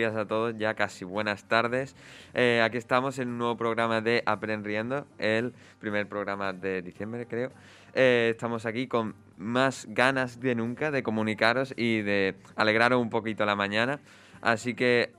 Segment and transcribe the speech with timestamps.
[0.00, 1.94] Días a todos, ya casi buenas tardes.
[2.32, 7.50] Eh, aquí estamos en un nuevo programa de Aprendiendo, el primer programa de diciembre, creo.
[7.92, 13.44] Eh, estamos aquí con más ganas de nunca de comunicaros y de alegraros un poquito
[13.44, 14.00] la mañana.
[14.40, 15.12] Así que,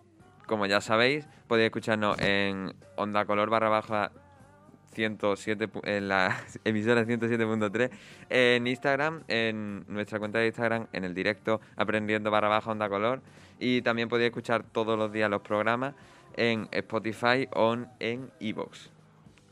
[0.47, 4.11] como ya sabéis, podéis escucharnos en Onda Color barra baja
[4.93, 7.91] 107 en la emisora 107.3
[8.29, 13.21] en Instagram, en nuestra cuenta de Instagram, en el directo aprendiendo barra baja onda color
[13.61, 15.93] y también podéis escuchar todos los días los programas
[16.35, 18.89] en Spotify o en Evox.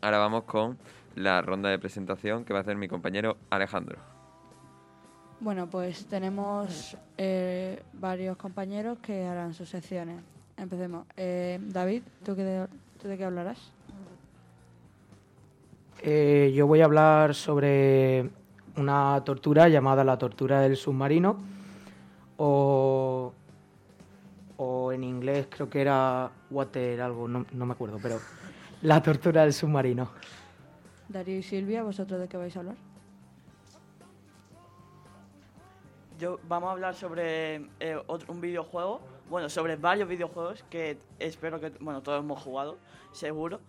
[0.01, 0.77] Ahora vamos con
[1.15, 3.99] la ronda de presentación que va a hacer mi compañero Alejandro.
[5.39, 10.21] Bueno, pues tenemos eh, varios compañeros que harán sus secciones.
[10.57, 11.05] Empecemos.
[11.15, 12.67] Eh, David, ¿tú, qué de,
[13.01, 13.71] ¿tú de qué hablarás?
[16.01, 18.29] Eh, yo voy a hablar sobre
[18.75, 21.37] una tortura llamada la tortura del submarino
[22.37, 23.33] o,
[24.89, 28.19] o en inglés creo que era water algo, no, no me acuerdo, pero
[28.81, 30.09] la tortura del submarino.
[31.07, 32.75] Darío y Silvia, ¿vosotros de qué vais a hablar?
[36.19, 41.59] Yo, vamos a hablar sobre eh, otro- un videojuego, bueno, sobre varios videojuegos que espero
[41.59, 42.77] que, bueno, todos hemos jugado,
[43.13, 43.59] seguro.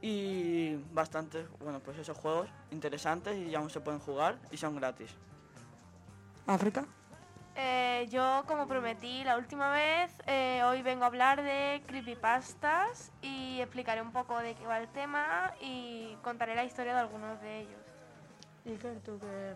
[0.00, 5.10] Y bastante, bueno, pues esos juegos interesantes y aún se pueden jugar y son gratis.
[6.46, 6.84] ¿África?
[7.60, 13.60] Eh, yo, como prometí la última vez, eh, hoy vengo a hablar de creepypastas y
[13.60, 17.62] explicaré un poco de qué va el tema y contaré la historia de algunos de
[17.62, 17.80] ellos.
[18.64, 19.54] Iker, ¿tú qué?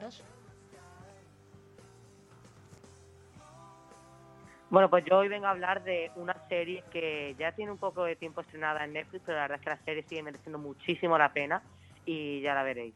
[4.68, 8.02] Bueno, pues yo hoy vengo a hablar de una serie que ya tiene un poco
[8.02, 11.16] de tiempo estrenada en Netflix, pero la verdad es que la serie sigue mereciendo muchísimo
[11.16, 11.62] la pena
[12.04, 12.94] y ya la veréis.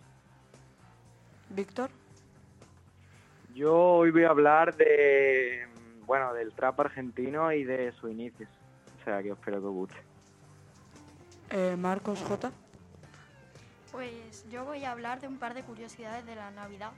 [1.50, 1.90] ¿Víctor?
[3.56, 5.66] Yo hoy voy a hablar de,
[6.04, 8.50] bueno, del trap argentino y de sus inicios.
[9.00, 9.96] O sea, que espero que os guste.
[11.48, 12.52] Eh, ¿Marcos J?
[13.92, 16.92] Pues yo voy a hablar de un par de curiosidades de la Navidad.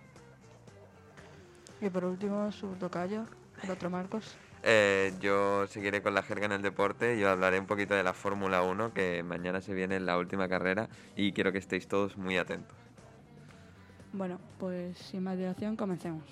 [1.81, 3.23] Y por último, su tocayo,
[3.63, 4.37] el otro Marcos.
[4.65, 8.03] Eh, yo seguiré con la jerga en el deporte y os hablaré un poquito de
[8.03, 12.17] la Fórmula 1, que mañana se viene la última carrera y quiero que estéis todos
[12.17, 12.77] muy atentos.
[14.13, 16.25] Bueno, pues sin más dilación, comencemos.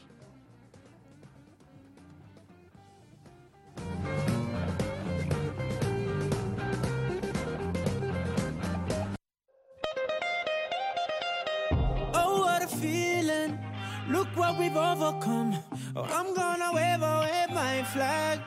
[14.08, 15.58] Look what we've overcome.
[15.96, 18.40] Oh, I'm gonna wave away my flag.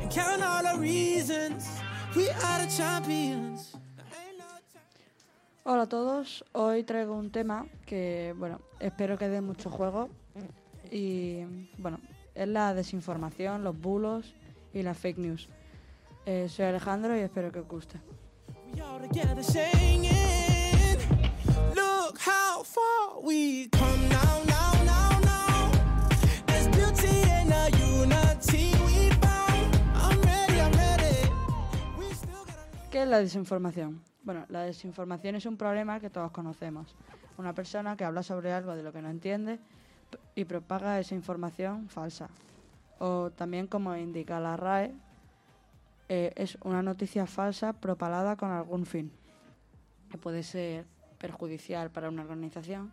[0.00, 1.68] And count all the reasons
[2.16, 3.74] we are the champions.
[5.64, 10.08] Hola a todos, hoy traigo un tema que, bueno, espero que dé mucho juego
[10.90, 11.44] y,
[11.76, 12.00] bueno,
[12.34, 14.34] es la desinformación, los bulos
[14.72, 15.50] y las fake news.
[16.24, 18.00] Eh, soy Alejandro y espero que os guste.
[18.74, 20.27] We all.
[22.08, 25.70] Look how far we come now, now, now, now.
[26.46, 29.76] There's beauty in the unity we found.
[29.94, 31.28] I'm ready, I'm ready.
[31.98, 32.46] We still
[32.90, 34.00] ¿Qué es la desinformación?
[34.22, 36.96] Bueno, la desinformación es un problema que todos conocemos.
[37.36, 39.58] Una persona que habla sobre algo de lo que no entiende
[40.34, 42.30] y propaga esa información falsa.
[43.00, 44.94] O también, como indica la RAE,
[46.08, 49.12] eh, es una noticia falsa propalada con algún fin,
[50.10, 50.86] que puede ser
[51.18, 52.92] perjudicial para una organización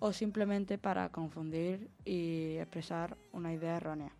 [0.00, 4.12] o simplemente para confundir y expresar una idea errónea.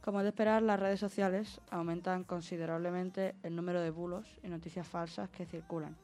[0.00, 4.88] Como es de esperar, las redes sociales aumentan considerablemente el número de bulos y noticias
[4.88, 5.96] falsas que circulan.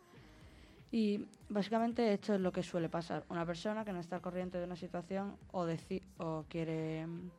[0.92, 3.24] Y básicamente esto es lo que suele pasar.
[3.28, 5.66] Una persona que no está al corriente de una situación o,
[6.48, 7.30] quiere mm,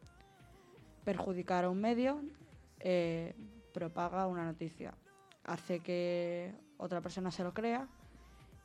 [1.05, 2.21] perjudicar a un medio,
[2.79, 3.35] eh,
[3.73, 4.93] propaga una noticia.
[5.45, 7.87] Hace que otra persona se lo crea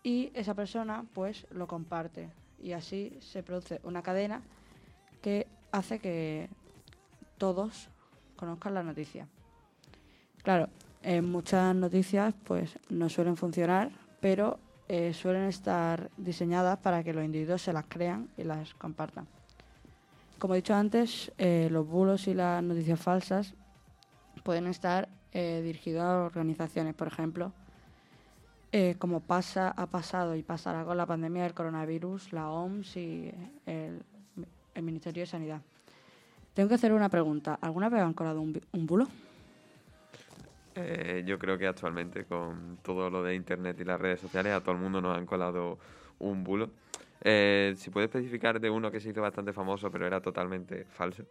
[0.03, 2.31] y esa persona pues lo comparte.
[2.61, 4.43] Y así se produce una cadena
[5.21, 6.49] que hace que
[7.39, 7.89] todos
[8.37, 9.27] conozcan la noticia.
[10.43, 10.69] Claro,
[11.23, 13.91] muchas noticias pues no suelen funcionar,
[14.21, 14.59] pero
[14.89, 19.27] eh, suelen estar diseñadas para que los individuos se las crean y las compartan.
[20.39, 23.55] Como he dicho antes, eh, los bulos y las noticias falsas
[24.43, 27.53] pueden estar eh, dirigidos a organizaciones, por ejemplo,
[28.75, 33.31] eh, como pasa, ha pasado y pasará con la pandemia del coronavirus, la OMS y
[33.67, 34.03] el,
[34.83, 35.61] Ministerio de Sanidad.
[36.55, 37.59] Tengo que hacer una pregunta.
[37.61, 39.09] ¿Alguna vez han colado un, un bulo?
[40.75, 44.61] Eh, yo creo que actualmente con todo lo de internet y las redes sociales a
[44.63, 45.79] todo el mundo nos han colado
[46.19, 46.71] un bulo.
[47.21, 51.25] Eh, si puede especificar de uno que se hizo bastante famoso, pero era totalmente falso.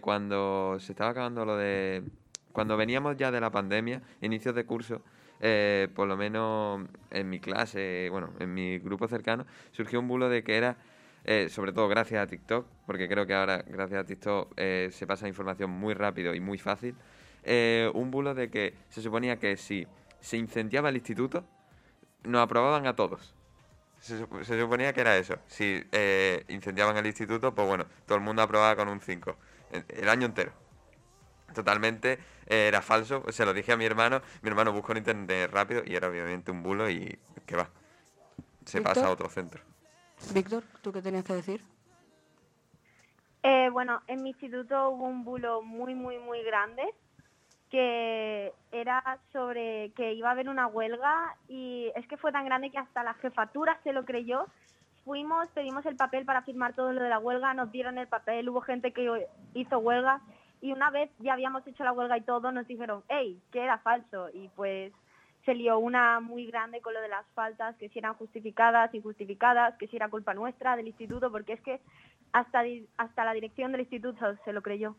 [0.00, 2.02] Cuando se estaba acabando lo de...
[2.52, 5.02] Cuando veníamos ya de la pandemia, inicios de curso,
[5.40, 10.28] eh, por lo menos en mi clase, bueno, en mi grupo cercano, surgió un bulo
[10.28, 10.76] de que era,
[11.24, 15.06] eh, sobre todo gracias a TikTok, porque creo que ahora gracias a TikTok eh, se
[15.06, 16.94] pasa información muy rápido y muy fácil,
[17.44, 19.86] eh, un bulo de que se suponía que si
[20.20, 21.44] se incendiaba el instituto,
[22.24, 23.34] nos aprobaban a todos.
[24.00, 25.36] Se, sup- se suponía que era eso.
[25.46, 29.36] Si eh, incendiaban el instituto, pues bueno, todo el mundo aprobaba con un 5.
[29.72, 30.52] El, el año entero.
[31.54, 33.24] Totalmente eh, era falso.
[33.30, 34.20] Se lo dije a mi hermano.
[34.42, 37.68] Mi hermano buscó en internet rápido y era obviamente un bulo y que va.
[38.64, 39.62] Se pasa a otro centro.
[40.32, 41.62] Víctor, ¿tú qué tenías que decir?
[43.42, 46.82] Eh, bueno, en mi instituto hubo un bulo muy, muy, muy grande
[47.70, 52.70] que era sobre que iba a haber una huelga y es que fue tan grande
[52.70, 54.46] que hasta la jefatura se lo creyó.
[55.04, 58.48] Fuimos, pedimos el papel para firmar todo lo de la huelga, nos dieron el papel,
[58.48, 60.20] hubo gente que hizo huelga
[60.66, 63.78] y una vez ya habíamos hecho la huelga y todo, nos dijeron, hey, que era
[63.78, 64.92] falso y pues
[65.44, 69.76] se lió una muy grande con lo de las faltas, que si eran justificadas, injustificadas,
[69.78, 71.80] que si era culpa nuestra del instituto, porque es que
[72.32, 72.62] hasta,
[72.96, 74.96] hasta la dirección del instituto se lo creyó.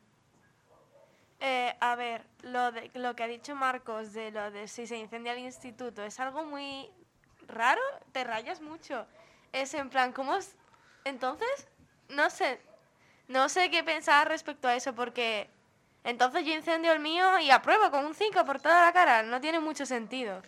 [1.41, 4.97] Eh, a ver, lo, de, lo que ha dicho Marcos de lo de si se
[4.97, 6.89] incendia el instituto es algo muy
[7.45, 7.81] raro,
[8.13, 9.05] te rayas mucho.
[9.51, 10.55] Es en plan, ¿cómo es?
[11.03, 11.67] Entonces,
[12.07, 12.57] no sé,
[13.27, 15.49] no sé qué pensar respecto a eso porque
[16.07, 19.39] entonces yo incendio el mío y apruebo con un 5 por toda la cara, no
[19.39, 20.41] tiene mucho sentido.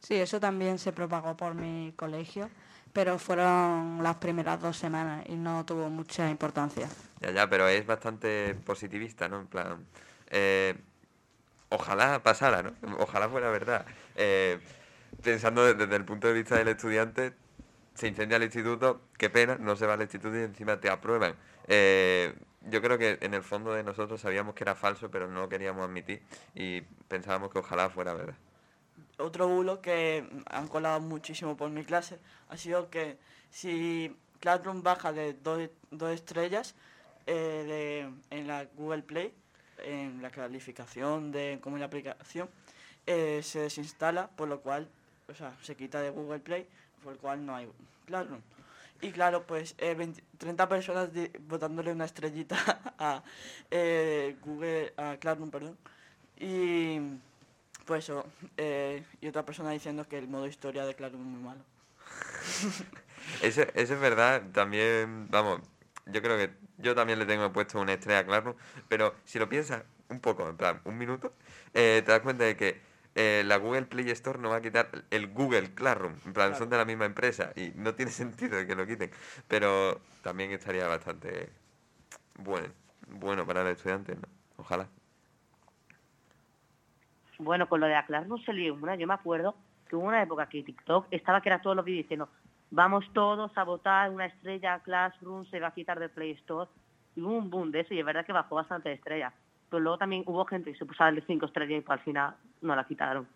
[0.00, 2.48] Sí, eso también se propagó por mi colegio,
[2.92, 6.86] pero fueron las primeras dos semanas y no tuvo mucha importancia.
[7.20, 9.40] Ya, ya, pero es bastante positivista, ¿no?
[9.40, 9.86] En plan,
[10.30, 10.76] eh,
[11.70, 12.72] ojalá pasara, ¿no?
[12.98, 13.86] Ojalá fuera verdad.
[14.14, 14.60] Eh,
[15.22, 17.32] pensando de- desde el punto de vista del estudiante,
[17.94, 21.34] se incendia el instituto, qué pena, no se va al instituto y encima te aprueban.
[21.66, 22.34] Eh,
[22.70, 25.48] yo creo que en el fondo de nosotros sabíamos que era falso, pero no lo
[25.48, 26.22] queríamos admitir
[26.54, 28.34] y pensábamos que ojalá fuera verdad.
[29.18, 32.18] Otro bulo que han colado muchísimo por mi clase
[32.48, 33.18] ha sido que
[33.50, 36.74] si Classroom baja de dos, dos estrellas
[37.26, 37.64] eh,
[38.30, 39.32] de- en la Google Play,
[39.84, 42.48] en la calificación de como la aplicación,
[43.06, 44.88] eh, se desinstala, por lo cual,
[45.28, 46.66] o sea, se quita de Google Play,
[47.02, 47.68] por lo cual no hay
[48.06, 48.40] Classroom.
[49.00, 52.56] Y claro, pues eh, 20 30 personas di- botándole una estrellita
[52.98, 53.22] a
[53.70, 55.76] eh, Google, a Classroom, perdón.
[56.38, 57.00] Y
[57.84, 58.26] pues eso,
[58.56, 61.60] eh, y otra persona diciendo que el modo historia de Classroom es muy malo.
[63.42, 65.60] Eso, eso es verdad, también, vamos,
[66.06, 68.56] yo creo que yo también le tengo puesto una estrella a Classroom,
[68.88, 71.32] pero si lo piensas un poco, en plan, un minuto,
[71.74, 72.80] eh, te das cuenta de que
[73.16, 76.68] eh, la Google Play Store no va a quitar el Google Classroom, en plan, son
[76.68, 79.10] de la misma empresa y no tiene sentido que lo quiten,
[79.48, 81.50] pero también estaría bastante
[82.38, 82.68] bueno,
[83.08, 84.28] bueno para el estudiante, ¿no?
[84.58, 84.86] Ojalá.
[87.38, 88.96] Bueno, con lo de la Classroom se lió una.
[88.96, 89.54] Yo me acuerdo
[89.88, 92.28] que hubo una época que TikTok estaba que era todos los vídeos diciendo
[92.70, 96.70] vamos todos a votar una estrella Classroom, se va a quitar del Play Store.
[97.14, 99.32] Y hubo un boom de eso y es verdad que bajó bastante de estrellas.
[99.70, 102.04] Pero luego también hubo gente que se puso a darle cinco estrellas y pues, al
[102.04, 103.26] final no la quitaron.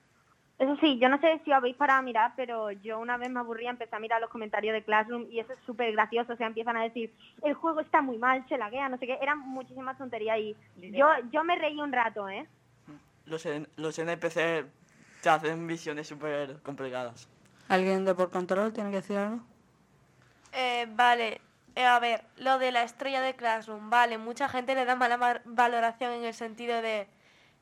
[0.58, 3.70] Eso sí, yo no sé si habéis para mirar, pero yo una vez me aburría,
[3.70, 6.34] empecé a mirar los comentarios de Classroom y eso es súper gracioso.
[6.34, 9.18] O sea, empiezan a decir, el juego está muy mal, se laguea, no sé qué.
[9.22, 12.46] Eran muchísimas tonterías y yo, yo me reí un rato, ¿eh?
[13.24, 14.66] Los, N- los NPC
[15.22, 17.26] te hacen misiones súper complicadas.
[17.68, 19.40] ¿Alguien de por control tiene que decir algo?
[20.52, 21.40] Eh, vale,
[21.74, 25.16] eh, a ver, lo de la estrella de Classroom, vale, mucha gente le da mala
[25.16, 27.08] ma- valoración en el sentido de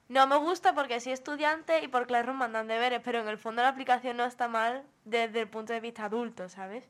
[0.08, 3.62] no me gusta porque soy estudiante y por Classroom mandan deberes, pero en el fondo
[3.62, 6.84] la aplicación no está mal desde el punto de vista adulto, ¿sabes?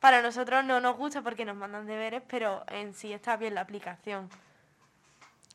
[0.00, 3.62] Para nosotros no nos gusta porque nos mandan deberes, pero en sí está bien la
[3.62, 4.30] aplicación.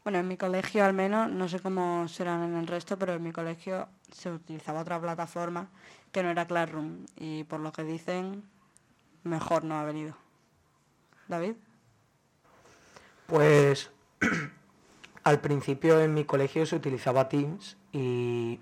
[0.04, 3.24] Bueno, en mi colegio al menos, no sé cómo serán en el resto, pero en
[3.24, 5.70] mi colegio se utilizaba otra plataforma
[6.12, 8.44] que no era Classroom y por lo que dicen,
[9.24, 10.16] mejor no ha venido.
[11.28, 11.54] David.
[13.28, 13.92] Pues
[15.24, 18.60] al principio en mi colegio se utilizaba Teams y,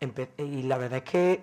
[0.00, 1.42] la verdad es que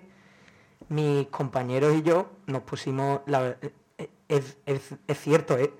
[0.88, 5.72] mis compañeros y yo nos pusimos, la ver- eh, es, es- es cierto, ¿eh?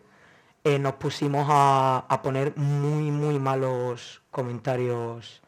[0.64, 5.42] Eh, nos pusimos a, a poner muy, muy malos comentarios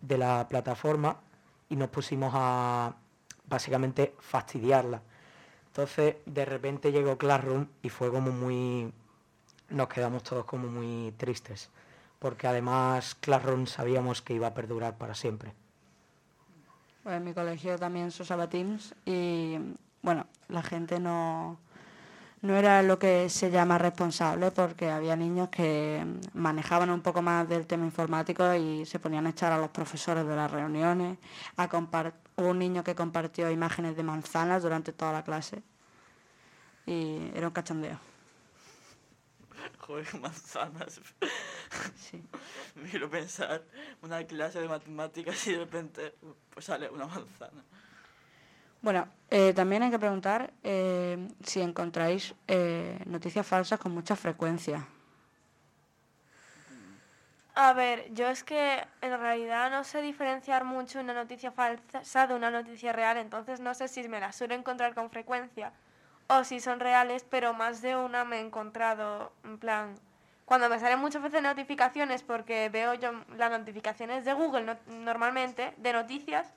[0.00, 1.18] de la plataforma
[1.68, 2.94] y nos pusimos a
[3.48, 5.02] básicamente fastidiarla.
[5.76, 8.90] Entonces, de repente llegó Classroom y fue como muy...
[9.68, 11.68] Nos quedamos todos como muy tristes,
[12.18, 15.52] porque además Classroom sabíamos que iba a perdurar para siempre.
[17.02, 19.58] Pues en mi colegio también se usaba Teams y
[20.00, 21.58] bueno, la gente no,
[22.46, 27.48] no era lo que se llama responsable porque había niños que manejaban un poco más
[27.48, 31.18] del tema informático y se ponían a echar a los profesores de las reuniones,
[31.56, 35.62] a hubo un niño que compartió imágenes de manzanas durante toda la clase
[36.86, 37.98] y era un cachondeo.
[39.78, 41.00] Joder, manzanas.
[41.96, 42.22] Sí.
[42.74, 43.64] Me quiero pensar
[44.02, 46.14] una clase de matemáticas y de repente
[46.50, 47.64] pues sale una manzana.
[48.86, 54.86] Bueno, eh, también hay que preguntar eh, si encontráis eh, noticias falsas con mucha frecuencia.
[57.56, 62.34] A ver, yo es que en realidad no sé diferenciar mucho una noticia falsa de
[62.36, 65.72] una noticia real, entonces no sé si me la suelo encontrar con frecuencia
[66.28, 69.96] o si son reales, pero más de una me he encontrado, en plan,
[70.44, 75.92] cuando me salen muchas veces notificaciones, porque veo yo las notificaciones de Google normalmente, de
[75.92, 76.54] noticias,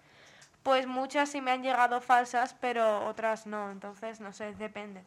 [0.64, 5.02] pues muchas sí me han llegado falsas, pero otras no, entonces no sé, depende.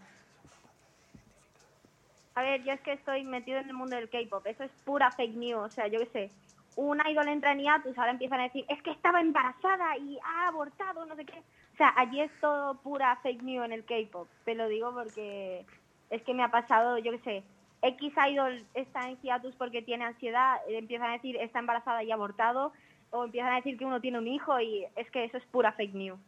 [2.34, 5.10] A ver, yo es que estoy metido en el mundo del K-pop, eso es pura
[5.10, 6.30] fake news, o sea, yo qué sé.
[6.76, 10.48] Una idol entra en hiatus, ahora empiezan a decir, es que estaba embarazada y ha
[10.48, 11.38] abortado, no sé qué.
[11.74, 15.66] O sea, allí es todo pura fake news en el K-pop, te lo digo porque
[16.08, 17.42] es que me ha pasado, yo qué sé,
[17.82, 22.14] X idol está en hiatus porque tiene ansiedad, empiezan a decir, está embarazada y ha
[22.14, 22.72] abortado,
[23.12, 25.72] o empiezan a decir que uno tiene un hijo y es que eso es pura
[25.72, 26.18] fake news.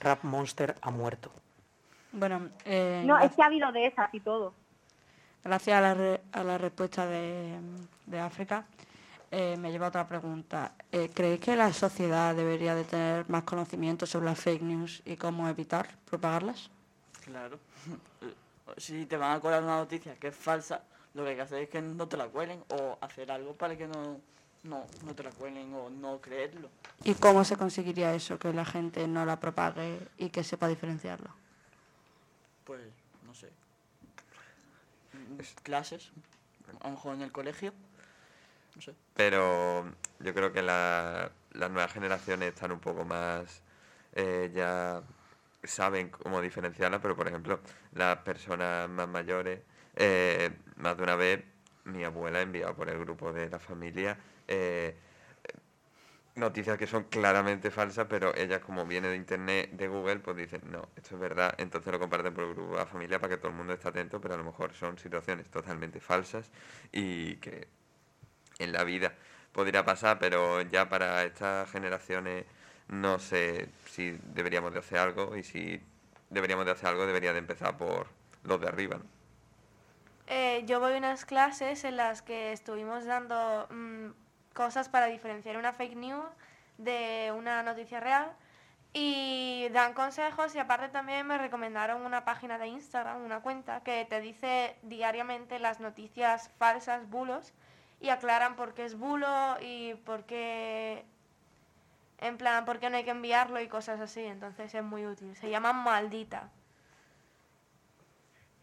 [0.00, 1.30] Rap Monster ha muerto.
[2.12, 4.54] Bueno, eh, no, es que ha habido de esas y todo.
[5.42, 7.58] Gracias a la, a la respuesta de,
[8.06, 8.66] de África,
[9.30, 10.72] eh, me lleva a otra pregunta.
[10.92, 15.16] Eh, ¿Creéis que la sociedad debería de tener más conocimiento sobre las fake news y
[15.16, 16.70] cómo evitar propagarlas?
[17.24, 17.58] Claro.
[18.76, 20.82] si te van a colar una noticia que es falsa,
[21.14, 23.76] lo que hay que hacer es que no te la cuelen o hacer algo para
[23.76, 24.20] que no
[24.66, 26.70] no, no te la cuelen o no creerlo.
[27.04, 31.30] ¿Y cómo se conseguiría eso, que la gente no la propague y que sepa diferenciarlo?
[32.64, 32.82] Pues,
[33.24, 33.50] no sé.
[35.62, 36.10] Clases,
[36.80, 37.72] a lo mejor en el colegio.
[38.74, 38.94] No sé.
[39.14, 39.86] Pero
[40.20, 43.62] yo creo que las nuevas generaciones están un poco más.
[44.12, 45.02] Eh, ya
[45.62, 47.60] saben cómo diferenciarla, pero por ejemplo,
[47.92, 49.60] las personas más mayores,
[49.94, 51.44] eh, más de una vez
[51.86, 54.94] mi abuela enviado por el grupo de la familia eh,
[56.36, 60.60] noticias que son claramente falsas, pero ella como viene de internet, de Google, pues dice,
[60.70, 63.38] no, esto es verdad, entonces lo comparten por el grupo de la familia para que
[63.38, 66.50] todo el mundo esté atento, pero a lo mejor son situaciones totalmente falsas
[66.92, 67.66] y que
[68.58, 69.14] en la vida
[69.52, 72.44] podría pasar, pero ya para estas generaciones
[72.88, 75.80] no sé si deberíamos de hacer algo y si
[76.28, 78.08] deberíamos de hacer algo debería de empezar por
[78.44, 79.00] los de arriba.
[80.26, 83.66] Eh, yo voy a unas clases en las que estuvimos dando...
[83.70, 84.10] Mm,
[84.56, 86.24] cosas para diferenciar una fake news
[86.78, 88.32] de una noticia real
[88.92, 94.06] y dan consejos y aparte también me recomendaron una página de Instagram, una cuenta que
[94.06, 97.52] te dice diariamente las noticias falsas, bulos
[98.00, 101.04] y aclaran por qué es bulo y por qué
[102.18, 105.36] en plan por qué no hay que enviarlo y cosas así, entonces es muy útil.
[105.36, 106.50] Se llama Maldita.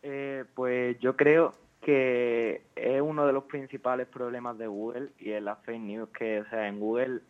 [0.03, 5.41] Eh, pues yo creo que es uno de los principales problemas de Google y es
[5.41, 7.21] la fake news, que o sea, en Google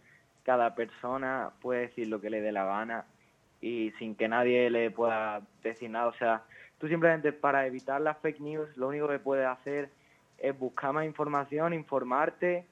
[0.44, 3.06] cada persona puede decir lo que le dé la gana
[3.62, 6.08] y sin que nadie le pueda decir nada.
[6.08, 6.44] O sea,
[6.80, 9.90] tú simplemente para evitar las fake news lo único que puedes hacer
[10.40, 12.66] es buscar más información, informarte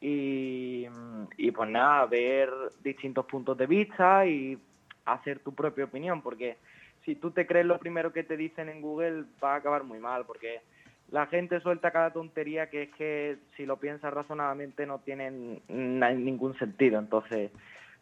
[0.00, 0.86] y,
[1.36, 2.50] y pues nada, ver
[2.82, 4.58] distintos puntos de vista y
[5.04, 6.56] hacer tu propia opinión, porque
[7.04, 9.98] si tú te crees lo primero que te dicen en Google va a acabar muy
[9.98, 10.60] mal, porque
[11.10, 16.56] la gente suelta cada tontería que es que si lo piensas razonadamente no tiene ningún
[16.58, 16.98] sentido.
[16.98, 17.50] Entonces,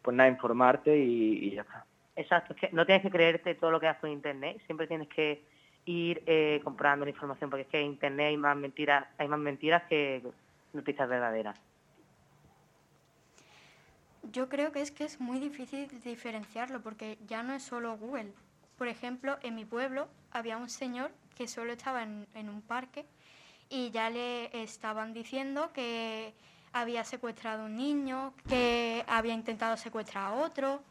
[0.01, 1.85] pues nada, informarte y, ya está.
[2.15, 5.07] Exacto, es que no tienes que creerte todo lo que haces en Internet, siempre tienes
[5.07, 5.41] que
[5.85, 9.39] ir eh, comprando la información, porque es que en Internet hay más mentiras, hay más
[9.39, 10.21] mentiras que
[10.73, 11.59] noticias verdaderas.
[14.31, 18.31] Yo creo que es que es muy difícil diferenciarlo, porque ya no es solo Google.
[18.81, 23.05] Por ejemplo, en mi pueblo había un señor que solo estaba en, un parque
[23.69, 26.33] y ya le estaban diciendo que
[26.73, 30.81] había secuestrado a un niño, que había intentado secuestrar a otro.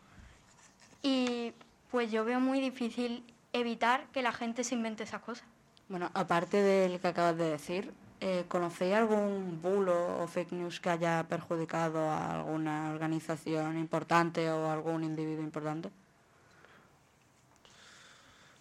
[1.02, 1.52] Y
[1.90, 5.48] pues yo veo muy difícil evitar que la gente se invente esas cosas.
[5.88, 10.90] Bueno, aparte del que acabas de decir, eh, ¿conocéis algún bulo o fake news que
[10.90, 15.90] haya perjudicado a alguna organización importante o algún individuo importante?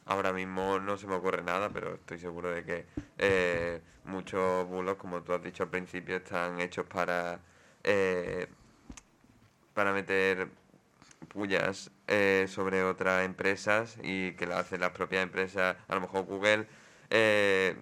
[0.09, 2.85] Ahora mismo no se me ocurre nada, pero estoy seguro de que
[3.19, 7.39] eh, muchos bulos, como tú has dicho al principio, están hechos para,
[7.83, 8.47] eh,
[9.75, 10.47] para meter
[11.27, 16.25] pullas eh, sobre otras empresas y que lo hacen las propias empresas, a lo mejor
[16.25, 16.65] Google
[17.11, 17.75] eh,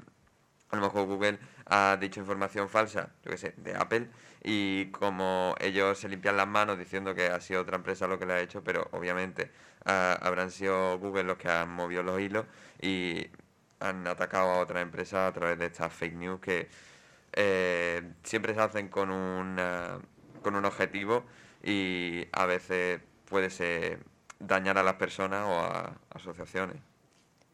[0.70, 4.10] a lo mejor Google ha dicho información falsa, yo qué sé, de Apple,
[4.44, 8.26] y como ellos se limpian las manos diciendo que ha sido otra empresa lo que
[8.26, 9.52] le ha hecho, pero obviamente
[9.88, 12.46] ah, habrán sido Google los que han movido los hilos
[12.82, 13.28] y
[13.80, 16.70] han atacado a otra empresa a través de estas fake news que
[17.34, 20.00] eh, siempre se hacen con, una,
[20.42, 21.24] con un objetivo
[21.64, 24.00] y a veces puede ser
[24.40, 26.78] dañar a las personas o a asociaciones.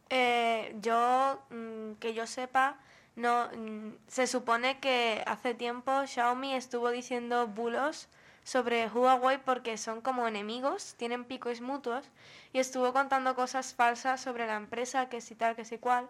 [0.09, 2.77] Eh, yo, mm, que yo sepa,
[3.15, 8.07] no, mm, se supone que hace tiempo Xiaomi estuvo diciendo bulos
[8.43, 12.09] sobre Huawei porque son como enemigos, tienen picos mutuos,
[12.51, 16.09] y estuvo contando cosas falsas sobre la empresa, que si tal, que si cual.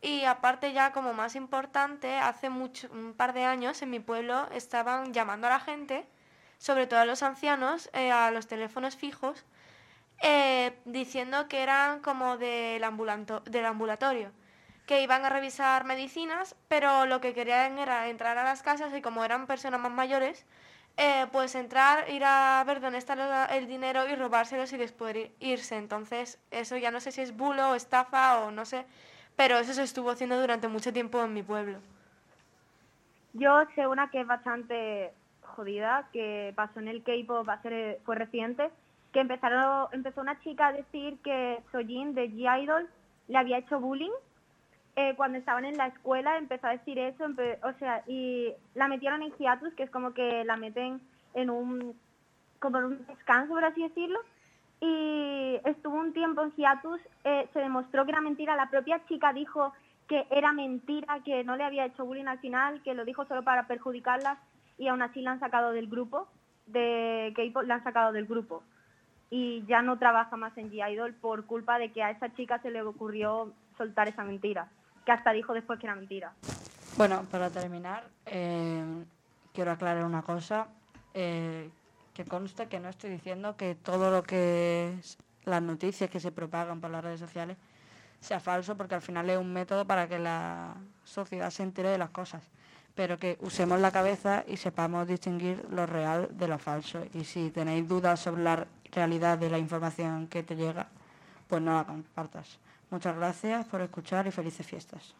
[0.00, 4.48] Y aparte ya como más importante, hace mucho, un par de años en mi pueblo
[4.50, 6.04] estaban llamando a la gente,
[6.58, 9.44] sobre todo a los ancianos, eh, a los teléfonos fijos,
[10.22, 12.84] eh, diciendo que eran como del,
[13.44, 14.32] del ambulatorio,
[14.86, 19.02] que iban a revisar medicinas, pero lo que querían era entrar a las casas y
[19.02, 20.44] como eran personas más mayores,
[20.96, 25.30] eh, pues entrar, ir a ver dónde está el dinero y robárselos y después ir-
[25.40, 25.76] irse.
[25.76, 28.84] Entonces, eso ya no sé si es bulo o estafa o no sé,
[29.36, 31.78] pero eso se estuvo haciendo durante mucho tiempo en mi pueblo.
[33.34, 38.70] Yo sé una que es bastante jodida, que pasó en el K-pop, ser- fue reciente,
[39.12, 42.88] que empezaron, empezó una chica a decir que Sojin de G-Idol
[43.28, 44.12] le había hecho bullying.
[44.94, 49.22] Eh, cuando estaban en la escuela empezó a decir eso, o sea, y la metieron
[49.22, 51.00] en hiatus, que es como que la meten
[51.32, 51.98] en un,
[52.58, 54.18] como en un descanso, por así decirlo.
[54.80, 59.32] Y estuvo un tiempo en hiatus, eh, se demostró que era mentira, la propia chica
[59.32, 59.72] dijo
[60.08, 63.42] que era mentira, que no le había hecho bullying al final, que lo dijo solo
[63.44, 64.38] para perjudicarla
[64.76, 66.28] y aún así la han sacado del grupo,
[66.66, 68.62] de K-pop la han sacado del grupo.
[69.30, 72.70] Y ya no trabaja más en G-Idol por culpa de que a esa chica se
[72.70, 74.68] le ocurrió soltar esa mentira,
[75.04, 76.32] que hasta dijo después que era mentira.
[76.96, 78.84] Bueno, para terminar, eh,
[79.52, 80.68] quiero aclarar una cosa.
[81.14, 81.70] eh,
[82.14, 84.94] que conste que no estoy diciendo que todo lo que
[85.44, 87.56] las noticias que se propagan por las redes sociales
[88.20, 91.98] sea falso, porque al final es un método para que la sociedad se entere de
[91.98, 92.42] las cosas.
[92.94, 97.02] Pero que usemos la cabeza y sepamos distinguir lo real de lo falso.
[97.14, 100.86] Y si tenéis dudas sobre la realidad de la información que te llega,
[101.48, 102.58] pues no la compartas.
[102.92, 105.14] Muchas gracias por escuchar y felices fiestas.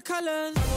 [0.00, 0.69] colors.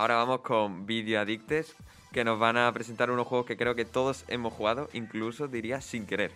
[0.00, 1.76] Ahora vamos con Video Adictes,
[2.10, 5.82] que nos van a presentar unos juegos que creo que todos hemos jugado, incluso diría
[5.82, 6.32] sin querer.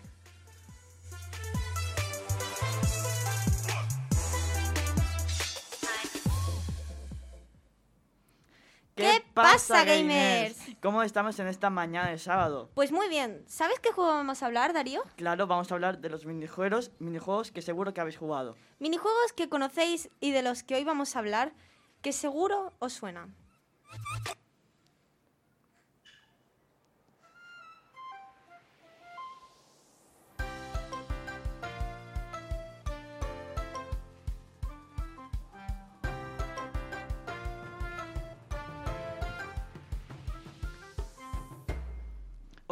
[8.95, 10.59] ¿Qué pasa, gamers?
[10.83, 12.69] ¿Cómo estamos en esta mañana de sábado?
[12.75, 13.45] Pues muy bien.
[13.47, 15.03] ¿Sabes qué juego vamos a hablar, Darío?
[15.17, 18.59] Claro, vamos a hablar de los minijuegos, minijuegos que seguro que habéis jugado.
[18.79, 21.55] Minijuegos que conocéis y de los que hoy vamos a hablar,
[22.03, 23.35] que seguro os suenan.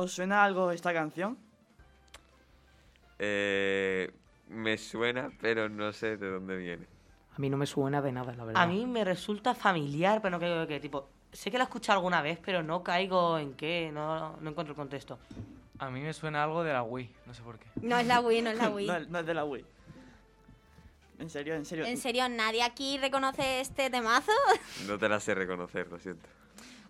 [0.03, 1.39] ¿Os suena algo esta canción?
[3.21, 4.11] Eh,
[4.49, 6.87] me suena, pero no sé de dónde viene.
[7.43, 8.63] A mí no me suena de nada, la verdad.
[8.63, 11.99] A mí me resulta familiar, pero no creo que, tipo, sé que la he escuchado
[11.99, 15.19] alguna vez, pero no caigo en qué, no, no encuentro el contexto.
[15.81, 17.67] A mí me suena algo de la Wii, no sé por qué.
[17.81, 18.87] No es la Wii, no es la Wii.
[18.87, 19.65] no, no es de la Wii.
[21.19, 21.85] En serio, en serio.
[21.85, 24.31] ¿En serio nadie aquí reconoce este temazo?
[24.87, 26.29] No te la sé reconocer, lo siento.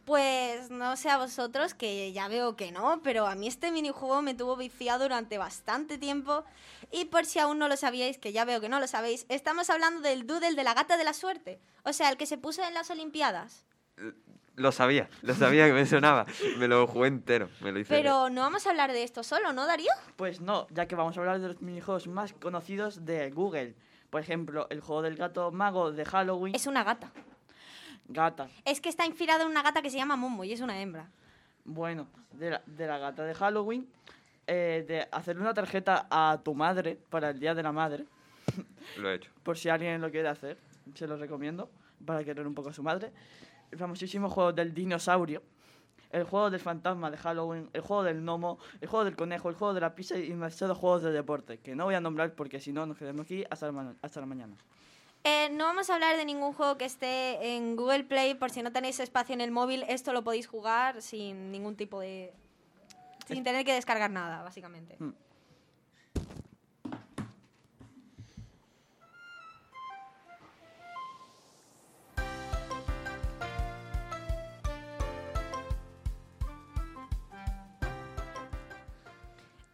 [0.05, 4.21] Pues no sé a vosotros, que ya veo que no, pero a mí este minijuego
[4.21, 6.45] me tuvo viciado durante bastante tiempo.
[6.91, 9.71] Y por si aún no lo sabíais, que ya veo que no lo sabéis, estamos
[9.71, 11.61] hablando del doodle de la gata de la suerte.
[11.85, 13.65] O sea, el que se puso en las Olimpiadas.
[14.57, 16.27] Lo sabía, lo sabía que me sonaba.
[16.59, 17.89] Me lo jugué entero, me lo hice.
[17.89, 19.91] Pero no vamos a hablar de esto solo, ¿no, Darío?
[20.17, 23.77] Pues no, ya que vamos a hablar de los minijuegos más conocidos de Google.
[24.11, 26.55] Por ejemplo, el juego del gato mago de Halloween.
[26.55, 27.13] Es una gata.
[28.13, 28.49] Gata.
[28.65, 31.11] Es que está inspirado en una gata que se llama Momo y es una hembra.
[31.65, 33.89] Bueno, de la, de la gata de Halloween,
[34.47, 38.07] eh, de hacerle una tarjeta a tu madre para el Día de la Madre,
[38.99, 39.31] Lo he hecho.
[39.43, 40.59] por si alguien lo quiere hacer,
[40.95, 41.71] se lo recomiendo,
[42.05, 43.13] para querer un poco a su madre.
[43.71, 45.43] El famosísimo juego del dinosaurio,
[46.11, 49.55] el juego del fantasma de Halloween, el juego del gnomo, el juego del conejo, el
[49.55, 52.61] juego de la pizza y demasiados juegos de deporte, que no voy a nombrar porque
[52.61, 54.57] si no nos quedamos aquí hasta la, hasta la mañana.
[55.25, 58.61] Eh, no vamos a hablar de ningún juego que esté en Google Play, por si
[58.63, 62.33] no tenéis espacio en el móvil, esto lo podéis jugar sin ningún tipo de...
[63.29, 64.97] sin tener que descargar nada, básicamente.
[64.99, 65.13] Mm.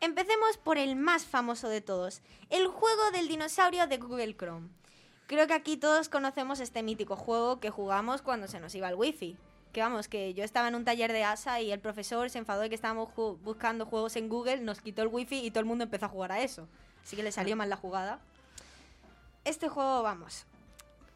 [0.00, 4.77] Empecemos por el más famoso de todos, el juego del dinosaurio de Google Chrome.
[5.28, 8.96] Creo que aquí todos conocemos este mítico juego que jugamos cuando se nos iba el
[8.96, 9.36] wifi.
[9.72, 12.62] Que vamos, que yo estaba en un taller de ASA y el profesor se enfadó
[12.62, 15.66] de que estábamos ju- buscando juegos en Google, nos quitó el wifi y todo el
[15.66, 16.66] mundo empezó a jugar a eso.
[17.04, 18.18] Así que le salió mal la jugada.
[19.44, 20.46] Este juego, vamos,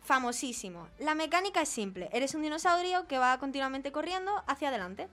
[0.03, 0.87] famosísimo.
[0.99, 2.11] La mecánica es simple.
[2.13, 5.09] Eres un dinosaurio que va continuamente corriendo hacia adelante.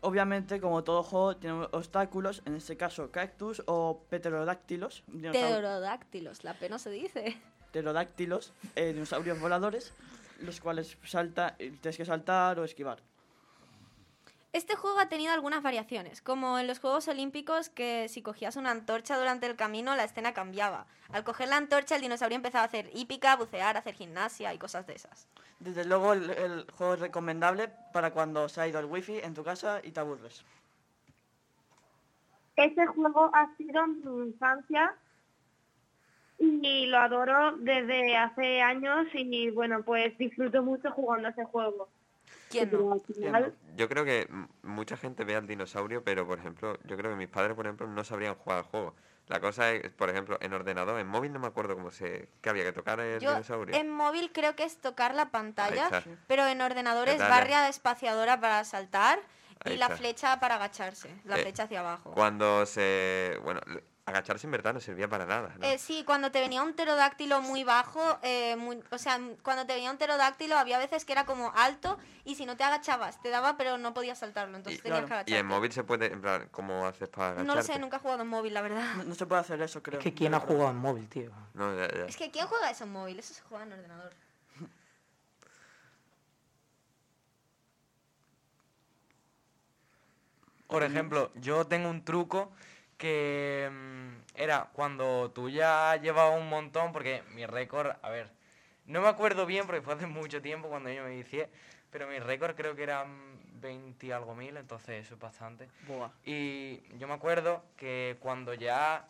[0.00, 5.04] Obviamente, como todo juego, tiene obstáculos, en este caso cactus o pterodáctilos.
[5.06, 7.36] Pterodáctilos, la P no se dice.
[7.70, 9.92] Pterodáctilos, eh, dinosaurios voladores,
[10.40, 12.98] los cuales salta, tienes que saltar o esquivar.
[14.52, 18.72] Este juego ha tenido algunas variaciones, como en los Juegos Olímpicos que si cogías una
[18.72, 20.86] antorcha durante el camino la escena cambiaba.
[21.12, 24.88] Al coger la antorcha el dinosaurio empezaba a hacer hípica, bucear, hacer gimnasia y cosas
[24.88, 25.28] de esas.
[25.60, 29.34] Desde luego, el, el juego es recomendable para cuando se ha ido el wifi en
[29.34, 30.44] tu casa y te aburres.
[32.56, 34.96] Ese juego ha sido mi infancia
[36.40, 41.88] y lo adoro desde hace años y bueno, pues disfruto mucho jugando a ese juego.
[42.48, 42.70] ¿Quién
[43.76, 44.28] Yo creo que
[44.62, 47.86] mucha gente ve al dinosaurio, pero por ejemplo, yo creo que mis padres, por ejemplo,
[47.86, 48.94] no sabrían jugar al juego.
[49.28, 52.28] La cosa es, por ejemplo, en ordenador, en móvil no me acuerdo cómo se...
[52.40, 53.76] que había que tocar el Yo dinosaurio.
[53.76, 55.88] en móvil creo que es tocar la pantalla,
[56.26, 59.20] pero en ordenador es barra espaciadora para saltar
[59.66, 62.10] y la flecha para agacharse, la Eh, flecha hacia abajo.
[62.12, 63.38] Cuando se...
[63.44, 63.60] Bueno,
[64.06, 65.64] agacharse en verdad no servía para nada, ¿no?
[65.64, 69.74] Eh, sí, cuando te venía un pterodáctilo muy bajo, eh, muy- o sea, cuando te
[69.74, 73.28] venía un pterodáctilo había veces que era como alto y si no te agachabas te
[73.30, 75.38] daba pero no podías saltarlo, entonces tenías que Y agacharte.
[75.38, 77.46] en móvil se puede, en plan, ¿cómo haces para agacharte?
[77.46, 78.94] No lo sé, nunca he jugado en móvil, la verdad.
[78.96, 80.00] No, no se puede hacer eso, creo.
[80.00, 81.30] Es que ¿quién ha jugado en móvil, tío?
[81.54, 82.06] No, ya, ya.
[82.06, 83.18] Es que ¿quién juega eso en móvil?
[83.18, 84.12] Eso se juega en ordenador.
[90.66, 92.50] Por ejemplo, yo tengo un truco
[93.00, 98.30] que mm, era cuando tú ya llevabas un montón, porque mi récord, a ver,
[98.84, 101.48] no me acuerdo bien porque fue hace mucho tiempo cuando yo me inicié,
[101.90, 105.66] pero mi récord creo que eran 20 y algo mil, entonces eso es bastante.
[105.88, 106.10] Buah.
[106.24, 109.08] Y yo me acuerdo que cuando ya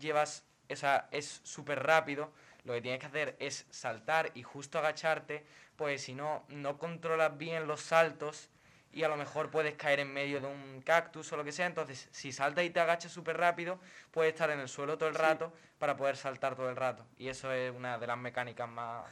[0.00, 2.32] llevas, esa es súper rápido,
[2.64, 5.44] lo que tienes que hacer es saltar y justo agacharte,
[5.76, 8.48] pues si no, no controlas bien los saltos
[8.96, 11.66] y a lo mejor puedes caer en medio de un cactus o lo que sea.
[11.66, 13.78] Entonces, si saltas y te agachas súper rápido,
[14.10, 15.20] puedes estar en el suelo todo el Sí.
[15.20, 17.04] rato para poder saltar todo el rato.
[17.18, 19.04] Y eso es una de las mecánicas más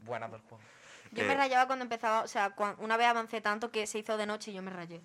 [0.00, 0.58] buenas del juego.
[1.12, 4.26] Yo me rayaba cuando empezaba, o sea, una vez avancé tanto que se hizo de
[4.26, 5.00] noche y yo me rayé.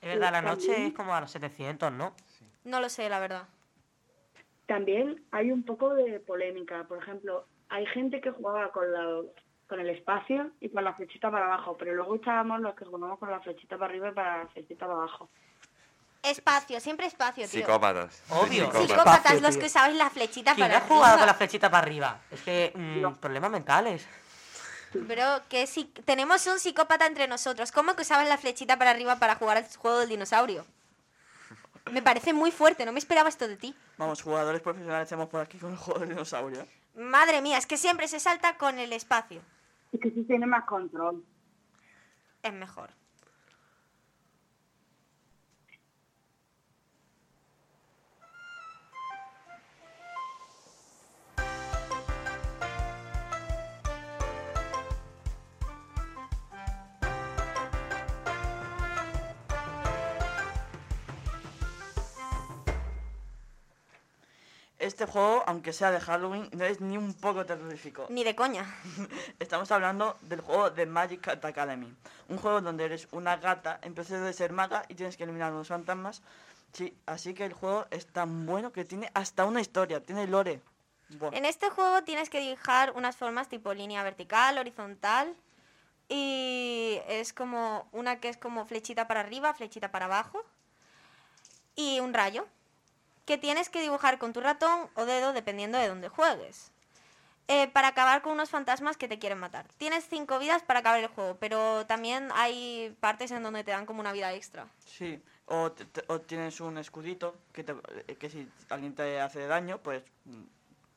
[0.00, 2.14] Es verdad, la noche es como a los 700, ¿no?
[2.62, 3.48] No lo sé, la verdad.
[4.66, 6.84] También hay un poco de polémica.
[6.84, 9.22] Por ejemplo, hay gente que jugaba con, la,
[9.70, 13.20] con el espacio y con la flechita para abajo, pero luego estábamos los que jugábamos
[13.20, 15.30] con la flechita para arriba y para la flechita para abajo.
[16.24, 17.60] Espacio, siempre espacio, tío.
[17.60, 18.20] Psicópatas.
[18.30, 18.64] Obvio.
[18.66, 18.88] Psicópatas.
[18.88, 21.34] Psicópatas, los que usabais la flechita ¿Quién para ha jugado con la arriba.
[21.34, 22.20] flechita para arriba?
[22.32, 24.06] Es que, mm, problemas mentales.
[25.06, 29.20] Pero que si tenemos un psicópata entre nosotros, ¿cómo que usabas la flechita para arriba
[29.20, 30.66] para jugar al juego del dinosaurio?
[31.92, 33.74] Me parece muy fuerte, no me esperaba esto de ti.
[33.96, 36.66] Vamos, jugadores profesionales tenemos por aquí con el juego del dinosaurio.
[36.96, 39.40] Madre mía, es que siempre se salta con el espacio.
[39.92, 41.24] Es que sí tiene más control.
[42.42, 42.90] Es mejor.
[64.90, 68.06] Este juego, aunque sea de Halloween, no es ni un poco terrorífico.
[68.10, 68.66] Ni de coña.
[69.38, 71.94] Estamos hablando del juego de Magic Cat Academy.
[72.28, 75.52] Un juego donde eres una gata en proceso de ser maga y tienes que eliminar
[75.52, 76.22] unos fantasmas.
[76.72, 80.60] Sí, así que el juego es tan bueno que tiene hasta una historia, tiene lore.
[81.10, 81.30] Buah.
[81.34, 85.34] En este juego tienes que dibujar unas formas tipo línea vertical, horizontal.
[86.08, 90.44] Y es como una que es como flechita para arriba, flechita para abajo.
[91.76, 92.48] Y un rayo.
[93.30, 96.72] Que tienes que dibujar con tu ratón o dedo dependiendo de dónde juegues.
[97.46, 99.66] eh, para acabar con unos fantasmas que te quieren matar.
[99.78, 103.86] Tienes cinco vidas para acabar el juego, pero también hay partes en donde te dan
[103.86, 104.66] como una vida extra.
[104.84, 105.70] Sí, o,
[106.26, 107.74] tienes un escudito que, te-
[108.08, 110.42] eh, que si alguien te hace daño, pues mm,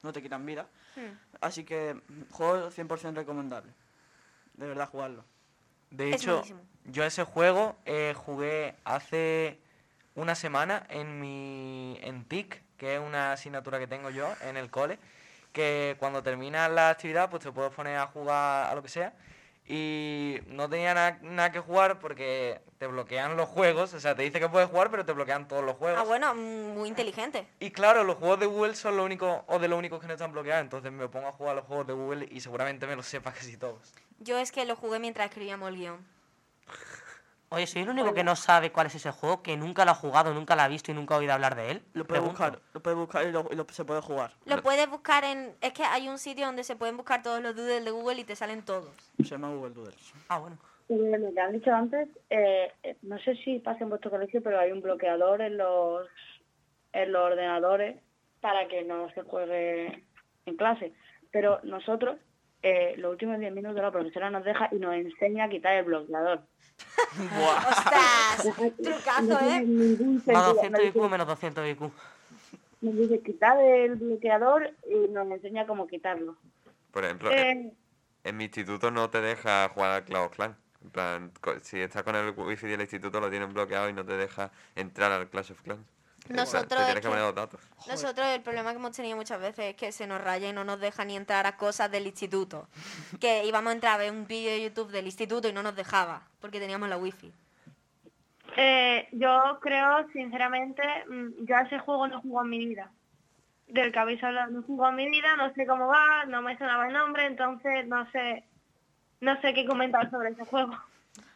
[0.01, 0.67] no te quitan vida.
[0.95, 1.13] Hmm.
[1.39, 3.71] Así que mm, juego 100% recomendable.
[4.55, 5.23] De verdad, jugarlo.
[5.91, 6.61] De Es hecho, buenísimo.
[6.85, 9.59] yo ese juego eh, jugué hace
[10.15, 14.69] una semana en mi en TIC, que es una asignatura que tengo yo en el
[14.69, 14.99] cole,
[15.51, 19.13] que cuando termina la actividad pues te puedes poner a jugar a lo que sea
[19.65, 24.23] y no tenía na- nada que jugar porque te bloquean los juegos, o sea, te
[24.23, 26.01] dice que puedes jugar pero te bloquean todos los juegos.
[26.01, 27.47] Ah, bueno, muy inteligente.
[27.59, 30.13] Y claro, los juegos de Google son lo único o de los únicos que no
[30.13, 33.05] están bloqueados, entonces me pongo a jugar los juegos de Google y seguramente me los
[33.05, 33.93] sepa casi todos.
[34.19, 36.05] Yo es que lo jugué mientras escribíamos el guion.
[37.53, 39.95] Oye, soy el único que no sabe cuál es ese juego, que nunca lo ha
[39.95, 41.81] jugado, nunca lo ha visto y nunca ha oído hablar de él.
[41.93, 42.29] Lo puedes Pregunto.
[42.31, 44.31] buscar, lo puedes buscar y, lo- y lo- se puede jugar.
[44.45, 45.55] Lo puedes buscar en...
[45.61, 48.23] Es que hay un sitio donde se pueden buscar todos los doodles de Google y
[48.23, 48.89] te salen todos.
[49.19, 50.13] Se llama Google Doodles.
[50.29, 50.57] Ah, bueno.
[50.89, 54.41] Y lo que han dicho antes, eh, eh, no sé si pasa en vuestro colegio,
[54.41, 56.07] pero hay un bloqueador en los,
[56.91, 57.99] en los ordenadores
[58.41, 60.03] para que no se juegue
[60.47, 60.91] en clase.
[61.31, 62.17] Pero nosotros,
[62.63, 65.85] eh, los últimos 10 minutos la profesora nos deja y nos enseña a quitar el
[65.85, 66.41] bloqueador.
[67.69, 68.55] ¡Ostras!
[68.83, 69.65] Trucazo, No ¿eh?
[70.31, 70.53] Más sentido.
[70.53, 71.81] 200 Nos IQ dice, menos 200 IQ.
[72.81, 76.35] nos dice quitar el bloqueador y nos enseña cómo quitarlo.
[76.91, 77.77] Por ejemplo, Eh, en,
[78.23, 80.55] en mi instituto no te deja jugar al Clash of Clans.
[80.83, 84.17] En plan, si estás con el wifi del instituto lo tienen bloqueado y no te
[84.17, 85.81] deja entrar al Clash of Clans.
[86.29, 87.59] Nosotros te es tienes que que- poner los datos.
[87.87, 90.63] Nosotros el problema que hemos tenido muchas veces es que se nos raya y no
[90.63, 92.67] nos deja ni entrar a cosas del instituto.
[93.19, 95.75] Que íbamos a entrar a ver un vídeo de YouTube del instituto y no nos
[95.75, 97.31] dejaba, porque teníamos la wifi.
[98.55, 102.91] Eh, yo creo, sinceramente, mm, yo a ese juego no jugado en mi vida.
[103.67, 106.57] Del que habéis hablado, no jugado en mi vida, no sé cómo va, no me
[106.57, 108.43] sonaba el nombre, entonces no sé,
[109.21, 110.77] no sé qué comentar sobre ese juego.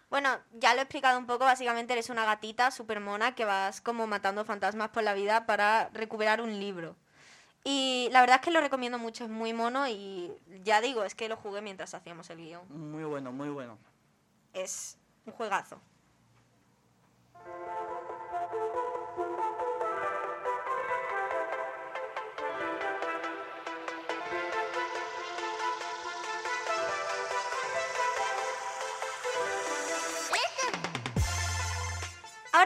[0.10, 3.82] Bueno, ya lo he explicado un poco, básicamente eres una gatita súper mona que vas
[3.82, 6.96] como matando fantasmas por la vida para recuperar un libro.
[7.63, 10.32] Y la verdad es que lo recomiendo mucho, es muy mono y
[10.63, 12.63] ya digo, es que lo jugué mientras hacíamos el guion.
[12.70, 13.78] Muy bueno, muy bueno.
[14.54, 15.82] Es un juegazo.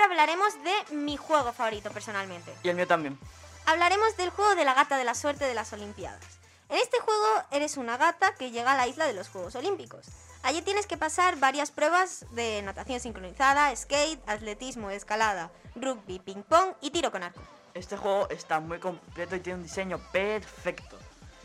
[0.02, 2.52] Ahora hablaremos de mi juego favorito personalmente.
[2.64, 3.20] Y el mío también.
[3.68, 6.40] Hablaremos del juego de la gata de la suerte de las Olimpiadas.
[6.70, 10.08] En este juego eres una gata que llega a la isla de los Juegos Olímpicos.
[10.42, 16.74] Allí tienes que pasar varias pruebas de natación sincronizada, skate, atletismo, escalada, rugby, ping pong
[16.82, 17.42] y tiro con arco.
[17.76, 20.98] Este juego está muy completo y tiene un diseño perfecto.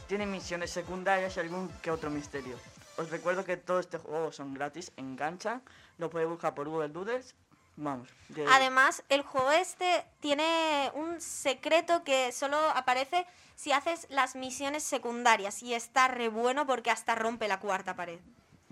[0.07, 2.57] Tiene misiones secundarias y algún que otro misterio.
[2.97, 5.62] Os recuerdo que todos estos juegos son gratis, enganchan,
[5.99, 7.35] lo podéis buscar por Google Doodles.
[7.76, 8.08] Vamos.
[8.28, 14.82] de- Además, el juego este tiene un secreto que solo aparece si haces las misiones
[14.82, 18.18] secundarias y está re bueno porque hasta rompe la cuarta pared.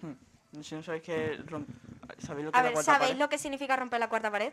[0.00, 0.12] Hmm,
[0.62, 1.66] Si no sabéis que rom-
[2.18, 3.20] ¿Sabéis lo que A es la ver, cuarta ¿sabéis pared?
[3.20, 4.52] lo que significa romper la cuarta pared?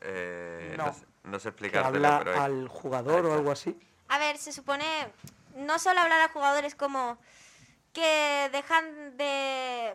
[0.00, 0.86] Eh, No.
[1.24, 1.38] no.
[1.38, 2.32] sé- no habla pero...
[2.32, 3.78] es- al jugador o algo así.
[4.08, 4.84] A ver, se supone,
[5.56, 7.18] no solo hablar a jugadores como
[7.92, 9.94] que dejan de...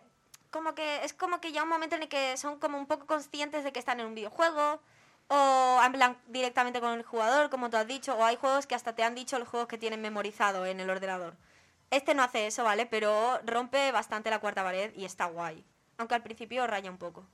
[0.51, 3.05] Como que es como que ya un momento en el que son como un poco
[3.07, 4.81] conscientes de que están en un videojuego
[5.29, 8.93] o hablan directamente con el jugador, como tú has dicho, o hay juegos que hasta
[8.93, 11.37] te han dicho los juegos que tienen memorizado en el ordenador.
[11.89, 12.85] Este no hace eso, ¿vale?
[12.85, 15.65] Pero rompe bastante la cuarta pared y está guay.
[15.97, 17.25] Aunque al principio raya un poco.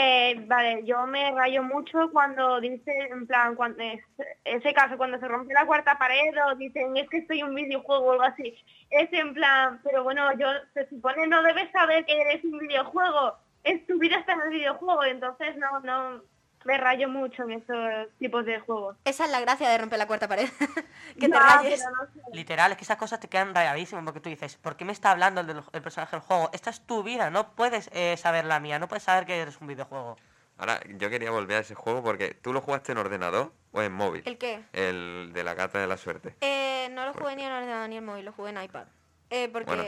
[0.00, 4.00] Eh, vale, yo me rayo mucho cuando dice, en plan, cuando es-
[4.44, 8.04] ese caso, cuando se rompe la cuarta pared o dicen es que estoy un videojuego
[8.06, 8.54] o algo así.
[8.90, 13.38] Es en plan, pero bueno, yo se supone no debes saber que eres un videojuego.
[13.64, 16.22] Es tu vida está en el videojuego, entonces no, no,
[16.68, 18.94] me rayo mucho en esos tipos de juegos.
[19.06, 20.48] Esa es la gracia de romper la cuarta pared.
[21.18, 21.82] que te rayes.
[21.82, 22.20] pero no sé.
[22.36, 25.10] Literal, es que esas cosas te quedan rayadísimas porque tú dices, ¿por qué me está
[25.10, 26.50] hablando el, del- el personaje del juego?
[26.52, 29.58] Esta es tu vida, no puedes eh, saber la mía, no puedes saber que eres
[29.60, 30.16] un videojuego.
[30.58, 33.92] Ahora, yo quería volver a ese juego porque tú lo jugaste en ordenador ¿O en
[33.92, 34.22] móvil?
[34.26, 34.62] ¿El qué?
[34.72, 36.34] El de la carta de la suerte.
[36.40, 38.86] Eh, no lo jugué ni en ordenador ni en móvil, lo jugué en iPad.
[39.30, 39.84] Eh, porque Bueno.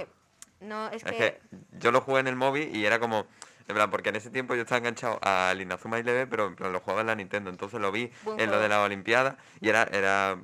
[0.60, 1.40] no, es, Es que, que
[1.78, 3.26] yo lo jugué en el móvil y era como...
[3.70, 6.72] En plan, porque en ese tiempo yo estaba enganchado al Inazuma Eleven, pero en plan
[6.72, 7.50] lo jugaba en la Nintendo.
[7.50, 10.36] Entonces lo vi Buen en lo de la Olimpiada y era, era,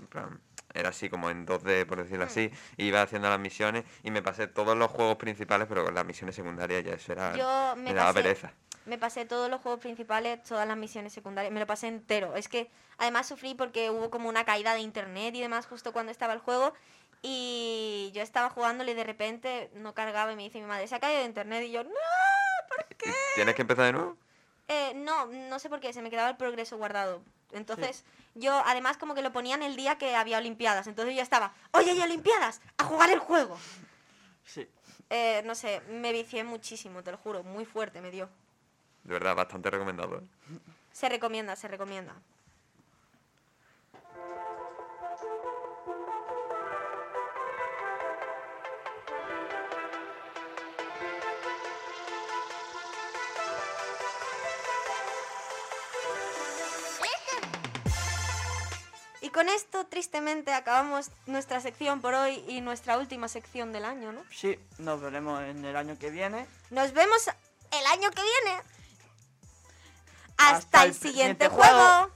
[0.75, 2.29] era así como en 2D, por decirlo Hmm.
[2.29, 2.51] así.
[2.77, 6.35] Iba haciendo las misiones y me pasé todos los juegos principales, pero con las misiones
[6.37, 7.35] secundarias ya eso era...
[7.37, 8.53] Yo me daba pasé- pereza.
[8.85, 12.37] me pasé todos los juegos principales, todas las misiones secundarias, me lo pasé entero.
[12.37, 16.13] Es que además sufrí porque hubo como una caída de internet y demás justo cuando
[16.13, 16.73] estaba el juego.
[17.23, 20.95] Y yo estaba jugándole y de repente no cargaba y me dice mi madre, se
[20.95, 21.91] ha caído de internet y yo, no,
[23.35, 24.17] ¿Tienes que empezar de nuevo?
[24.69, 27.23] Eh, no, no sé por qué, se me quedaba el progreso guardado.
[27.53, 30.87] Entonces, yo además como que lo ponían el día que había Olimpiadas.
[30.87, 33.57] Entonces yo estaba, oye, hay Olimpiadas, a jugar el juego.
[34.45, 34.69] Sí.
[35.11, 38.29] Eh, no sé, me vicié muchísimo, te lo juro, muy fuerte me dio.
[39.05, 40.19] De verdad, bastante recomendado.
[40.19, 40.23] ¿eh?
[40.93, 42.15] Se recomienda, se recomienda.
[59.37, 64.23] Con esto, tristemente, acabamos nuestra sección por hoy y nuestra última sección del año, ¿no?
[64.31, 66.47] Sí, nos veremos en el año que viene.
[66.71, 68.63] Nos vemos el año que viene.
[70.39, 72.11] Hasta, Hasta el el siguiente siguiente juego.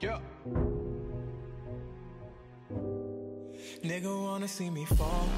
[0.00, 0.20] Yeah.
[3.82, 5.28] Nigga wanna see me fall.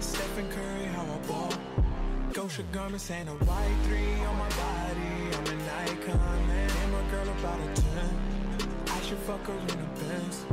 [0.00, 1.52] Stephen Curry, how I ball.
[2.32, 5.12] Gosha garments ain't a white three on my body.
[5.36, 6.70] I'm an icon, man.
[6.82, 7.86] And my girl about a 10.
[8.88, 10.44] I should fuck her in a Benz.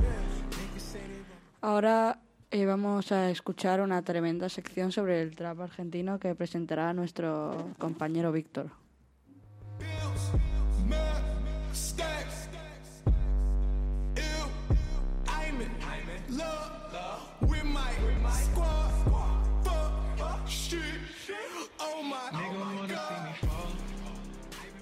[1.62, 2.20] Ahora
[2.52, 8.32] eh, vamos a escuchar una tremenda sección sobre el trap argentino que presentará nuestro compañero
[8.32, 8.79] Víctor.
[17.42, 17.92] With my
[18.32, 18.92] squad.
[20.18, 20.80] Fuck shit.
[21.80, 23.00] Oh my God.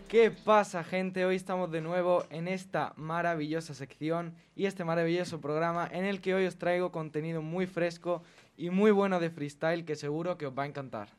[0.07, 1.25] ¿Qué pasa gente?
[1.25, 6.33] Hoy estamos de nuevo en esta maravillosa sección y este maravilloso programa en el que
[6.33, 8.23] hoy os traigo contenido muy fresco
[8.55, 11.09] y muy bueno de freestyle que seguro que os va a encantar.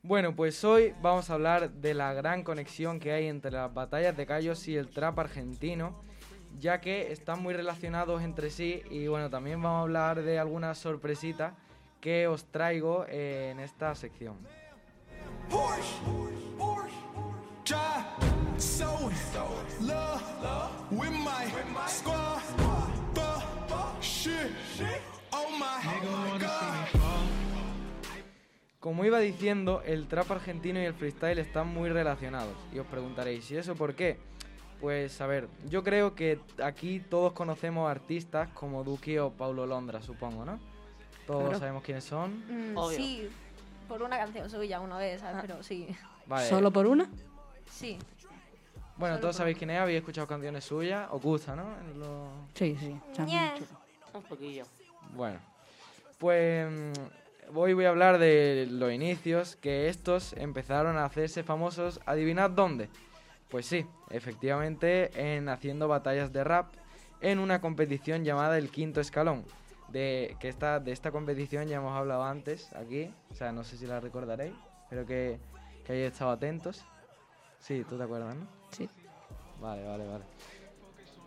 [0.00, 4.16] Bueno, pues hoy vamos a hablar de la gran conexión que hay entre las batallas
[4.16, 6.00] de gallos y el trap argentino,
[6.60, 8.82] ya que están muy relacionados entre sí.
[8.90, 11.52] Y bueno, también vamos a hablar de algunas sorpresitas
[12.00, 14.36] que os traigo eh, en esta sección.
[25.36, 25.48] Oh.
[28.80, 32.54] Como iba diciendo, el trap argentino y el freestyle están muy relacionados.
[32.72, 34.18] Y os preguntaréis, ¿y eso por qué?
[34.80, 40.02] Pues a ver, yo creo que aquí todos conocemos artistas como Duki o Paulo Londra,
[40.02, 40.58] supongo, ¿no?
[41.26, 41.58] Todos Claro.
[41.58, 42.74] sabemos quiénes son.
[42.74, 43.28] Mm, sí,
[43.88, 45.38] por una canción suya una vez, ¿sabes?
[45.40, 45.88] Pero sí.
[46.26, 46.46] Vale.
[46.48, 47.08] ¿Solo por una?
[47.70, 47.98] Sí.
[48.98, 51.64] Bueno, solo todos sabéis quién es, habéis escuchado canciones suyas, os gusta, ¿no?
[51.96, 52.94] Lo- Sí, sí.
[54.12, 54.64] Un poquillo.
[55.12, 55.38] Bueno,
[56.18, 62.00] pues mm, hoy voy a hablar de los inicios, que estos empezaron a hacerse famosos,
[62.06, 62.88] adivinad dónde.
[63.48, 66.72] Pues sí, efectivamente en haciendo batallas de rap
[67.20, 69.44] en una competición llamada el quinto escalón.
[69.88, 73.76] De, que esta, de esta competición ya hemos hablado antes aquí, o sea, no sé
[73.76, 75.38] si la recordaréis, espero que,
[75.84, 76.84] que hayáis estado atentos.
[77.60, 78.46] Sí, tú te acuerdas, ¿no?
[78.72, 78.88] Sí.
[79.60, 80.24] Vale, vale, vale.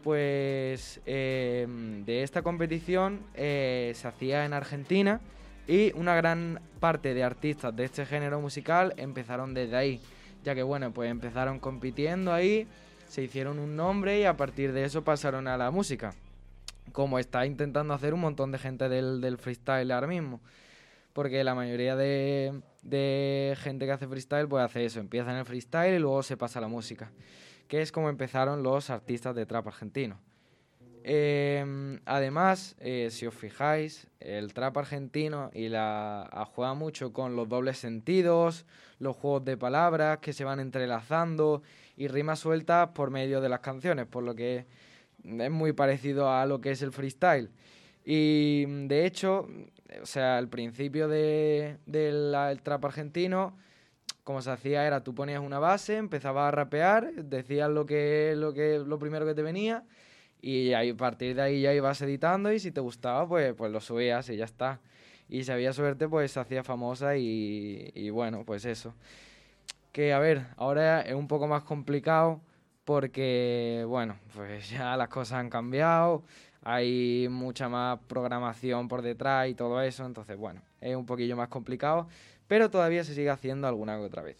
[0.07, 1.67] Pues eh,
[2.05, 5.19] de esta competición eh, se hacía en Argentina
[5.67, 9.99] y una gran parte de artistas de este género musical empezaron desde ahí,
[10.45, 12.69] ya que bueno, pues empezaron compitiendo ahí,
[13.09, 16.13] se hicieron un nombre y a partir de eso pasaron a la música,
[16.93, 20.39] como está intentando hacer un montón de gente del, del freestyle ahora mismo,
[21.11, 25.45] porque la mayoría de, de gente que hace freestyle pues hace eso, empieza en el
[25.45, 27.11] freestyle y luego se pasa a la música
[27.67, 30.19] que es como empezaron los artistas de trap argentino.
[31.09, 36.29] Eh, además, eh, si os fijáis, el trap argentino y la
[36.75, 38.65] mucho con los dobles sentidos,
[38.99, 41.61] los juegos de palabras que se van entrelazando
[41.95, 44.65] y rimas sueltas por medio de las canciones, por lo que
[45.23, 47.49] es muy parecido a lo que es el freestyle.
[48.03, 49.47] Y de hecho,
[50.01, 53.57] o sea, al principio de- del el trap argentino,
[54.27, 58.53] como se hacía era tú ponías una base, empezabas a rapear, decías lo que, lo
[58.53, 59.85] que, lo primero que te venía,
[60.41, 63.71] y ahí, a partir de ahí ya ibas editando, y si te gustaba, pues, pues
[63.71, 64.81] lo subías y ya está.
[65.29, 68.93] Y si había suerte, pues se hacía famosa y, y bueno, pues eso.
[69.93, 72.41] Que a ver, ahora es un poco más complicado
[72.83, 76.23] porque, bueno, pues ya las cosas han cambiado,
[76.63, 81.47] hay mucha más programación por detrás y todo eso, entonces, bueno, es un poquillo más
[81.47, 82.09] complicado,
[82.47, 84.37] pero todavía se sigue haciendo alguna que otra vez.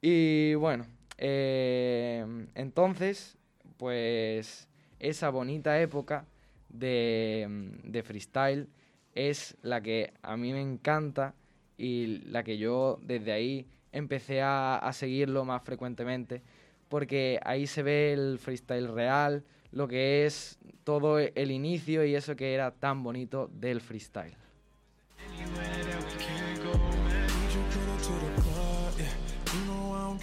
[0.00, 0.86] Y bueno,
[1.18, 3.36] eh, entonces,
[3.76, 6.26] pues esa bonita época
[6.68, 7.46] de,
[7.84, 8.68] de freestyle
[9.14, 11.34] es la que a mí me encanta
[11.78, 16.42] y la que yo desde ahí empecé a, a seguirlo más frecuentemente
[16.88, 19.42] porque ahí se ve el freestyle real,
[19.72, 24.36] lo que es todo el inicio y eso que era tan bonito del freestyle.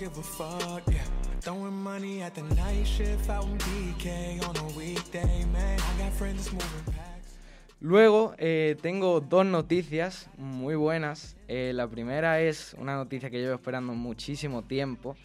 [0.02, 1.06] Give a fuck, yeah.
[1.42, 5.80] Throwing money at the night shift BK on a weekday, man.
[5.80, 7.38] I got friends moving packs.
[7.80, 11.36] Luego eh, tengo dos noticias muy buenas.
[11.48, 15.16] Eh, la primera es una noticia que llevo esperando muchísimo tiempo,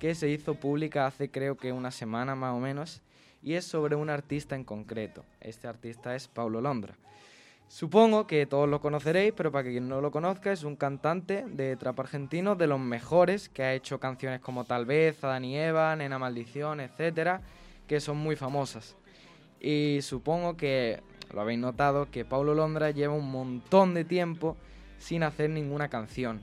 [0.00, 3.02] que se hizo pública hace creo que una semana más o menos,
[3.40, 5.24] y es sobre un artista en concreto.
[5.40, 6.96] Este artista es Paulo Londra.
[7.68, 11.76] Supongo que todos lo conoceréis, pero para quien no lo conozca, es un cantante de
[11.76, 15.96] trap argentino de los mejores, que ha hecho canciones como Tal vez, Adán y Eva,
[15.96, 17.40] Nena Maldición, etcétera,
[17.88, 18.96] que son muy famosas.
[19.60, 21.02] Y supongo que
[21.32, 24.56] lo habéis notado que Paulo Londra lleva un montón de tiempo
[24.98, 26.42] sin hacer ninguna canción.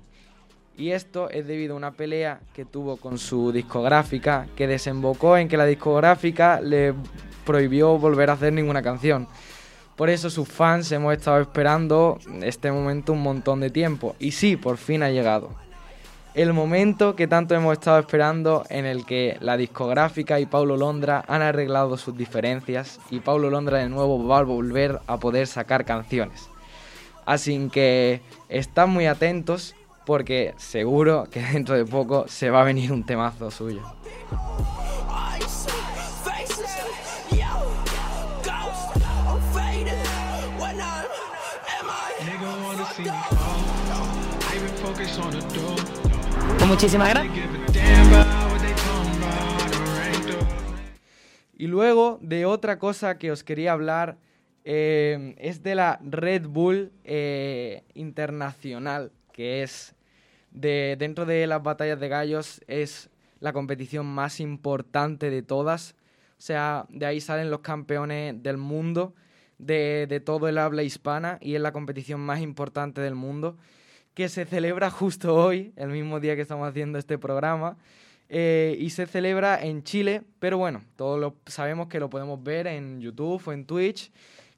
[0.78, 5.47] Y esto es debido a una pelea que tuvo con su discográfica, que desembocó en
[5.47, 6.93] que la discográfica le
[7.45, 9.28] prohibió volver a hacer ninguna canción.
[10.02, 14.16] Por eso sus fans hemos estado esperando este momento un montón de tiempo.
[14.18, 15.52] Y sí, por fin ha llegado.
[16.34, 21.24] El momento que tanto hemos estado esperando en el que la discográfica y Paulo Londra
[21.28, 25.86] han arreglado sus diferencias y Paulo Londra de nuevo va a volver a poder sacar
[25.86, 26.49] canciones.
[27.28, 29.76] Así que estad muy atentos
[30.08, 33.84] porque seguro que dentro de poco se va a venir un temazo suyo.
[49.93, 50.38] Ranked up.
[51.58, 54.18] Y luego de otra cosa que os quería hablar
[54.64, 59.95] eh, es de la Red Bull eh, Internacional, que es
[60.52, 65.95] de dentro de las batallas de gallos es la competición más importante de todas.
[66.38, 69.14] O sea, de ahí salen los campeones del mundo,
[69.62, 73.57] de, de todo el habla hispana, y es la competición más importante del mundo,
[74.14, 77.78] que se celebra justo hoy, el mismo día que estamos haciendo este programa.
[78.34, 82.66] Eh, y se celebra en Chile, pero bueno, todos lo, sabemos que lo podemos ver
[82.66, 84.09] en YouTube o en Twitch,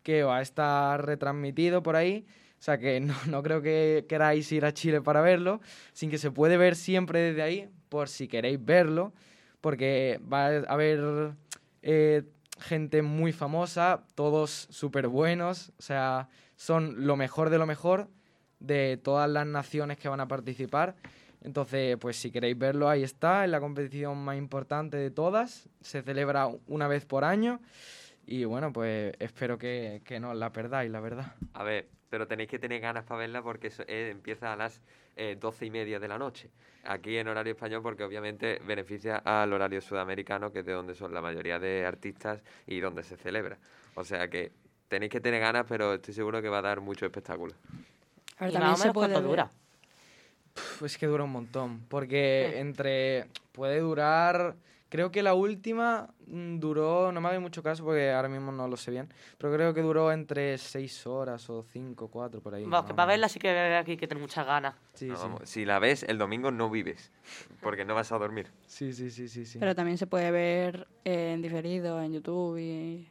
[0.04, 2.26] que va a estar retransmitido por ahí.
[2.60, 5.60] O sea que no, no creo que queráis ir a Chile para verlo,
[5.91, 9.12] sin que se puede ver siempre desde ahí, por si queréis verlo,
[9.60, 11.34] porque va a haber
[11.82, 12.24] eh,
[12.64, 18.09] gente muy famosa, todos súper buenos, o sea, son lo mejor de lo mejor
[18.59, 20.95] de todas las naciones que van a participar.
[21.41, 25.68] Entonces, pues si queréis verlo, ahí está, es la competición más importante de todas.
[25.82, 27.59] Se celebra una vez por año.
[28.26, 31.36] Y bueno, pues espero que, que no la perdáis, la verdad.
[31.53, 34.80] A ver, pero tenéis que tener ganas para verla porque eso, eh, empieza a las
[35.16, 36.51] eh, doce y media de la noche.
[36.84, 41.11] Aquí en horario español porque obviamente beneficia al horario sudamericano, que es de donde son
[41.11, 43.57] la mayoría de artistas y donde se celebra.
[43.95, 44.51] O sea que
[44.88, 47.55] tenéis que tener ganas, pero estoy seguro que va a dar mucho espectáculo.
[48.38, 49.49] A ver, Y también se puede dura.
[50.78, 51.80] Pues que dura un montón.
[51.89, 53.26] Porque entre.
[53.53, 54.55] Puede durar.
[54.94, 57.12] Creo que la última mm, duró.
[57.12, 59.12] No me hagáis mucho caso porque ahora mismo no lo sé bien.
[59.39, 62.62] Pero creo que duró entre 6 horas o 5, 4 por ahí.
[62.62, 64.76] Vamos, más que para verla sí que hay que tener muchas ganas.
[64.94, 65.22] Sí, No, sí.
[65.24, 67.12] vamos, Si la ves, el domingo no vives,
[67.60, 68.52] porque no vas a dormir.
[68.68, 69.48] Sí, sí, sí, sí.
[69.48, 69.58] sí.
[69.58, 73.08] Pero también se puede ver en diferido en YouTube y...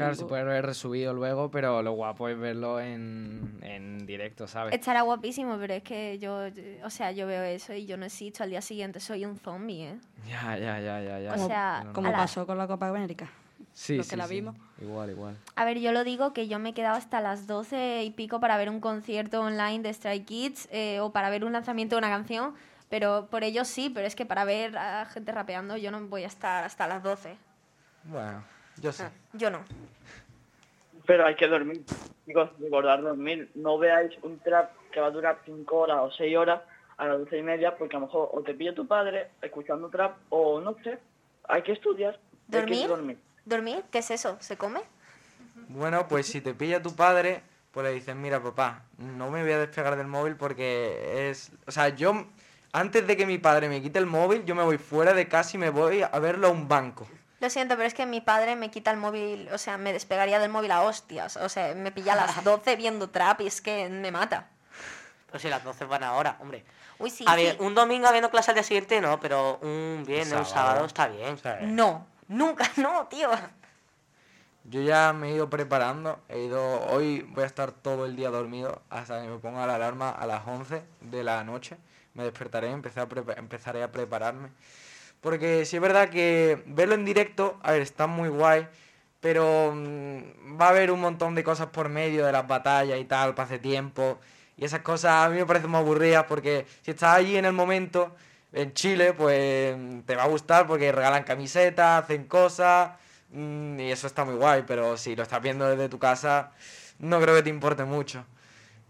[0.00, 4.74] Claro, se puede ver resubido luego, pero lo guapo es verlo en, en directo, ¿sabes?
[4.74, 6.40] Estará guapísimo, pero es que yo,
[6.84, 9.88] o sea, yo veo eso y yo no existo al día siguiente, soy un zombie,
[9.88, 9.98] ¿eh?
[10.28, 11.20] Ya, ya, ya, ya.
[11.20, 11.34] ya.
[11.34, 13.28] O sea, No, no, Como la- pasó con la Copa América.
[13.72, 14.34] Sí, los sí, que la sí.
[14.34, 14.56] vimos.
[14.80, 15.36] Igual, igual.
[15.54, 18.40] A ver, yo lo digo que yo me he quedado hasta las 12 y pico
[18.40, 21.98] para ver un concierto online de Stray Kids eh, o para ver un lanzamiento de
[21.98, 22.54] una canción,
[22.88, 26.24] pero por ello sí, pero es que para ver a gente rapeando yo no voy
[26.24, 27.36] a estar hasta las 12.
[28.04, 28.42] Bueno,
[28.80, 29.04] Yo sí.
[29.32, 29.60] Yo no.
[31.06, 31.84] Pero hay que dormir.
[32.26, 33.50] Chicos, recordar dormir.
[33.54, 36.60] No veáis un trap que va a durar 5 horas o 6 horas
[36.96, 39.88] a las 12 y media, porque a lo mejor o te pilla tu padre escuchando
[39.88, 40.98] trap o no sé.
[41.48, 42.14] Hay que estudiar.
[42.14, 42.88] Hay que ¿Dormir?
[42.88, 43.18] dormir.
[43.44, 43.84] ¿Dormir?
[43.90, 44.36] ¿Qué es eso?
[44.40, 44.80] ¿Se come?
[45.68, 49.52] Bueno, pues si te pilla tu padre, pues le dices, mira papá, no me voy
[49.52, 51.52] a despegar del móvil porque es...
[51.66, 52.26] O sea, yo,
[52.72, 55.56] antes de que mi padre me quite el móvil, yo me voy fuera de casa
[55.56, 57.06] y me voy a verlo a un banco.
[57.40, 60.38] Lo siento, pero es que mi padre me quita el móvil, o sea, me despegaría
[60.38, 61.36] del móvil a hostias.
[61.38, 64.48] O sea, me pilla a las 12 viendo trap y es que me mata.
[65.26, 66.64] Pero si las 12 van ahora, hombre.
[66.98, 67.62] Uy, sí, a ver, sí.
[67.62, 71.38] un domingo habiendo clase al día siguiente, no, pero un viernes, un sábado está bien.
[71.62, 73.30] No, nunca, no, tío.
[74.64, 78.28] Yo ya me he ido preparando, he ido, hoy voy a estar todo el día
[78.28, 81.78] dormido hasta que me ponga la alarma a las 11 de la noche.
[82.12, 84.50] Me despertaré, empecé a empezaré a prepararme.
[85.20, 88.66] Porque sí es verdad que verlo en directo, a ver, está muy guay,
[89.20, 93.04] pero mm, va a haber un montón de cosas por medio de las batallas y
[93.04, 94.18] tal, pase tiempo.
[94.56, 97.52] Y esas cosas a mí me parecen muy aburridas porque si estás allí en el
[97.52, 98.14] momento,
[98.52, 102.92] en Chile, pues te va a gustar porque regalan camisetas, hacen cosas
[103.30, 106.52] mm, y eso está muy guay, pero si lo estás viendo desde tu casa,
[106.98, 108.24] no creo que te importe mucho.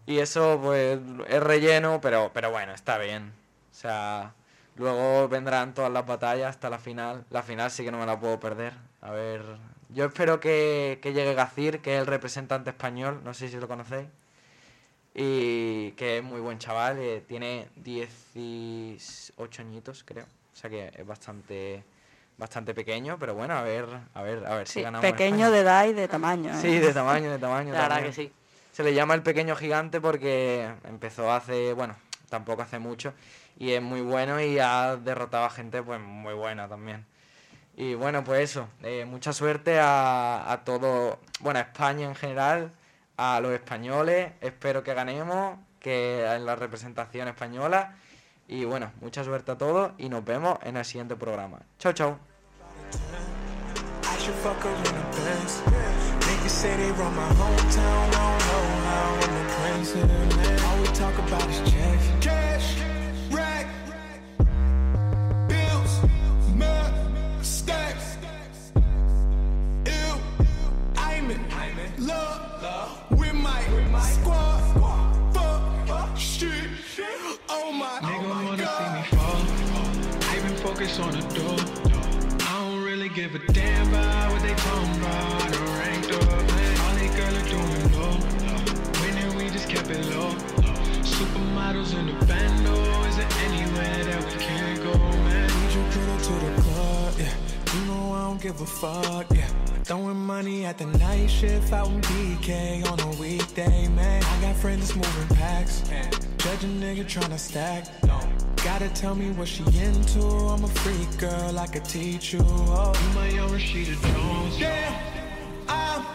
[0.05, 3.33] Y eso pues es relleno, pero, pero bueno, está bien.
[3.71, 4.33] O sea,
[4.81, 7.23] luego vendrán todas las batallas hasta la final.
[7.29, 8.73] La final sí que no me la puedo perder.
[9.01, 9.41] A ver,
[9.89, 13.67] yo espero que, que llegue Gacir, que es el representante español, no sé si lo
[13.67, 14.07] conocéis.
[15.13, 20.25] Y que es muy buen chaval, eh, tiene 18 añitos creo.
[20.25, 21.83] O sea que es bastante
[22.37, 25.07] bastante pequeño, pero bueno, a ver, a ver, a ver si ganamos.
[25.07, 26.51] pequeño de edad y de tamaño.
[26.51, 26.57] ¿eh?
[26.59, 27.71] Sí, de tamaño, de tamaño.
[27.73, 28.31] La verdad que sí.
[28.71, 31.95] Se le llama el pequeño gigante porque empezó hace, bueno,
[32.29, 33.13] tampoco hace mucho.
[33.61, 37.05] Y es muy bueno y ha derrotado a gente pues muy buena también.
[37.77, 42.71] Y bueno, pues eso, eh, mucha suerte a, todo, bueno, a España en general,
[43.17, 47.97] a los españoles, espero que ganemos, que en la representación española.
[48.47, 51.59] Y bueno, mucha suerte a todos y nos vemos en el siguiente programa.
[51.77, 52.17] Chao, chao.
[80.81, 81.59] Focused on the door.
[82.41, 85.43] I don't really give a damn about what they talking about.
[85.43, 86.23] I done ranked up.
[86.81, 88.17] All they girls are doing low.
[88.99, 90.31] Winning, we just kept it low.
[91.05, 92.73] Supermodels in the bando.
[93.05, 94.40] Is there anywhere that we
[98.41, 99.47] don't give a fuck, yeah.
[99.83, 104.23] Throwing money at the night shift out in BK on a weekday, man.
[104.23, 105.81] I got friends that's moving packs.
[106.37, 107.85] Judge a nigga tryna stack.
[108.03, 108.19] no.
[108.63, 110.21] Gotta tell me what she into.
[110.21, 112.41] I'm a freak girl, I could teach you.
[112.43, 114.59] Oh, You my own Rashida Jones.
[114.59, 114.93] Damn,
[115.67, 116.05] I'm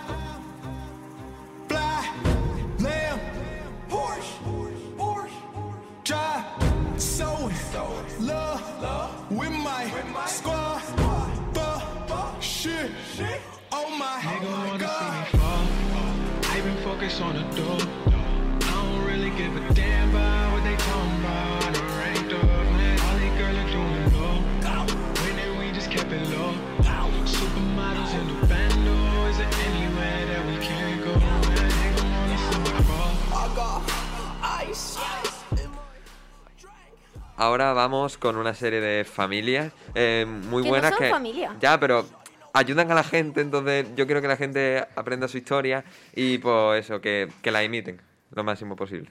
[1.69, 2.09] fly,
[2.81, 3.21] lamb,
[3.89, 7.51] Porsche, Porsche, Porsche, drive, so
[8.21, 9.85] love with my
[10.27, 10.66] squad,
[14.77, 15.27] wanna God.
[15.27, 16.53] see me fall.
[16.53, 17.79] I've been focused on the door.
[18.63, 21.65] I don't really give a damn about what they talking about.
[21.65, 22.45] I done ranked up,
[22.77, 23.01] man.
[23.01, 24.37] All they girls are doing low.
[25.23, 26.53] Winning, we just kept it low.
[27.25, 29.27] Supermodels in the bando.
[29.31, 31.71] Is there anywhere that we can't go, man?
[31.81, 33.13] Nigga wanna see me fall.
[33.33, 33.83] I got
[34.69, 34.99] ice.
[37.39, 41.55] Ahora vamos con una serie de familias eh, muy Que no buenas son que familia.
[41.61, 42.07] ya, pero
[42.57, 45.85] ayudan a la gente, entonces yo quiero que la gente aprenda su historia
[46.15, 48.01] y pues eso, que, que la imiten
[48.31, 49.11] lo máximo posible.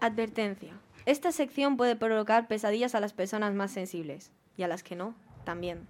[0.00, 0.74] Advertencia.
[1.06, 4.30] Esta sección puede provocar pesadillas a las personas más sensibles.
[4.58, 5.14] Y a las que no,
[5.44, 5.86] también.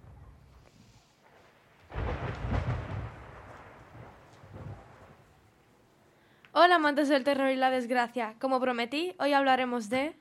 [6.51, 8.35] Hola amantes del terror y la desgracia.
[8.39, 10.15] Como prometí, hoy hablaremos de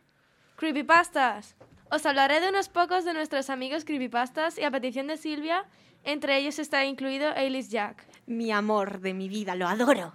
[0.56, 1.54] creepypastas.
[1.90, 5.66] Os hablaré de unos pocos de nuestros amigos creepypastas y a petición de Silvia,
[6.02, 8.04] entre ellos está incluido Alice Jack.
[8.26, 10.12] Mi amor de mi vida, lo adoro.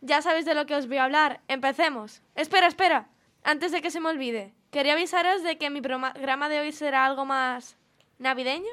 [0.00, 1.40] Ya sabéis de lo que os voy a hablar.
[1.48, 2.22] Empecemos.
[2.34, 3.08] Espera, espera.
[3.44, 7.04] Antes de que se me olvide, quería avisaros de que mi programa de hoy será
[7.04, 7.76] algo más
[8.18, 8.72] navideño.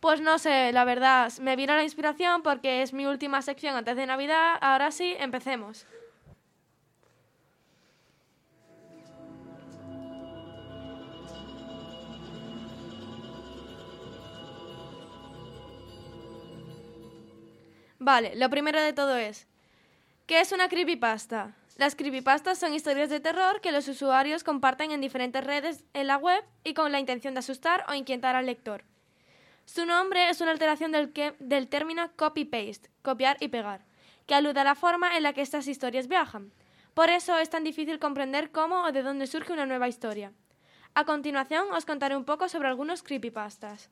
[0.00, 3.96] Pues no sé, la verdad, me vino la inspiración porque es mi última sección antes
[3.96, 4.58] de Navidad.
[4.60, 5.86] Ahora sí, empecemos.
[18.04, 19.46] Vale, lo primero de todo es,
[20.26, 21.54] ¿qué es una creepypasta?
[21.78, 26.18] Las creepypastas son historias de terror que los usuarios comparten en diferentes redes en la
[26.18, 28.84] web y con la intención de asustar o inquietar al lector.
[29.64, 33.86] Su nombre es una alteración del, término copy-paste, copiar y pegar,
[34.26, 36.52] que alude a la forma en la que estas historias viajan.
[36.92, 40.34] Por eso es tan difícil comprender cómo o de dónde surge una nueva historia.
[40.94, 43.88] A continuación os contaré un poco sobre algunos creepypastas.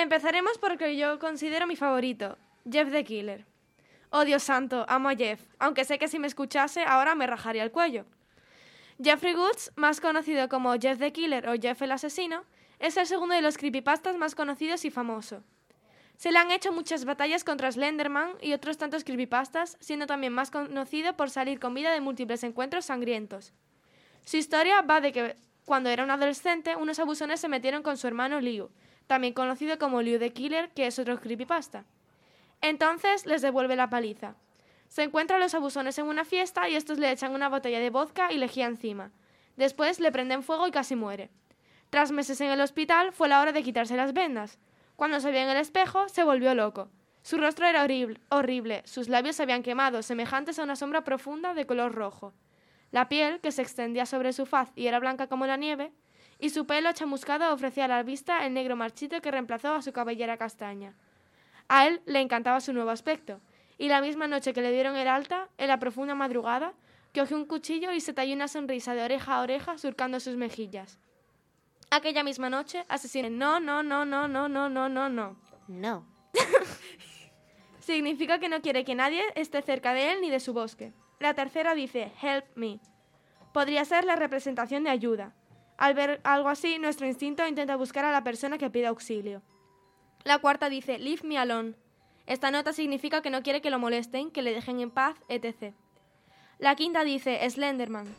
[0.00, 2.38] Empezaremos por el que yo considero mi favorito,
[2.70, 3.44] Jeff the Killer.
[4.10, 7.64] Oh Dios santo, amo a Jeff, aunque sé que si me escuchase ahora me rajaría
[7.64, 8.04] el cuello.
[9.02, 12.44] Jeffrey Woods, más conocido como Jeff the Killer o Jeff el asesino,
[12.78, 15.42] es el segundo de los creepypastas más conocidos y famoso.
[16.16, 20.52] Se le han hecho muchas batallas contra Slenderman y otros tantos creepypastas, siendo también más
[20.52, 23.52] conocido por salir con vida de múltiples encuentros sangrientos.
[24.24, 28.06] Su historia va de que, cuando era un adolescente, unos abusones se metieron con su
[28.06, 28.70] hermano Liu,
[29.08, 31.84] también conocido como Liu the Killer, que es otro creepypasta.
[32.60, 34.36] Entonces les devuelve la paliza.
[34.86, 38.30] Se encuentran los abusones en una fiesta y estos le echan una botella de vodka
[38.30, 39.10] y lejía encima.
[39.56, 41.30] Después le prenden fuego y casi muere.
[41.90, 44.58] Tras meses en el hospital fue la hora de quitarse las vendas.
[44.94, 46.90] Cuando se vio en el espejo, se volvió loco.
[47.22, 51.54] Su rostro era horrible, horrible, sus labios se habían quemado, semejantes a una sombra profunda
[51.54, 52.34] de color rojo.
[52.90, 55.92] La piel, que se extendía sobre su faz y era blanca como la nieve,
[56.38, 59.92] y su pelo chamuscado ofrecía a la vista el negro marchito que reemplazó a su
[59.92, 60.94] cabellera castaña.
[61.68, 63.40] A él le encantaba su nuevo aspecto,
[63.76, 66.74] y la misma noche que le dieron el alta, en la profunda madrugada,
[67.14, 70.98] cogió un cuchillo y se talló una sonrisa de oreja a oreja surcando sus mejillas.
[71.90, 73.30] Aquella misma noche asesinó.
[73.30, 75.36] No, no, no, no, no, no, no, no, no.
[75.68, 76.06] No.
[77.80, 80.92] Significa que no quiere que nadie esté cerca de él ni de su bosque.
[81.18, 82.80] La tercera dice, help me.
[83.52, 85.34] Podría ser la representación de ayuda.
[85.78, 89.42] Al ver algo así, nuestro instinto intenta buscar a la persona que pide auxilio.
[90.24, 91.74] La cuarta dice, leave me alone.
[92.26, 95.72] Esta nota significa que no quiere que lo molesten, que le dejen en paz, etc.
[96.58, 98.12] La quinta dice, Slenderman.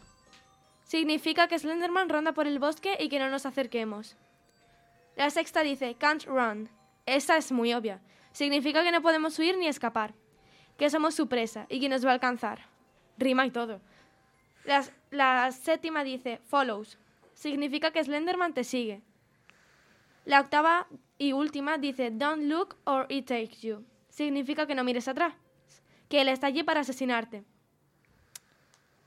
[0.83, 4.15] Significa que Slenderman ronda por el bosque y que no nos acerquemos.
[5.17, 6.69] La sexta dice, can't run.
[7.05, 7.99] Esta es muy obvia.
[8.31, 10.13] Significa que no podemos huir ni escapar.
[10.77, 12.69] Que somos su presa y que nos va a alcanzar.
[13.17, 13.81] Rima y todo.
[15.11, 16.97] La séptima dice, follows.
[17.39, 19.01] Significa que Slenderman te sigue.
[20.25, 20.87] La octava
[21.17, 23.85] y última dice, don't look or it takes you.
[24.09, 25.33] Significa que no mires atrás.
[26.09, 27.45] Que él está allí para asesinarte.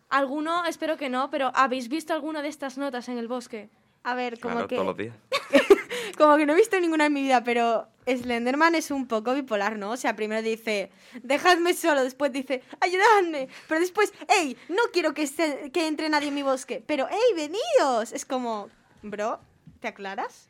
[0.08, 3.68] Alguno, espero que no, pero ¿habéis visto alguna de estas notas en el bosque?
[4.02, 4.76] A ver, como Claro, que...
[4.76, 5.14] todos los días.
[6.16, 9.78] Como que no he visto ninguna en mi vida, pero Slenderman es un poco bipolar,
[9.78, 9.90] ¿no?
[9.92, 10.90] O sea, primero dice,
[11.22, 15.28] dejadme solo, después dice, ayudadme, pero después, hey, no quiero que,
[15.74, 18.12] entre nadie en mi bosque, pero hey, venidos.
[18.12, 18.68] Es como,
[19.02, 19.40] bro,
[19.80, 20.48] ¿te aclaras?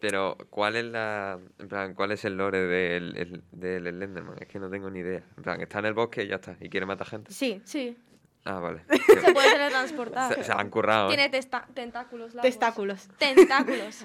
[0.00, 1.38] Pero, ¿cuál es la.
[1.60, 4.36] En plan, ¿cuál es el lore del, el- del Slenderman?
[4.40, 5.22] Es que no tengo ni idea.
[5.36, 6.56] En plan, está en el bosque y ya está.
[6.60, 7.32] ¿Y quiere matar gente?
[7.32, 7.62] Sí.
[7.64, 7.96] Sí.
[8.44, 8.82] Ah, vale.
[9.22, 10.34] Se puede teletransportar.
[10.34, 11.06] Se, se han currado.
[11.12, 11.14] ¿eh?
[11.14, 12.50] Tiene testa- tentáculos largos.
[12.50, 13.08] Testáculos.
[13.18, 14.04] Tentáculos.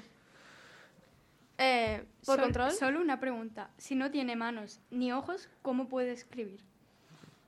[1.58, 2.72] Eh, ¿Por Sol- control?
[2.72, 3.70] Solo una pregunta.
[3.78, 6.60] Si no tiene manos ni ojos, ¿cómo puede escribir?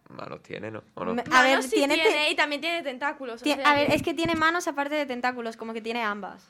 [0.08, 0.82] Manos tiene, ¿no?
[0.94, 1.12] ¿O no?
[1.30, 3.42] A ver, sí tiene tiene, y también tiene tentáculos.
[3.42, 5.80] o Tie- sea a ver, que- es que tiene manos aparte de tentáculos, como que
[5.80, 6.44] tiene ambas.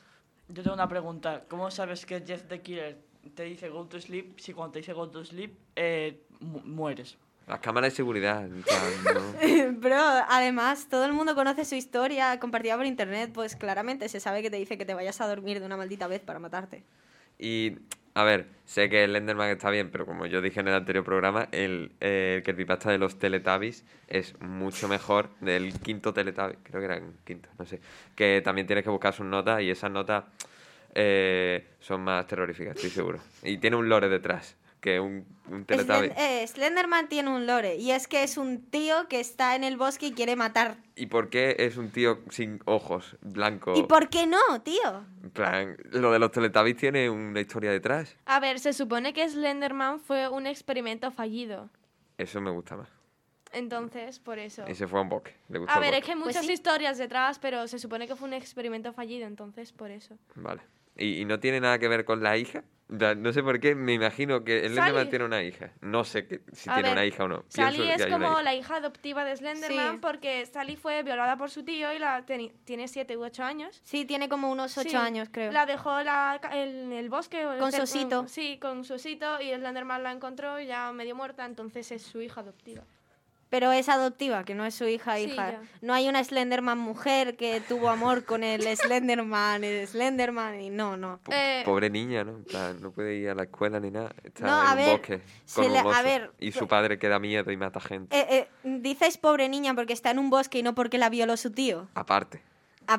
[0.47, 1.43] Yo tengo una pregunta.
[1.47, 2.97] ¿Cómo sabes que Jeff the Killer
[3.35, 7.17] te dice go to sleep si cuando te dice go to sleep eh, mu- mueres?
[7.47, 8.41] Las cámaras de seguridad.
[8.47, 9.71] no.
[9.79, 9.95] Bro,
[10.29, 14.49] además, todo el mundo conoce su historia compartida por internet, pues claramente se sabe que
[14.49, 16.83] te dice que te vayas a dormir de una maldita vez para matarte.
[17.41, 17.79] Y,
[18.13, 21.03] a ver, sé que el Enderman está bien, pero como yo dije en el anterior
[21.03, 26.79] programa, el, eh, el creepypasta de los Teletubbies es mucho mejor del quinto Teletubbies, creo
[26.79, 27.81] que era el quinto, no sé,
[28.15, 30.23] que también tienes que buscar sus notas y esas notas
[30.93, 33.19] eh, son más terroríficas, estoy seguro.
[33.41, 36.09] Y tiene un lore detrás, que un, un Teletubby...
[36.09, 39.63] Slend- eh, Slenderman tiene un lore, y es que es un tío que está en
[39.63, 40.77] el bosque y quiere matar.
[40.95, 43.73] ¿Y por qué es un tío sin ojos, blanco?
[43.75, 45.05] ¿Y por qué no, tío?
[45.23, 48.17] En plan, lo de los Teletubbies tiene una historia detrás.
[48.25, 51.69] A ver, se supone que Slenderman fue un experimento fallido.
[52.17, 52.89] Eso me gusta más.
[53.53, 54.63] Entonces, por eso.
[54.67, 55.35] Y se fue a un bosque.
[55.49, 58.27] Le gustó A ver, es que hay muchas historias detrás, pero se supone que fue
[58.27, 60.17] un experimento fallido, entonces por eso.
[60.35, 60.61] Vale.
[60.97, 62.63] ¿Y, y no tiene nada que ver con la hija?
[62.89, 65.09] No sé por qué, me imagino que el Enderman Sally.
[65.09, 65.71] tiene una hija.
[65.79, 67.45] No sé que- si A tiene ver, una hija o no.
[67.47, 68.43] Sally Pienso que es una como hija.
[68.43, 69.99] la hija adoptiva de Slenderman Sí.
[70.01, 73.79] porque Sally fue violada por su tío y la teni- tiene 7 u 8 años.
[73.85, 75.53] Sí, tiene como unos ocho Sí, años, creo.
[75.53, 77.45] La dejó la- en el bosque.
[77.45, 78.27] o Con su osito.
[78.27, 82.21] Sí, con su osito y Slenderman la encontró y ya medio muerta, entonces es su
[82.21, 82.83] hija adoptiva.
[83.51, 85.51] Pero es adoptiva, que no es su hija, Sí, hija.
[85.51, 85.61] ya.
[85.81, 90.95] No hay una Slenderman mujer que tuvo amor con el Slenderman, el Slenderman, y no,
[90.95, 91.19] no.
[91.29, 92.39] Eh, Pobre niña, ¿no?
[92.79, 94.15] No puede ir a la escuela ni nada.
[94.23, 96.03] Está No, en a un ver, bosque se con un le- a oso.
[96.03, 98.17] ver, y su padre que da miedo y mata gente.
[98.17, 101.35] Eh, eh, dices pobre niña porque está en un bosque y no porque la violó
[101.35, 101.89] su tío.
[101.93, 102.41] Aparte.
[102.87, 102.97] Ah,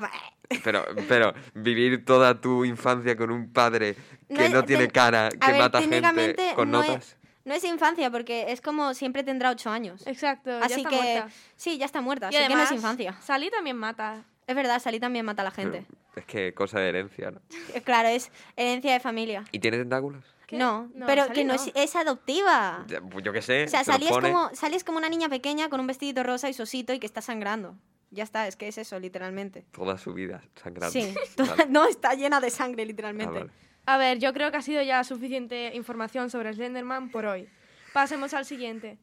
[0.63, 3.97] Pero, pero vivir toda tu infancia con un padre
[4.29, 7.17] que No, no, tiene cara, a que ver, mata gente con no es- notas.
[7.45, 10.07] No es infancia porque es como siempre tendrá ocho años.
[10.07, 11.29] Exacto, ya Así está que muerta.
[11.57, 13.17] sí, ya está muerta, Y así que no es infancia.
[13.21, 14.25] Sally también mata.
[14.47, 15.87] Es verdad, Sally también mata a la gente.
[16.15, 17.41] Es que cosa de herencia, ¿no?
[17.75, 19.45] Eh, Claro, es herencia de familia.
[19.53, 20.25] ¿Y tiene tentáculos?
[20.51, 21.63] No, No, pero Sally que no, no.
[21.63, 22.85] Es, es adoptiva.
[22.87, 23.65] Ya, pues yo qué sé.
[23.65, 26.49] O sea, Sally es, como, Sally es como una niña pequeña con un vestidito rosa
[26.51, 27.75] y su osito y que está sangrando.
[28.11, 29.65] Ya está, es que es eso, literalmente.
[29.73, 30.93] Toda su vida sangrando.
[30.93, 31.67] Sí, Vale.
[31.71, 33.33] no, está llena de sangre, Ah, literalmente.
[33.39, 33.51] vale.
[33.85, 37.49] A ver, yo creo que ha sido ya suficiente información sobre Slenderman por hoy.
[37.93, 38.99] Pasemos al siguiente.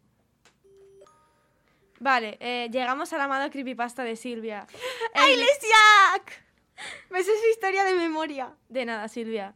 [2.00, 4.66] Vale, eh, llegamos al amado creepypasta de Silvia.
[5.14, 5.42] ¡Ay, El-!
[7.10, 8.56] Me sé su historia de memoria.
[8.70, 9.54] De nada, Silvia.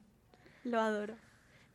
[0.66, 1.16] Lo adoro.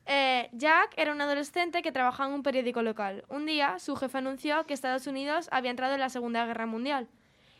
[0.04, 3.24] Eh, Jack era un adolescente que trabajaba en un periódico local.
[3.28, 7.08] Un día, su jefe anunció que Estados Unidos había entrado en la Segunda Guerra Mundial.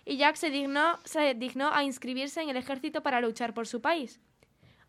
[0.05, 3.81] Y Jack se dignó, se dignó a inscribirse en el ejército para luchar por su
[3.81, 4.21] país.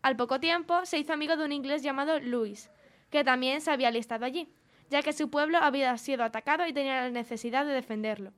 [0.02, 2.70] Al poco tiempo, se hizo amigo de un inglés llamado Louis,
[3.10, 4.48] que también se había alistado allí,
[4.88, 8.32] ya que su pueblo había sido atacado y tenía la necesidad de defenderlo.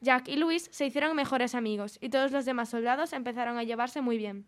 [0.00, 4.00] Jack y Louis se hicieron mejores amigos y todos los demás soldados empezaron a llevarse
[4.00, 4.46] muy bien.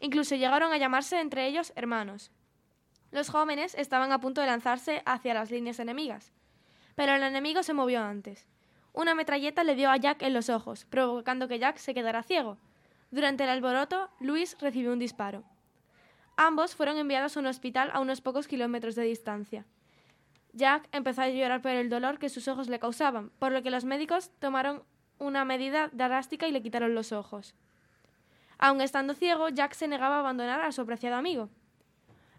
[0.00, 2.30] Incluso llegaron a llamarse entre ellos hermanos.
[3.10, 6.32] Los jóvenes estaban a punto de lanzarse hacia las líneas enemigas,
[6.94, 8.46] pero el enemigo se movió antes.
[8.92, 12.58] Una metralleta le dio a Jack en los ojos, provocando que Jack se quedara ciego.
[13.10, 15.44] Durante el alboroto, Luis recibió un disparo.
[16.36, 19.66] Ambos fueron enviados a un hospital a unos pocos kilómetros de distancia.
[20.52, 23.70] Jack empezó a llorar por el dolor que sus ojos le causaban, por lo que
[23.70, 24.82] los médicos tomaron
[25.18, 27.54] una medida drástica y le quitaron los ojos.
[28.58, 31.48] Aun estando ciego, Jack se negaba a abandonar a su apreciado amigo.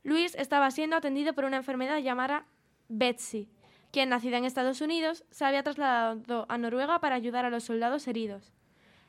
[0.04, 2.46] Luis estaba siendo atendido por una enfermedad llamada
[2.88, 3.50] Betsy,
[3.91, 8.08] quien, nacida en Estados Unidos, se había trasladado a Noruega para ayudar a los soldados
[8.08, 8.54] heridos.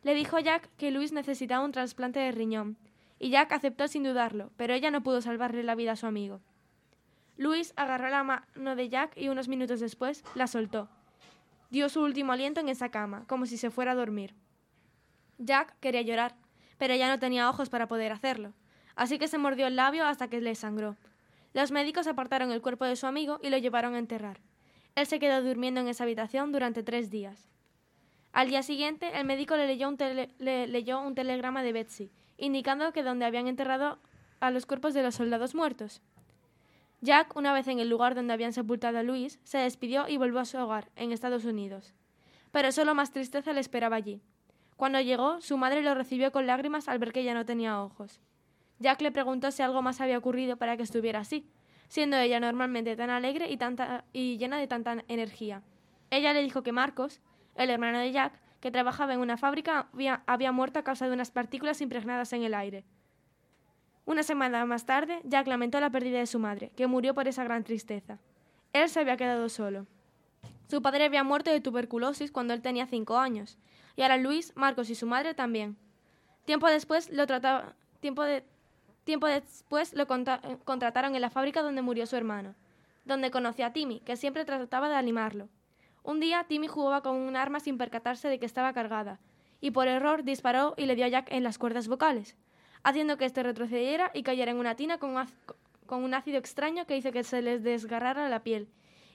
[0.03, 2.77] Le dijo Jack que Luis necesitaba un trasplante de riñón,
[3.25, 6.43] y Jack aceptó sin dudarlo, pero ella no pudo salvarle la vida a su amigo.
[7.39, 10.91] Luis agarró la mano de Jack y unos minutos después la soltó.
[11.71, 14.35] Dio su último aliento en esa cama, como si se fuera a dormir.
[15.39, 16.37] Jack quería llorar,
[16.77, 18.53] pero ya no tenía ojos para poder hacerlo,
[18.95, 20.99] así que se mordió el labio hasta que le sangró.
[21.55, 24.43] Los médicos apartaron el cuerpo de su amigo y lo llevaron a enterrar.
[24.97, 27.49] Él se quedó durmiendo en esa habitación durante tres días.
[28.35, 32.11] Al día siguiente, el médico le leyó un, tele- le leyó un telegrama de Betsy,
[32.37, 33.99] indicando que donde habían enterrado
[34.41, 36.03] a los cuerpos de los soldados muertos.
[37.01, 40.41] Jack, una vez en el lugar donde habían sepultado a Luis, se despidió y volvió
[40.41, 41.95] a su hogar, en Estados Unidos.
[42.51, 44.23] Pero solo más tristeza le esperaba allí.
[44.77, 48.21] Cuando llegó, su madre lo recibió con lágrimas al ver que ya no tenía ojos.
[48.79, 51.47] Jack le preguntó si algo más había ocurrido para que estuviera así,
[51.89, 55.63] siendo ella normalmente tan alegre y, tanta, y llena de tanta energía.
[56.11, 57.21] Ella le dijo que Marcos,
[57.55, 61.13] el hermano de Jack, que trabajaba en una fábrica, había, había muerto a causa de
[61.13, 62.83] unas partículas impregnadas en el aire.
[64.07, 67.45] Una semana más tarde, Jack lamentó la pérdida de su madre, que murió por esa
[67.45, 68.19] gran tristeza.
[68.73, 69.87] Él se había quedado solo.
[70.67, 73.59] Su padre había muerto de tuberculosis cuando él tenía cinco años,
[73.97, 75.77] y ahora Luis, Marcos y su madre también.
[76.47, 78.45] Tiempo después lo trataba, tiempo de,
[79.05, 82.55] tiempo después lo contrataron en la fábrica donde murió su hermano,
[83.05, 85.51] donde conoció a Timmy, que siempre trataba de animarlo.
[86.05, 89.21] Un día Timmy jugaba con un arma sin percatarse de que estaba cargada,
[89.63, 92.37] y por error disparó y le dio a Jack en las cuerdas vocales,
[92.83, 95.17] haciendo que éste retrocediera y cayera en una tina con,
[95.89, 98.69] un ácido extraño que hizo que se les desgarrara la piel,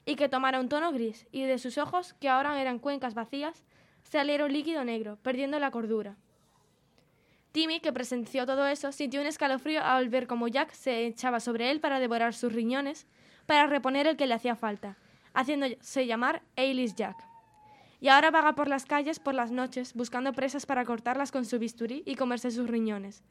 [0.04, 3.64] y que tomara un tono gris, y de sus ojos, que ahora eran cuencas vacías,
[4.02, 6.18] saliera un líquido negro, perdiendo la cordura.
[7.52, 11.70] Timmy, que presenció todo eso, sintió un escalofrío al ver cómo Jack se echaba sobre
[11.70, 13.06] él para devorar sus riñones,
[13.46, 14.98] para reponer el que le hacía falta,
[15.34, 17.16] haciéndose llamar Ailis Jack.
[18.02, 21.60] Y ahora vaga por las calles por las noches, buscando presas para cortarlas con su
[21.60, 23.24] bisturí y comerse sus riñones,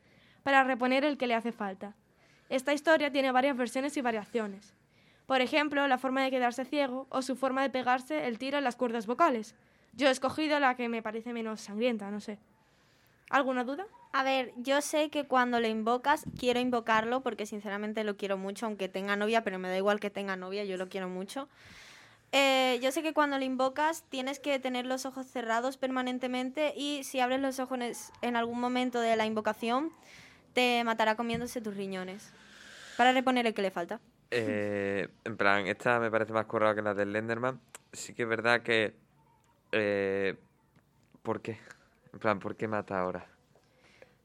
[0.43, 1.95] para reponer el que le hace falta.
[2.51, 4.75] Esta historia tiene varias versiones y variaciones.
[5.27, 8.65] Por ejemplo, la forma de quedarse ciego o su forma de pegarse el tiro en
[8.65, 9.55] las cuerdas vocales.
[9.93, 12.39] Yo he escogido la que me parece menos sangrienta, no sé.
[13.31, 13.87] ¿Alguna duda?
[14.13, 18.65] A ver, yo sé que cuando le invocas, quiero invocarlo porque sinceramente lo quiero mucho,
[18.65, 21.49] aunque tenga novia, pero me da igual que tenga novia, yo lo quiero mucho.
[22.33, 27.03] Eh, yo sé que cuando le invocas tienes que tener los ojos cerrados permanentemente y
[27.05, 27.79] si abres los ojos
[28.21, 29.91] en- algún momento de la invocación,
[30.53, 32.31] te matará comiéndose tus riñones.
[32.99, 34.01] Para reponer el que le falta.
[34.31, 37.61] Eh, en plan, esta me parece más currada que la del Lenderman.
[37.93, 38.95] Sí que es verdad que
[39.73, 40.37] eh,
[41.23, 41.59] ¿por qué?
[42.13, 43.27] En plan, ¿por qué mata ahora?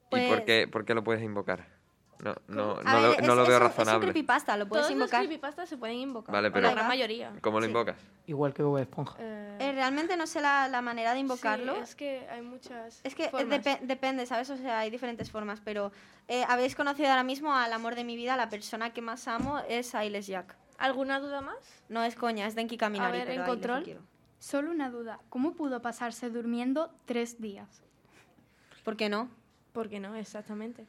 [0.07, 1.67] ¿Y Pues- por qué, por qué lo puedes invocar?
[2.19, 3.99] No, no, A no, lo, ver, no es- lo es veo un- Es un razonable.
[4.11, 5.19] creepypasta, lo puedes Todos invocar.
[5.21, 6.31] los creepypastas se pueden invocar.
[6.33, 7.33] Vale, pero- la gran mayoría.
[7.41, 7.69] ¿Cómo lo Sí.
[7.71, 7.97] invocas?
[8.27, 9.15] Igual que Bob Esponja.
[9.19, 11.75] Eh, realmente no sé la, la manera de invocarlo.
[11.75, 13.59] Sí, es que hay muchas Es que eh, formas.
[13.63, 14.49] depe- depende, ¿sabes?
[14.49, 15.91] O sea, hay diferentes formas, pero
[16.27, 19.59] eh, habéis conocido ahora mismo al amor de mi vida, la persona que más amo
[19.67, 20.55] es Ailes Jack.
[20.77, 21.57] ¿Alguna duda más?
[21.89, 23.11] No es coña, es Denki Kaminari.
[23.17, 23.99] ver, pero en lo control.
[24.39, 25.19] Solo una duda.
[25.29, 27.81] ¿Cómo pudo pasarse durmiendo tres días?
[28.83, 29.29] ¿Por qué no?
[29.71, 30.15] ¿Por qué no?
[30.15, 30.85] Exactamente.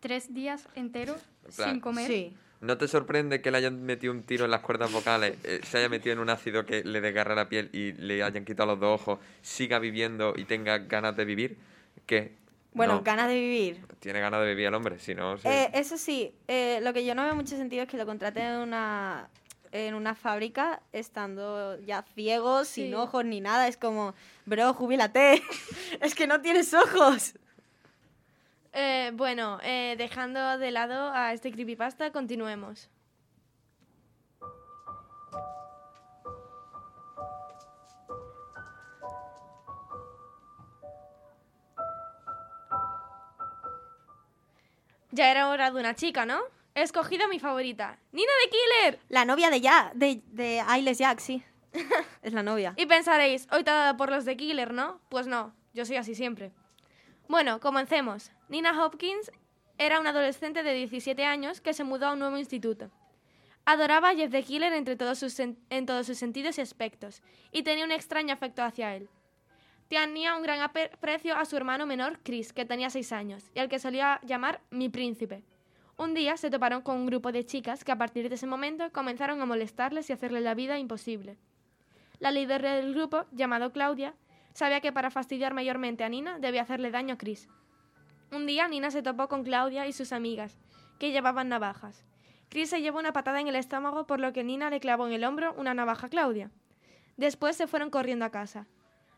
[0.00, 1.20] ¿Tres días enteros
[1.56, 2.32] plan, sin comer?
[2.60, 5.78] ¿No te sorprende que le hayan metido un tiro en las cuerdas vocales, eh, se
[5.78, 8.80] haya metido en un ácido que le desgarra la piel y le hayan quitado los
[8.80, 11.58] dos ojos, siga viviendo y tenga ganas de vivir?
[12.06, 12.34] Que
[12.72, 13.80] Bueno, no, ganas de vivir.
[14.00, 15.36] tiene ganas de vivir el hombre, si no...
[15.36, 18.06] se- Eh, eso sí, eh, lo que yo no veo mucho sentido es que lo
[18.06, 19.28] contraten en una,
[19.72, 22.94] en una fábrica estando ya ciego, sin Sí.
[22.94, 23.68] ojos ni nada.
[23.68, 24.14] Es como,
[24.46, 25.42] bro, jubílate.
[26.00, 27.34] es que no tienes ojos.
[28.72, 32.90] Eh, bueno, eh, dejando de lado a este creepypasta, continuemos.
[45.10, 46.40] Ya era hora de una chica, ¿no?
[46.74, 49.00] He escogido a mi favorita, Nina de Killer.
[49.08, 51.42] La novia de ya, de, de Ailes Jack, sí.
[52.22, 52.74] es la novia.
[52.76, 55.00] Y pensaréis, hoy te ha dado por los de Killer, ¿no?
[55.08, 56.52] Pues no, yo soy así siempre.
[57.28, 58.30] Bueno, comencemos.
[58.48, 59.32] Nina Hopkins
[59.78, 62.90] era una adolescente de 17 años que se mudó a un nuevo instituto.
[63.64, 67.64] Adoraba a Jeff the Killer entre todos sus en todos sus sentidos y aspectos, y
[67.64, 69.08] tenía un extraño afecto hacia él.
[69.88, 73.68] Tenía un gran aprecio a su hermano menor, Chris, que tenía 6 años, y al
[73.68, 75.42] que solía llamar mi príncipe.
[75.96, 78.92] Un día se toparon con un grupo de chicas que a partir de ese momento
[78.92, 81.38] comenzaron a molestarles y hacerle la vida imposible.
[82.20, 84.14] La líder del grupo, llamado Claudia,
[84.56, 87.48] sabía que para fastidiar mayormente a Nina debía hacerle daño a Chris.
[88.32, 90.58] Un día Nina se topó con Claudia y sus amigas,
[90.98, 92.04] que llevaban navajas.
[92.48, 95.12] Chris se llevó una patada en el estómago por lo que Nina le clavó en
[95.12, 96.50] el hombro una navaja a Claudia.
[97.18, 98.66] Después se fueron corriendo a casa.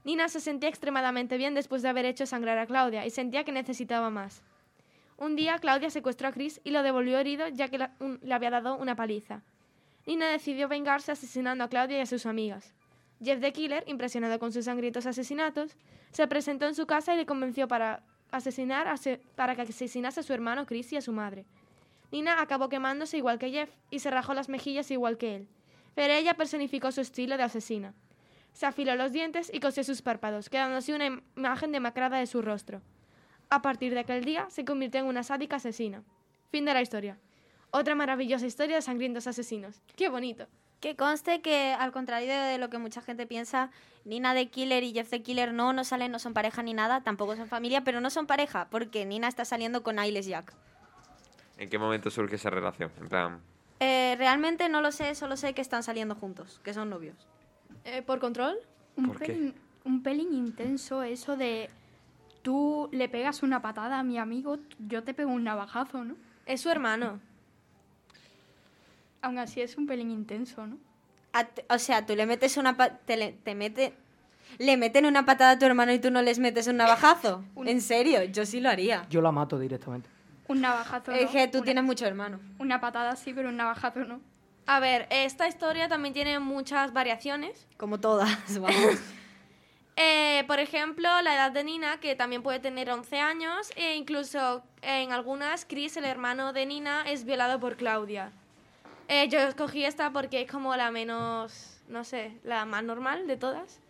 [0.03, 3.53] Nina se sentía extremadamente bien después de haber hecho sangrar a Claudia y sentía que
[3.53, 4.43] necesitaba más.
[5.19, 8.77] Un día Claudia secuestró a Chris y lo devolvió herido ya que le había dado
[8.77, 9.43] una paliza.
[10.05, 12.75] Nina decidió vengarse asesinando a Claudia y a sus amigas.
[13.23, 15.77] Jeff the Killer, impresionado con sus sangrientos asesinatos,
[16.13, 18.93] se presentó en su casa y le convenció para, asesinar
[19.35, 21.45] para que asesinase a su hermano Chris y a su madre.
[22.11, 25.49] Nina acabó quemándose igual que Jeff y se rajó las mejillas igual que él,
[25.95, 27.93] pero ella personificó su estilo de asesina.
[28.53, 32.27] Se afiló los dientes y cosió sus párpados, quedando así una im- imagen demacrada de
[32.27, 32.81] su rostro.
[33.51, 36.03] A partir de aquel día se convirtió en una sádica asesina.
[36.51, 37.19] Fin de la historia.
[37.71, 39.83] Otra maravillosa historia de sangrientos asesinos.
[39.97, 40.47] ¡Qué bonito!
[40.81, 43.71] Que conste que, al contrario de lo que mucha gente piensa,
[44.05, 47.03] Nina de Killer y Jeff de Killer no, no salen, no son pareja ni nada,
[47.03, 50.53] tampoco son familia, pero no son pareja, porque Nina está saliendo con Ailes Jack.
[51.57, 52.93] ¿En qué momento surge esa relación?
[53.01, 53.41] En plan,
[53.81, 57.17] Eh, realmente no lo sé, solo sé que están saliendo juntos, que son novios.
[57.85, 58.57] Eh, ¿Por control?
[58.97, 59.27] Un ¿Por qué?
[59.27, 59.55] pelín,
[59.85, 61.71] un pelín intenso eso de
[62.43, 66.17] tú le pegas una patada a mi amigo, yo te pego un navajazo, ¿no?
[66.47, 67.21] Es su hermano.
[69.23, 70.79] Aún así es un pelín intenso, ¿no?
[71.69, 73.93] O sea, tú le metes una te, le, te mete
[74.59, 77.45] le meten una patada a tu hermano y tú no les metes un navajazo.
[77.67, 79.07] En serio, yo sí lo haría.
[79.11, 80.09] Yo la mato directamente.
[80.49, 81.33] Un navajazo Es no.
[81.33, 82.41] que tú Una- tienes mucho hermano.
[82.59, 84.21] Una patada sí, pero un navajazo no.
[84.67, 87.67] A ver, esta historia también tiene muchas variaciones.
[87.77, 88.99] Como todas, vamos.
[89.97, 94.63] Eh, por ejemplo, la edad de Nina, que también puede tener 11 años, e incluso
[94.81, 98.33] en algunas, Chris, el hermano de Nina, es violado por Claudia.
[99.09, 103.37] Eh, yo escogí esta porque es como la menos, no sé, la más normal de
[103.39, 103.81] todas.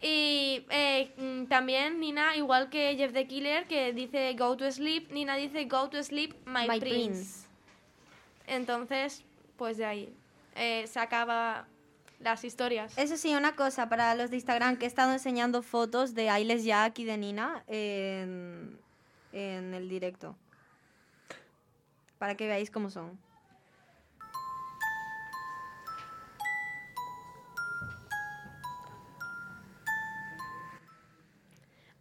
[0.00, 5.10] Y eh, mm, también Nina, igual que Jeff the Killer, que dice go to sleep,
[5.10, 6.80] Nina dice go to sleep, my, My prince.
[6.80, 7.46] prince.
[8.46, 9.24] Entonces,
[9.56, 10.14] pues de ahí
[10.54, 11.66] eh, se acaba
[12.20, 12.96] las historias.
[12.96, 16.64] Eso sí, una cosa para los de Instagram, que he estado enseñando fotos de Ailes
[16.64, 18.78] Jack y de Nina en,
[19.32, 20.36] en el directo.
[22.18, 23.18] Para que veáis cómo son.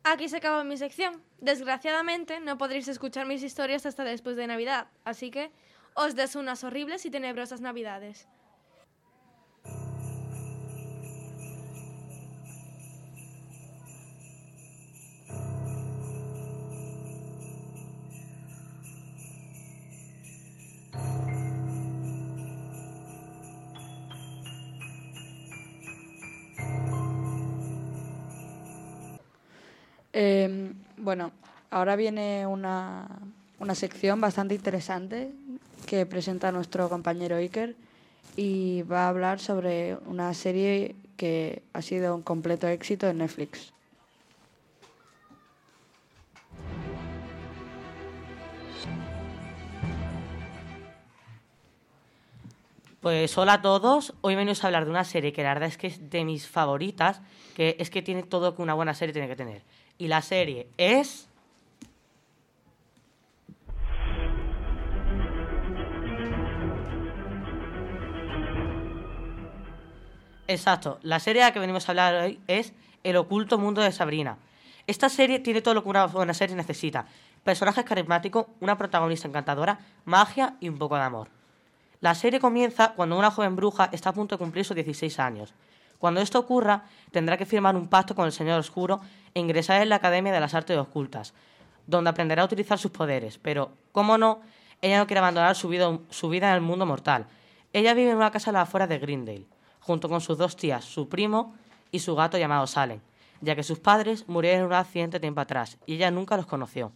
[0.07, 1.23] Aquí se acaba mi sección.
[1.41, 5.51] Desgraciadamente no podréis escuchar mis historias hasta después de Navidad, así que
[5.95, 8.27] os deseo unas horribles y tenebrosas Navidades.
[30.17, 31.33] Eh, bueno,
[31.71, 33.05] ahora viene una,
[33.59, 35.29] una sección bastante interesante
[35.85, 37.75] que presenta nuestro compañero Iker
[38.37, 43.73] y va a hablar sobre una serie que ha sido un completo éxito en Netflix.
[53.01, 55.77] Pues hola a todos, hoy venimos a hablar de una serie que la verdad es
[55.77, 57.21] que es de mis favoritas,
[57.53, 59.61] que es que tiene todo que una buena serie tiene que tener.
[59.97, 61.29] Y la serie es...
[70.47, 72.73] Exacto, la serie de la que venimos a hablar hoy es
[73.03, 74.37] El oculto mundo de Sabrina.
[74.85, 77.07] Esta serie tiene todo lo que una buena serie necesita.
[77.43, 81.29] Personajes carismáticos, una protagonista encantadora, magia y un poco de amor.
[82.01, 85.55] La serie comienza cuando una joven bruja está a punto de cumplir sus 16 años.
[85.99, 89.01] Cuando esto ocurra, tendrá que firmar un pacto con el Señor Oscuro
[89.33, 91.33] e ingresar en la Academia de las Artes Ocultas,
[91.87, 93.37] donde aprenderá a utilizar sus poderes.
[93.37, 94.41] Pero, como no,
[94.81, 97.27] ella no quiere abandonar su vida, en el mundo mortal.
[97.73, 99.47] Ella vive en una casa a las afueras de Greendale,
[99.79, 101.55] junto con sus dos tías, su primo
[101.91, 102.99] y su gato llamado Salem,
[103.41, 106.91] ya que sus padres murieron en un accidente tiempo atrás y ella nunca los conoció.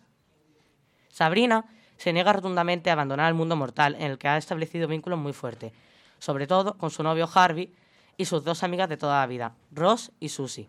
[1.10, 1.66] Sabrina
[1.98, 5.34] se niega rotundamente a abandonar el mundo mortal en el que ha establecido vínculos muy
[5.34, 5.74] fuertes,
[6.18, 7.74] sobre todo con su novio Harvey
[8.20, 10.68] y sus dos amigas de toda la vida, Ross y Susie.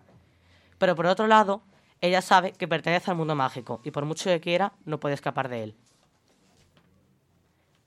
[0.78, 1.62] Pero por otro lado,
[2.00, 5.48] ella sabe que pertenece al mundo mágico y por mucho que quiera, no puede escapar
[5.48, 5.74] de él.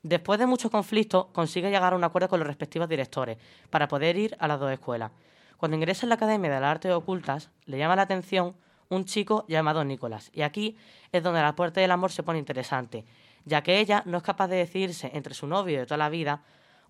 [0.02, 3.38] Después de muchos conflictos, consigue llegar a un acuerdo con los respectivos directores
[3.70, 5.12] para poder ir a las dos escuelas.
[5.56, 8.54] Cuando ingresa en la Academia de las Artes Ocultas, le llama la atención
[8.90, 10.30] un chico llamado Nicolás.
[10.34, 10.76] Y aquí
[11.10, 13.06] es donde la puerta del amor se pone interesante,
[13.46, 16.42] ya que ella no es capaz de decidirse entre su novio de toda la vida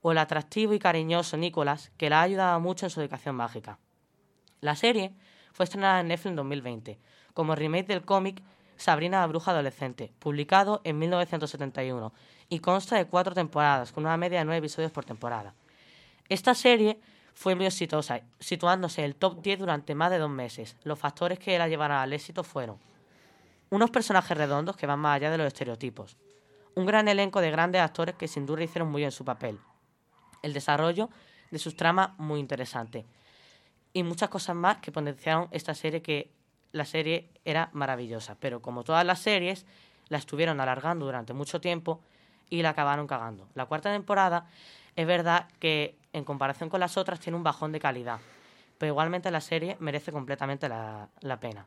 [0.06, 3.78] o el atractivo y cariñoso Nicolás, que la ha ayudado mucho en su educación mágica.
[4.60, 5.14] La serie
[5.54, 6.98] fue estrenada en Netflix en 2020,
[7.32, 8.42] como remake del cómic
[8.76, 12.12] Sabrina la Bruja Adolescente, publicado en 1971,
[12.50, 15.54] y consta de cuatro temporadas, con una media de nueve episodios por temporada.
[16.28, 17.00] Esta serie
[17.32, 20.76] fue muy exitosa, situándose en el top 10 durante más de dos meses.
[20.84, 22.76] Los factores que la llevaron al éxito fueron
[23.70, 26.18] unos personajes redondos que van más allá de los estereotipos,
[26.74, 29.58] un gran elenco de grandes actores que sin duda hicieron muy bien su papel,
[30.44, 31.10] el desarrollo
[31.50, 33.04] de sus tramas muy interesante
[33.92, 36.30] y muchas cosas más que potenciaron esta serie que
[36.72, 39.64] la serie era maravillosa, pero como todas las series
[40.08, 42.00] la estuvieron alargando durante mucho tiempo
[42.50, 43.48] y la acabaron cagando.
[43.54, 44.48] La cuarta temporada
[44.96, 48.18] es verdad que en comparación con las otras tiene un bajón de calidad,
[48.76, 51.66] pero igualmente la serie merece completamente la, la pena.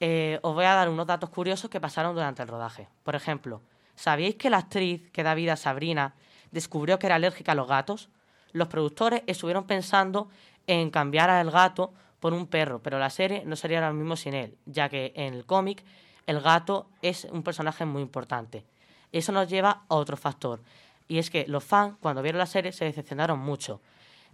[0.00, 2.88] Eh, os voy a dar unos datos curiosos que pasaron durante el rodaje.
[3.04, 3.62] Por ejemplo,
[3.94, 6.14] ¿sabíais que la actriz que da vida a Sabrina
[6.50, 8.08] descubrió que era alérgica a los gatos?
[8.52, 10.28] Los productores estuvieron pensando
[10.66, 14.34] en cambiar al gato por un perro, pero la serie no sería lo mismo sin
[14.34, 15.84] él, ya que en el cómic
[16.26, 18.64] el gato es un personaje muy importante.
[19.12, 20.60] Eso nos lleva a otro factor,
[21.08, 23.80] y es que los fans, cuando vieron la serie, se decepcionaron mucho,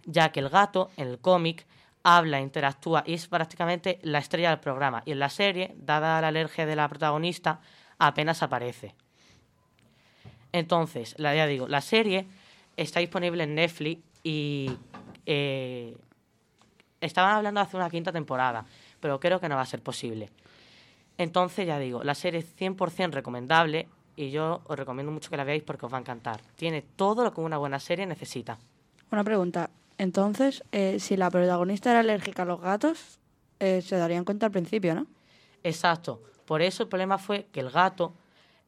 [0.05, 1.65] ya que el gato, en el cómic,
[2.03, 5.01] habla, interactúa y es prácticamente la estrella del programa.
[5.05, 7.61] Y en la serie, dada la alergia de la protagonista,
[7.97, 8.93] apenas aparece.
[10.51, 12.27] Entonces, la, ya digo, la serie
[12.77, 14.71] está disponible en Netflix y
[15.25, 15.95] eh,
[17.01, 18.65] estaban hablando de hacer una quinta temporada,
[18.99, 20.29] pero creo que no va a ser posible.
[21.17, 25.43] Entonces, ya digo, la serie es 100% recomendable y yo os recomiendo mucho que la
[25.43, 26.41] veáis porque os va a encantar.
[26.55, 28.57] Tiene todo lo que una buena serie necesita.
[29.11, 29.69] Una pregunta.
[29.97, 33.19] Entonces, eh, si la protagonista era alérgica a los gatos,
[33.59, 35.07] eh, se darían cuenta al principio, ¿no?
[35.63, 36.21] Exacto.
[36.45, 38.13] Por eso el problema fue que el gato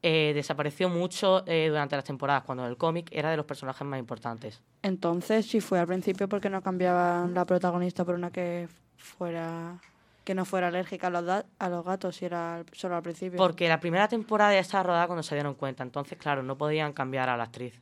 [0.02, 3.98] eh, desapareció mucho eh, durante las temporadas, cuando el cómic era de los personajes más
[3.98, 4.62] importantes.
[4.82, 9.80] Entonces, si fue al principio, ¿por qué no cambiaban la protagonista por una que fuera
[10.24, 13.38] que no fuera alérgica a los, a los gatos si era solo al principio?
[13.38, 16.92] Porque la primera temporada ya estaba rodada cuando se dieron cuenta, entonces, claro, no podían
[16.92, 17.80] cambiar a la actriz.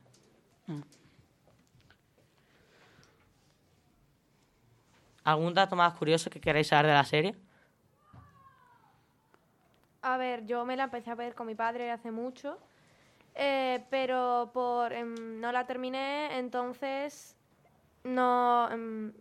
[0.65, 0.81] Mm.
[5.25, 7.35] ¿Algún dato más curioso que queráis saber de la serie?
[10.01, 12.57] A ver, yo me la empecé a ver con mi padre hace mucho,
[13.35, 17.35] eh, pero por em, no la terminé, entonces
[18.03, 18.69] no...
[18.71, 19.11] em,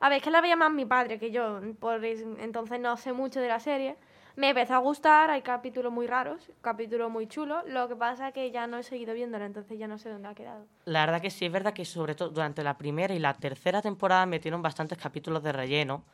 [0.00, 2.96] a ver, es que la veía más mi padre que yo, por es- entonces no
[2.96, 3.96] sé mucho de la serie.
[4.36, 8.50] Me empezó a gustar, hay capítulos muy raros, capítulos muy chulos, lo que pasa que
[8.50, 10.66] ya no he seguido viéndola, entonces ya no sé dónde ha quedado.
[10.84, 13.80] La verdad que sí, es verdad que sobre todo durante la primera y la tercera
[13.80, 16.04] temporada metieron bastantes capítulos de relleno,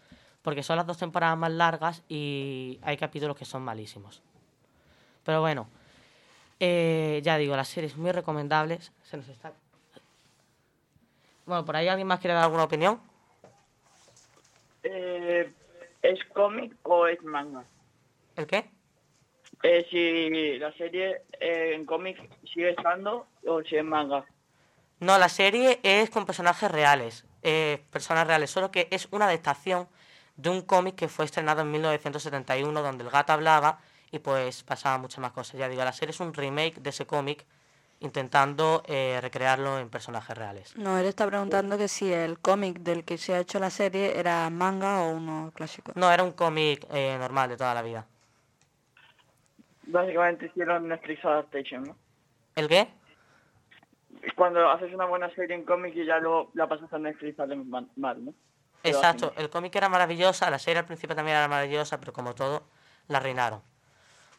[0.43, 4.23] porque son las dos temporadas más largas y hay capítulos que son malísimos.
[5.25, 5.69] Pero bueno,
[6.61, 8.79] eh, ya digo, la serie es muy recomendable.
[9.03, 9.53] Se nos está...
[11.47, 13.01] Bueno, ¿por ahí alguien más quiere dar alguna opinión?
[14.83, 15.53] Eh,
[16.03, 17.65] ¿Es cómic o es manga?
[18.37, 18.69] ¿El qué?
[19.63, 22.19] Eh, si la serie eh, en cómic
[22.53, 24.25] sigue estando o si es manga.
[24.99, 29.89] No, la serie es con personajes reales, eh, personas reales, solo que es una adaptación
[30.37, 33.79] de un cómic que fue estrenado en 1971 donde el gato hablaba
[34.11, 35.59] y pues pasaba muchas más cosas.
[35.59, 37.45] Ya digo, la serie es un remake de ese cómic
[38.01, 40.77] intentando eh, recrearlo en personajes reales.
[40.77, 44.19] No, él está preguntando que si el cómic del que se ha hecho la serie
[44.19, 45.93] era manga o uno clásico.
[45.95, 48.07] No, era un cómic eh, normal de toda la vida.
[49.85, 51.97] Básicamente hicieron Netflix Adaptation, ¿no?
[52.57, 52.89] ¿El qué?
[54.37, 57.57] Cuando haces una buena serie en cómic y ya luego la pasas a Netflix sale
[57.57, 58.35] mal, mal, ¿no?
[58.83, 62.65] Exacto, el cómic era maravillosa, la serie al principio también era maravillosa, pero como todo,
[63.09, 63.63] la reinaron.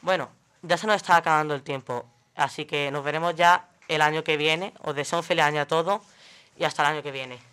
[0.02, 0.30] Bueno,
[0.62, 4.38] ya se nos está acabando el tiempo, así que nos veremos ya el año que
[4.38, 4.74] viene.
[4.82, 6.02] Os deseo un feliz año a todos
[6.58, 7.53] y hasta el año que viene.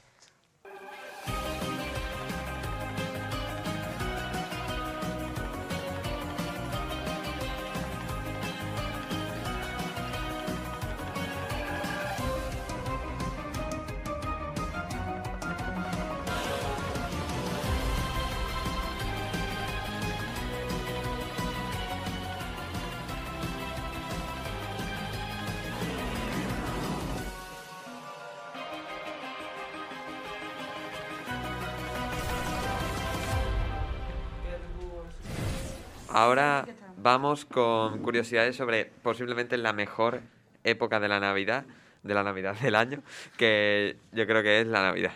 [36.31, 36.65] Ahora
[36.97, 40.21] vamos con curiosidades sobre posiblemente la mejor
[40.63, 41.65] época de la Navidad,
[42.05, 43.03] de la Navidad del año,
[43.37, 45.11] que yo creo que es la Navidad.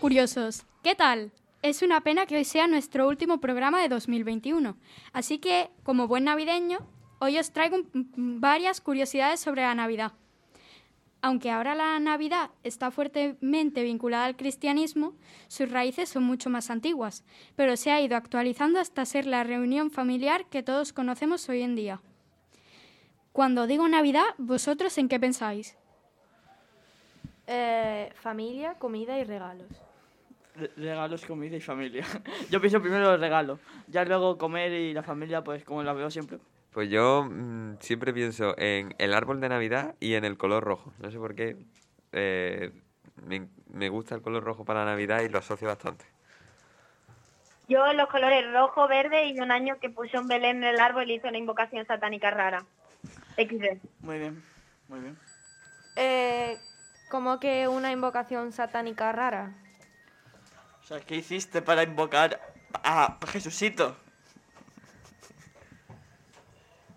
[0.00, 1.30] Curiosos, ¿qué tal?
[1.62, 4.76] Es una pena que hoy sea nuestro último programa de 2021,
[5.12, 6.78] así que, como buen navideño,
[7.20, 10.12] hoy os traigo mm, varias curiosidades sobre la Navidad.
[11.22, 15.14] Aunque ahora la Navidad está fuertemente vinculada al cristianismo,
[15.48, 17.24] sus raíces son mucho más antiguas,
[17.54, 21.76] pero se ha ido actualizando hasta ser la reunión familiar que todos conocemos hoy en
[21.76, 22.00] día.
[23.32, 25.76] Cuando digo Navidad, ¿vosotros en qué pensáis?
[27.46, 29.83] Eh, familia, comida y regalos.
[30.54, 32.04] Re- Regalos, comida y familia.
[32.50, 36.10] Yo pienso primero los regalos, ya luego comer y la familia, pues como la veo
[36.10, 36.38] siempre.
[36.72, 40.92] Pues yo mm, siempre pienso en el árbol de Navidad y en el color rojo.
[40.98, 41.56] No sé por qué.
[42.12, 42.72] eh,
[43.26, 46.04] me, me gusta el color rojo para Navidad y lo asocio bastante.
[47.68, 51.08] Yo los colores rojo, verde y un año que puse un Belén en el árbol
[51.10, 52.64] y hice una invocación satánica rara.
[53.36, 53.78] XD.
[54.00, 54.42] Muy bien,
[54.88, 55.16] muy bien.
[55.96, 56.58] Eh,
[57.08, 59.52] como que una invocación satánica rara.
[60.84, 62.38] O sea, ¿qué hiciste para invocar
[62.74, 63.96] a Jesucito?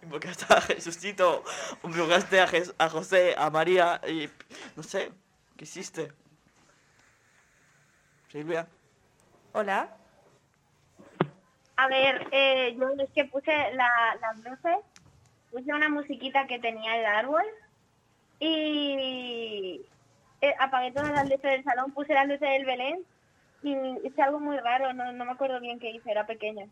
[0.04, 1.42] Invocaste a Jesucito,
[1.84, 2.42] invocaste
[2.78, 4.30] a, José, a María y...
[4.76, 5.14] No sé,
[5.56, 6.12] ¿qué hiciste?
[8.30, 8.68] Silvia.
[9.54, 9.96] Hola.
[11.78, 14.78] A ver, eh, yo es que puse la- las luces,
[15.50, 17.44] puse una musiquita que tenía el árbol
[18.40, 19.82] y
[20.42, 23.06] eh, apagué todas las luces del salón, puse las luces del Belén
[23.64, 23.76] y
[24.08, 26.68] hice algo muy raro, no, no me acuerdo bien qué hice, era pequeña,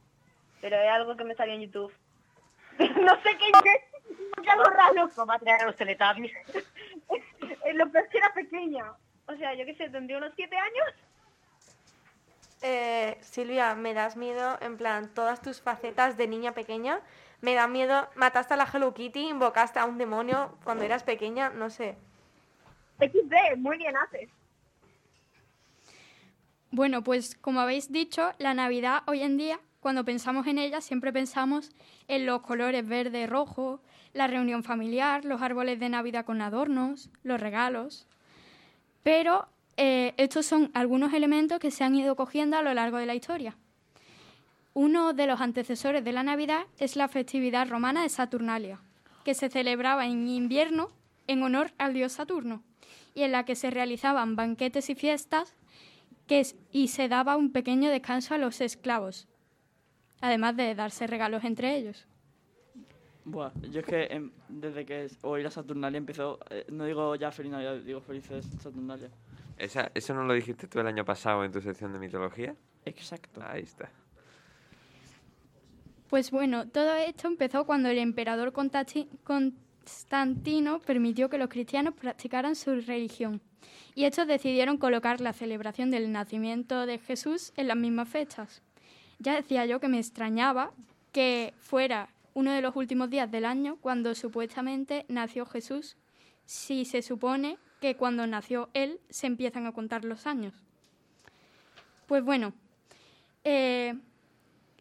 [0.61, 1.93] pero es algo que me salió en YouTube.
[2.79, 3.83] no sé qué hice,
[4.39, 5.09] hice algo raro.
[5.15, 6.33] Vamos a traer a los Teletubbies.
[7.73, 8.93] Lo peor es que era pequeña,
[9.27, 10.93] o sea, yo qué sé, tendría unos siete años.
[12.61, 16.99] Eh, Silvia, me das miedo, en plan, todas tus facetas de niña pequeña.
[17.41, 21.49] Me da miedo, mataste a la Hello Kitty, invocaste a un demonio cuando eras pequeña,
[21.49, 21.95] no sé.
[22.99, 24.29] XD, muy bien haces.
[26.75, 31.13] Bueno, pues como habéis dicho, la Navidad hoy en día, cuando pensamos en ella, siempre
[31.13, 31.71] pensamos
[32.09, 33.79] en los colores verde, rojo,
[34.11, 38.07] la reunión familiar, los árboles de Navidad con adornos, los regalos.
[39.03, 39.47] Pero
[39.77, 43.15] eh, estos son algunos elementos que se han ido cogiendo a lo largo de la
[43.15, 43.55] historia.
[44.73, 48.81] Uno de los antecesores de la Navidad es la festividad romana de Saturnalia,
[49.23, 50.89] que se celebraba en invierno
[51.27, 52.63] en honor al dios Saturno,
[53.13, 55.55] y en la que se realizaban banquetes y fiestas
[56.27, 59.27] que es- y se daba un pequeño descanso a los esclavos,
[60.21, 62.07] además de darse regalos entre ellos.
[63.25, 67.15] Buah, yo es que em, desde que es- hoy la Saturnalia empezó, eh, no digo
[67.15, 69.09] ya feliz Navidad, digo felices Saturnalia.
[69.57, 72.55] Esa, ¿Eso no lo dijiste tú el año pasado en tu sección de mitología?
[72.83, 73.41] Exacto.
[73.43, 73.89] Ahí está.
[76.09, 79.07] Pues bueno, todo esto empezó cuando el emperador Contachi-
[79.85, 83.39] Constantino permitió que los cristianos practicaran su religión
[83.93, 88.63] Y estos decidieron colocar la celebración del nacimiento de Jesús en las mismas fechas.
[89.19, 90.71] Ya decía yo que me extrañaba
[91.11, 95.97] que fuera uno de los últimos días del año cuando supuestamente nació Jesús,
[96.45, 100.53] si se supone que cuando nació él se empiezan a contar los años.
[102.07, 102.53] Pues bueno,
[103.43, 103.93] eh,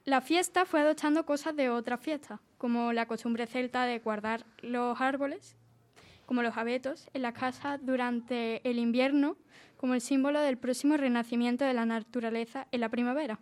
[0.04, 4.98] la fiesta fue adoptando cosas de otras fiestas, como la costumbre celta de guardar los
[4.98, 5.54] árboles,
[6.24, 9.36] como los abetos, en la casa durante el invierno,
[9.76, 13.38] como el símbolo del próximo renacimiento de la naturaleza en la primavera.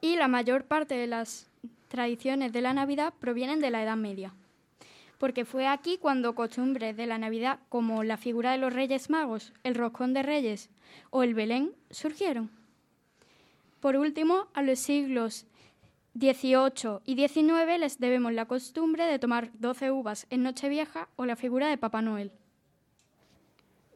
[0.00, 1.52] Y la mayor parte de las
[1.86, 4.34] tradiciones de la Navidad provienen de la Edad Media,
[5.18, 9.52] porque fue aquí cuando costumbres de la Navidad como la figura de los Reyes Magos,
[9.62, 10.68] el roscón de Reyes
[11.10, 12.50] o el Belén surgieron.
[13.78, 15.46] Por último, a los siglos
[16.18, 21.36] XVIII y XIX les debemos la costumbre de tomar 12 uvas en Nochevieja o la
[21.36, 22.32] figura de Papá Noel.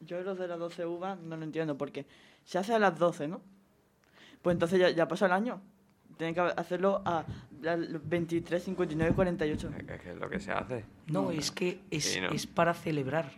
[0.00, 2.06] Yo lo de las 12 uvas no lo entiendo porque
[2.44, 3.40] se hace a las 12, ¿no?
[4.42, 5.60] Pues entonces ya, ya pasa el año.
[6.16, 7.24] Tienen que hacerlo a
[7.60, 7.78] las
[8.08, 9.70] 23, 59, 48.
[9.76, 10.84] Es que es lo que se hace.
[11.08, 12.28] No, es que es, Sí, ¿no?
[12.30, 13.30] es para celebrar.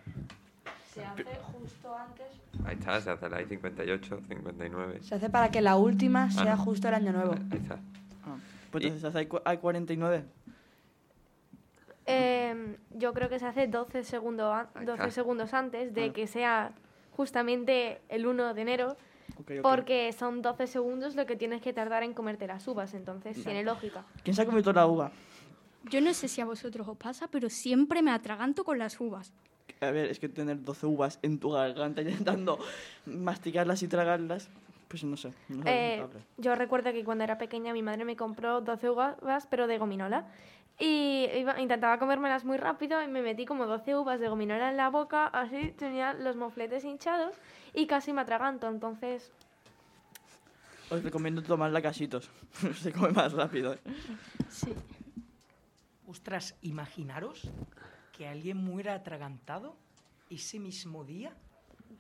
[0.95, 2.27] Se hace justo antes.
[2.65, 5.01] Ahí está, se hace la 58, 59.
[5.03, 6.63] Se hace para que la última Ah, sea no.
[6.65, 7.33] justo el año nuevo.
[7.51, 7.79] Ahí está.
[8.71, 10.25] Pues entonces hay, cu- hay 49.
[12.07, 15.11] Eh, yo creo que se hace 12, segundo an- 12 Acá.
[15.11, 16.13] segundos antes de Ah.
[16.13, 16.73] que sea
[17.17, 18.97] justamente el 1 de enero,
[19.39, 19.63] Ok, ok.
[19.63, 23.63] porque son 12 segundos lo que tienes que tardar en comerte las uvas, entonces tiene
[23.63, 24.05] lógica.
[24.23, 25.13] ¿Quién se ha comido toda la uva?
[25.91, 29.33] Yo no sé si a vosotros os pasa, pero siempre me atraganto con las uvas.
[29.81, 32.59] A ver, es que tener 12 uvas en tu garganta intentando
[33.07, 34.49] masticarlas y tragarlas,
[34.89, 35.33] pues no sé.
[35.49, 36.05] No Eh,
[36.39, 40.27] yo recuerdo que cuando era pequeña mi madre me compró 12 uvas, pero de gominola.
[40.81, 44.77] Y iba- intentaba comérmelas muy rápido y me metí como 12 uvas de gominola en
[44.77, 47.35] la boca, así tenía los mofletes hinchados
[47.75, 48.69] y casi me atraganto.
[48.69, 49.33] Entonces,
[50.91, 52.31] Os recomiendo tomarla casitos.
[52.81, 53.75] se come más rápido.
[53.75, 53.79] ¿eh?
[54.49, 54.73] Sí.
[56.07, 57.43] Ostras, imaginaros
[58.17, 59.77] que alguien muera atragantado
[60.31, 61.33] ese mismo día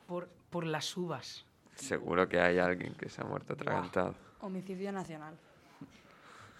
[0.06, 1.44] por, por las uvas.
[1.78, 4.14] Seguro que hay alguien que se ha muerto atragantado.
[4.40, 5.34] Homicidio nacional.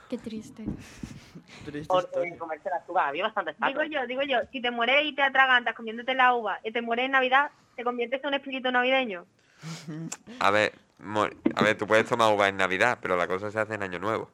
[0.09, 0.65] Qué triste.
[1.89, 3.09] Por eh, comerse las uvas.
[3.09, 6.59] Había bastantes Digo yo, digo yo, si te mueres y te atragantas comiéndote la uva
[6.65, 9.27] y te mueres en Navidad, ¿te conviertes en un espíritu navideño?
[10.41, 13.59] A ver, mo- a ver, tú puedes tomar uva en Navidad, pero la cosa se
[13.59, 14.31] hace en Año Nuevo.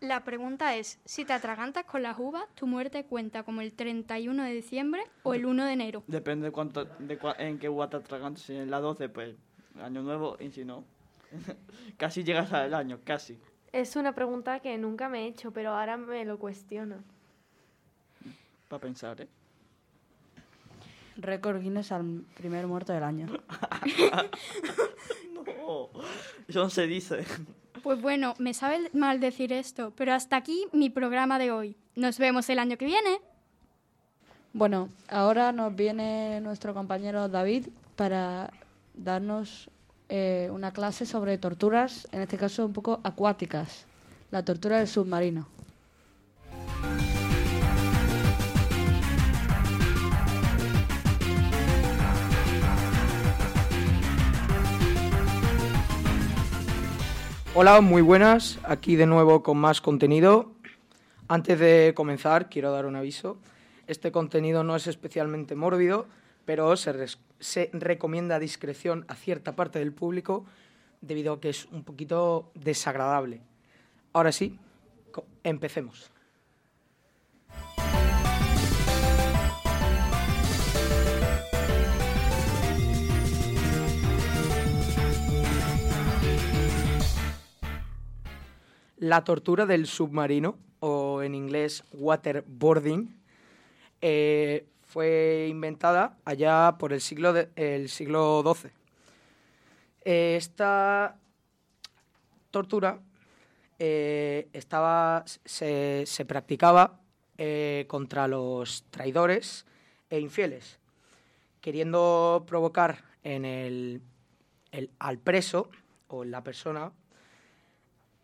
[0.00, 4.42] La pregunta es, si te atragantas con las uvas, ¿tu muerte cuenta como el 31
[4.42, 6.02] de diciembre o el 1 de enero?
[6.08, 8.42] Depende de cuánto, de cua- en qué uva te atragantes.
[8.42, 9.34] Si en la 12, pues
[9.80, 10.84] año nuevo, y si no,
[11.96, 13.38] casi llegas al año, casi.
[13.72, 16.96] es una pregunta que nunca me he hecho, pero ahora me lo cuestiono.
[18.68, 19.28] Para pensar, ¿eh?
[21.16, 23.26] Récord Guinness al primer muerto del año.
[25.32, 25.90] no,
[26.48, 27.24] eso no se dice.
[27.82, 31.76] Pues bueno, me sabe mal decir esto, pero hasta aquí mi programa de hoy.
[31.94, 33.20] Nos vemos el año que viene.
[34.52, 38.50] Bueno, ahora nos viene nuestro compañero David para
[38.94, 39.70] darnos
[40.08, 43.86] eh, una clase sobre torturas, en este caso un poco acuáticas,
[44.30, 45.48] la tortura del submarino.
[57.56, 58.58] Hola, muy buenas.
[58.64, 60.50] Aquí de nuevo con más contenido.
[61.28, 63.38] Antes de comenzar, quiero dar un aviso.
[63.86, 66.06] Este contenido no es especialmente mórbido,
[66.46, 66.92] pero se,
[67.44, 70.46] se recomienda discreción a cierta parte del público
[71.02, 73.42] debido a que es un poquito desagradable.
[74.14, 74.58] Ahora sí,
[75.42, 76.10] empecemos.
[88.96, 93.14] La tortura del submarino, o en inglés waterboarding,
[94.00, 98.70] eh, fue inventada allá por el siglo, XII.
[100.04, 101.16] Eh, esta
[102.52, 103.00] tortura
[103.80, 107.00] eh, estaba, se, se practicaba
[107.38, 109.66] eh, contra los traidores
[110.10, 110.78] e infieles,
[111.60, 114.00] queriendo provocar en el,
[114.70, 115.70] el- al preso
[116.06, 116.92] o en la persona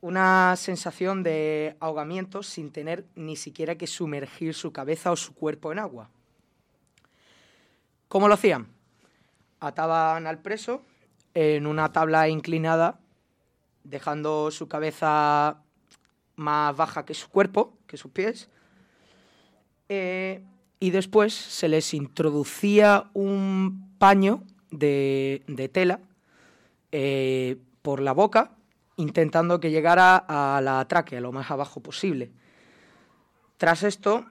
[0.03, 5.73] una sensación de ahogamiento sin tener ni siquiera que sumergir su cabeza o su cuerpo
[5.73, 6.11] en agua.
[8.11, 8.67] ¿Cómo lo hacían?
[9.61, 10.83] Ataban al preso
[11.33, 12.99] en una tabla inclinada,
[13.85, 15.63] dejando su cabeza
[16.35, 18.49] más baja que su cuerpo, que sus pies,
[19.89, 20.43] eh,
[20.81, 24.43] y después se les introducía un paño
[24.73, 26.01] de, de tela
[26.91, 28.57] eh, por la boca,
[28.97, 32.33] intentando que llegara a la tráquea lo más abajo posible.
[33.57, 34.27] Tras esto,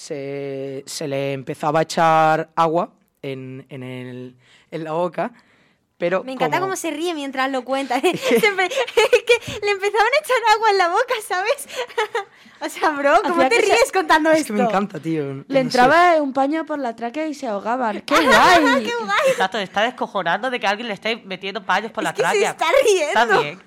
[0.00, 2.92] se, se le empezaba a echar agua
[3.22, 4.36] en, en, el-
[4.70, 5.32] en la boca,
[5.96, 7.98] pero Me encanta como- cómo se ríe mientras lo cuenta.
[8.00, 11.66] Siempre- es que le empezaban a echar agua en la boca, ¿sabes?
[12.60, 14.52] o sea, bro, ¿cómo Hacía te se- ríes contando Es esto?
[14.52, 15.24] que me encanta, tío.
[15.32, 15.60] no Le sé.
[15.60, 18.02] entraba un paño por la tráquea y se ahogaban.
[18.02, 18.84] ¡Qué guay!
[18.84, 19.30] ¡Qué guay!
[19.30, 22.50] Exacto, está descojonando de que alguien le esté metiendo paños por la que se tráquea.
[22.50, 23.20] está riendo.
[23.22, 23.62] Está bien.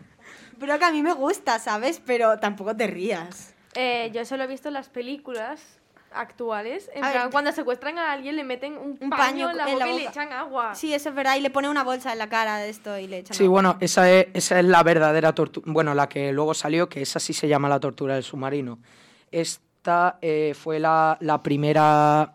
[0.58, 2.00] Bro, que a mí me gusta, ¿sabes?
[2.06, 3.56] Pero tampoco te rías.
[3.74, 5.79] Eh, yo solo he visto las películas
[6.12, 6.90] actuales.
[6.94, 9.18] En A plan, ver, cuando secuestran a alguien le meten un, Un paño,
[9.48, 10.76] paño en la en boca la y le echan agua.
[10.76, 11.36] Sí, eso es verdad.
[11.38, 13.54] Y le pone una bolsa en la cara de esto y le echan Sí, agua.
[13.54, 15.66] bueno, esa es, esa es la verdadera tortura.
[15.72, 18.80] Bueno, la que luego salió, que esa sí se llama la tortura del submarino.
[19.32, 22.34] Esta eh, fue la, la primera,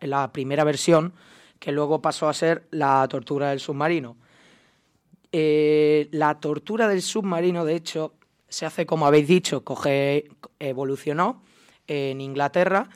[0.00, 1.12] la primera versión
[1.58, 4.16] que luego pasó a ser la tortura del submarino.
[5.32, 8.14] Eh, la tortura del submarino, de hecho,
[8.48, 10.28] se hace como habéis dicho, coge,
[10.58, 11.42] evolucionó
[11.86, 12.88] en Inglaterra,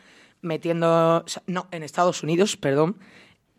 [0.42, 2.96] metiendo, o sea, no, en Estados Unidos, perdón,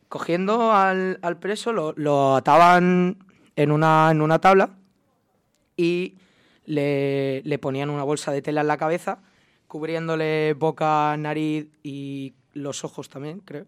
[0.09, 3.17] cogiendo al, al preso, lo, lo ataban
[3.55, 4.69] en una, en una tabla
[5.75, 6.15] y
[6.65, 9.19] le, le ponían una bolsa de tela en la cabeza,
[9.67, 13.65] cubriéndole boca, nariz y los ojos también, creo.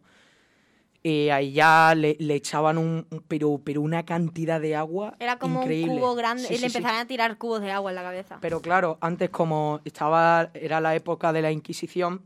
[1.01, 5.37] Y ahí ya le, le echaban un, un- pero, pero una cantidad de agua Era
[5.37, 5.93] como increíble.
[5.93, 6.77] un cubo grande Sí, y le sí.
[6.77, 8.37] empezaron a tirar cubos de agua en la cabeza.
[8.41, 12.23] Pero claro, antes como estaba era la época de la Inquisición,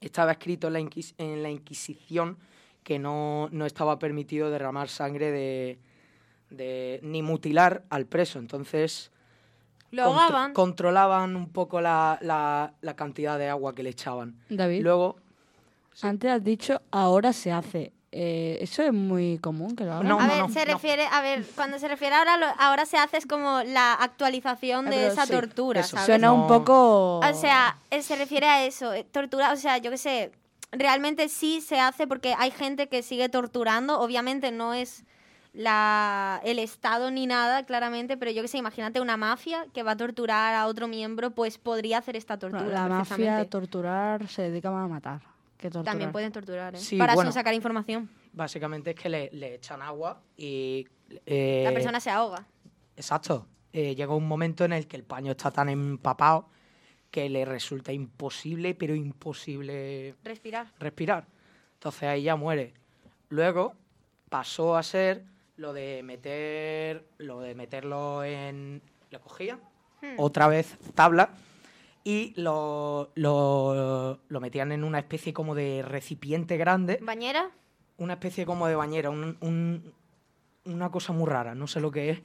[0.00, 2.36] estaba escrito en la, Inquis- en la Inquisición
[2.82, 5.78] que no, no estaba permitido derramar sangre de,
[6.50, 8.38] de- ni mutilar al preso.
[8.38, 9.10] Entonces
[9.90, 14.36] Lo contro- controlaban un poco la, la- la cantidad de agua que le echaban.
[14.48, 14.82] David.
[14.82, 15.16] Luego,
[16.02, 17.92] Antes has dicho ahora se hace.
[18.18, 20.10] Eh, eso es muy común que lo hagan.
[20.10, 23.26] a ver, se refiere, a ver, cuando se refiere ahora, lo- ahora se hace es
[23.26, 26.06] como la actualización Ah, de pero esa sí, tortura, eso, ¿sabes?
[26.06, 29.90] suena un poco- O sea, eh, se refiere a eso, eh, tortura, o sea, yo
[29.90, 30.32] qué sé,
[30.72, 35.04] realmente sí se hace porque hay gente que sigue torturando, obviamente no es
[35.52, 39.92] la el Estado ni nada, claramente, pero yo qué sé, imagínate una mafia que va
[39.92, 42.64] a torturar a otro miembro, pues podría hacer esta tortura.
[42.64, 45.20] la mafia torturar se dedica más a matar
[45.56, 45.84] que torturar.
[45.92, 46.78] También pueden torturar, ¿eh?
[46.78, 47.32] Sí, Para bueno.
[47.32, 48.08] sacar información.
[48.32, 50.86] básicamente es que le, le echan agua y...
[51.24, 52.46] eh, La persona se ahoga.
[52.96, 53.46] Exacto.
[53.72, 56.48] Eh, llega un momento en el que el paño está tan empapado
[57.10, 60.66] que le resulta imposible, pero imposible Respirar.
[60.78, 61.26] respirar.
[61.74, 62.74] Entonces ahí ya muere.
[63.28, 63.74] Luego
[64.28, 65.24] pasó a ser
[65.56, 69.58] lo de meter, lo de meterlo en, lo cogía,
[70.02, 70.14] Hmm.
[70.18, 71.30] otra vez tabla
[72.06, 77.50] y lo, lo, lo metían en una especie como de recipiente grande, ¿Bañera?
[77.98, 79.92] una especie como de bañera, un- un-
[80.66, 82.22] una cosa muy rara, no sé lo que es,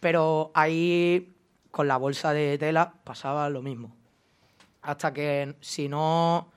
[0.00, 1.34] pero ahí
[1.70, 3.96] con la bolsa de tela pasaba lo mismo.
[4.82, 6.52] Hasta que si no,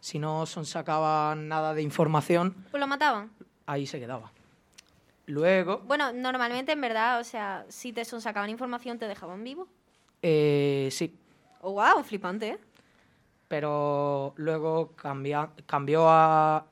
[0.00, 3.30] si no son sacaban nada de información, Pues lo mataban.
[3.64, 4.32] ahí se quedaba.
[5.24, 9.66] Luego, Bueno, normalmente en verdad, o sea, si te sacaban información te dejaban vivo.
[10.20, 11.16] eh, sí,
[11.60, 12.58] Oh, wow, flipante, ¿eh?
[13.48, 16.66] pero luego cambia, cambió a...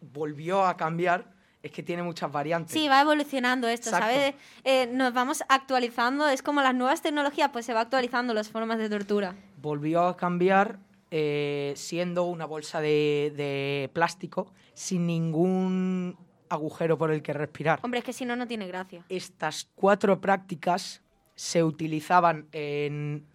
[0.00, 1.24] volvió a cambiar,
[1.62, 2.72] es que tiene muchas variantes.
[2.72, 4.06] Sí, va evolucionando esto, Exacto.
[4.12, 4.34] ¿sabes?
[4.64, 8.78] Eh, nos vamos actualizando, es como las nuevas tecnologías, pues se va actualizando las formas
[8.78, 9.34] de tortura.
[9.62, 10.78] volvió a cambiar
[11.12, 16.16] eh, siendo una bolsa de, de plástico sin ningún
[16.48, 17.78] agujero por el que respirar.
[17.82, 19.04] Hombre, es que si no, no tiene gracia.
[19.08, 21.02] Estas cuatro prácticas
[21.36, 23.26] se utilizaban en,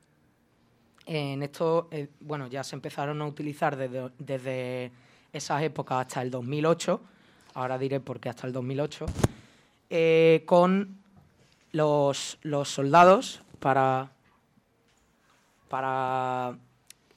[1.05, 4.91] en esto, eh, bueno, ya se empezaron a utilizar desde, desde
[5.33, 7.01] esas épocas hasta el 2008,
[7.55, 9.05] ahora diré por qué hasta el 2008,
[9.89, 10.97] eh, con
[11.71, 14.11] los, los soldados para,
[15.69, 16.57] para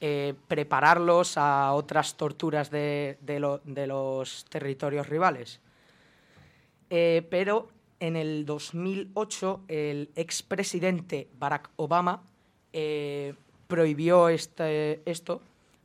[0.00, 5.60] eh, prepararlos a otras torturas de, de lo- de los territorios rivales.
[6.88, 12.22] Pero en el 2008 el expresidente Barack Obama
[13.74, 15.40] prohibió este, esto,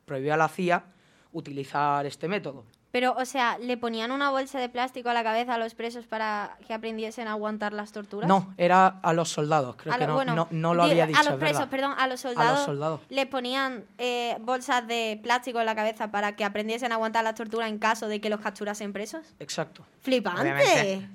[0.06, 0.84] prohibió a la CIA
[1.32, 2.64] utilizar este método.
[2.92, 6.06] Pero, o sea, ¿le ponían una bolsa de plástico a la cabeza a los presos
[6.06, 8.26] para que aprendiesen a aguantar las torturas?
[8.28, 11.06] No, era a los soldados, creo A que lo- no, bueno, no, no lo había
[11.06, 11.20] dicho.
[11.20, 11.70] A los es presos, verdad.
[11.70, 12.64] perdón, a los soldados.
[12.64, 13.00] soldados.
[13.08, 17.34] Le ponían eh, bolsas de plástico en la cabeza para que aprendiesen a aguantar la
[17.36, 19.24] tortura en caso de que los capturasen presos.
[19.38, 19.84] Exacto.
[20.00, 21.08] ¡Flipante!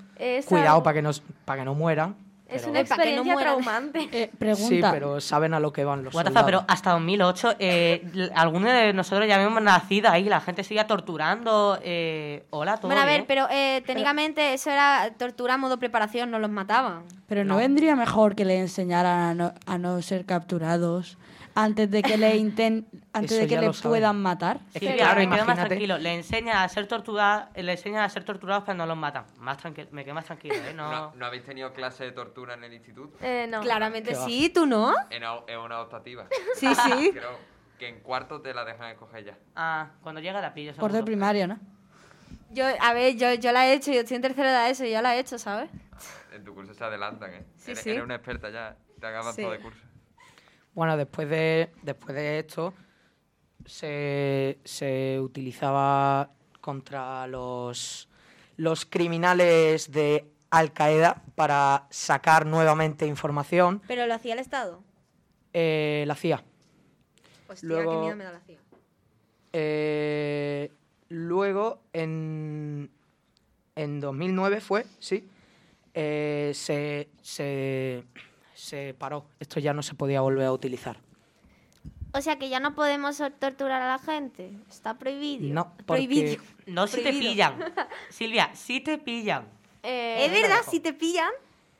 [0.48, 1.12] Cuidado para que, no,
[1.44, 2.16] para que no mueran.
[2.56, 3.53] Es Pero- una Eh, que no experiencia mueran.
[3.56, 4.30] traumante.
[4.56, 6.64] Sí, pero saben a lo que van los What the fuck, soldados.
[6.64, 11.77] pero hasta 2008, eh, algunos de nosotros ya habíamos nacido ahí, la gente seguía torturando.
[11.84, 13.26] Eh, hola, todo Bueno, a ver, bien?
[13.27, 17.03] pero eh, técnicamente eso era tortura a modo preparación, no los mataban.
[17.27, 21.18] Pero no, vendría mejor que le enseñaran a no, a no ser capturados
[21.56, 24.60] antes de que le inten, antes Eso de que le puedan matar.
[24.73, 25.98] Sí, que, claro, claro, me quedo más tranquilo.
[25.98, 29.26] Le enseñan a ser torturados, le enseñan a ser torturados, pero no los matan.
[29.38, 30.73] Más tranquilo, me quedo más tranquilo, ¿eh?
[30.76, 30.91] No...
[30.91, 33.18] ¿No, no habéis tenido clase de tortura en el instituto?
[33.22, 33.61] Eh, no.
[33.61, 34.94] Claramente sí, ¿tú no?
[35.10, 35.23] En
[35.60, 36.27] una optativa.
[36.56, 37.11] Sí, sí.
[37.14, 39.38] Creo que en cuarto te la dejan escoger ya.
[39.56, 40.73] Ah, cuando llega la pillo.
[40.76, 41.60] Por de primario, ¿no?
[42.52, 45.02] Yo, a ver, yo, yo la he hecho, yo estoy en tercero de eso, yo
[45.02, 45.69] la he hecho, ¿sabes?
[46.34, 47.45] En tu curso se adelantan, ¿eh?
[47.57, 47.90] Sí, eres, sí.
[47.91, 48.77] eres una experta ya.
[48.99, 49.57] Te avanzado Sí.
[49.57, 49.82] de curso.
[50.76, 52.74] Bueno, después de, después de esto
[53.66, 56.30] se, se utilizaba
[56.62, 58.08] contra los,
[58.58, 63.82] los criminales de Al Qaeda para sacar nuevamente información.
[63.88, 64.84] Pero lo hacía el Estado.
[65.54, 66.44] Eh, la CIA.
[67.48, 68.58] Hostia, Luego- qué miedo me da la CIA.
[69.54, 70.72] Eh,
[71.08, 72.92] luego, en,
[73.78, 75.26] en 2009 fue, sí,
[75.94, 78.04] eh, se, se,
[78.56, 79.26] se paró.
[79.40, 80.98] Esto ya no se podía volver a utilizar.
[82.14, 84.52] O sea que ya no podemos torturar a la gente.
[84.69, 85.53] Está prohibido.
[85.53, 86.41] No, porque- prohibido.
[86.65, 87.60] No si te pillan.
[88.10, 89.45] Silvia, si te pillan.
[89.84, 90.61] Eh, ¿Es verdad?
[90.68, 91.30] Si te pillan.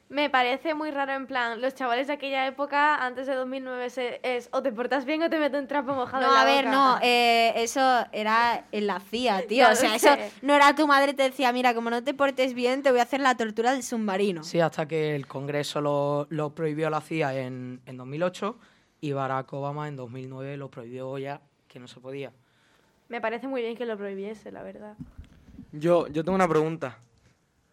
[0.08, 4.20] Me parece muy raro, en plan, los chavales de aquella época, antes de 2009, se-
[4.22, 6.46] es o te portas bien o te meto un trapo mojado No, en la a
[6.46, 6.76] ver, boca.
[6.78, 9.66] no, eh, eso era en la CIA, tío.
[9.66, 10.14] Ya o sea, sé.
[10.14, 13.00] eso no era tu madre te decía, mira, como no te portes bien, te voy
[13.00, 14.44] a hacer la tortura del submarino.
[14.44, 18.60] Sí, hasta que el Congreso lo, lo prohibió la CIA en, en 2008
[19.02, 22.32] y Barack Obama en 2009 lo prohibió ya, que no se podía.
[23.10, 24.94] Me parece muy bien que lo prohibiese, la verdad.
[25.72, 27.00] Yo, yo tengo una pregunta.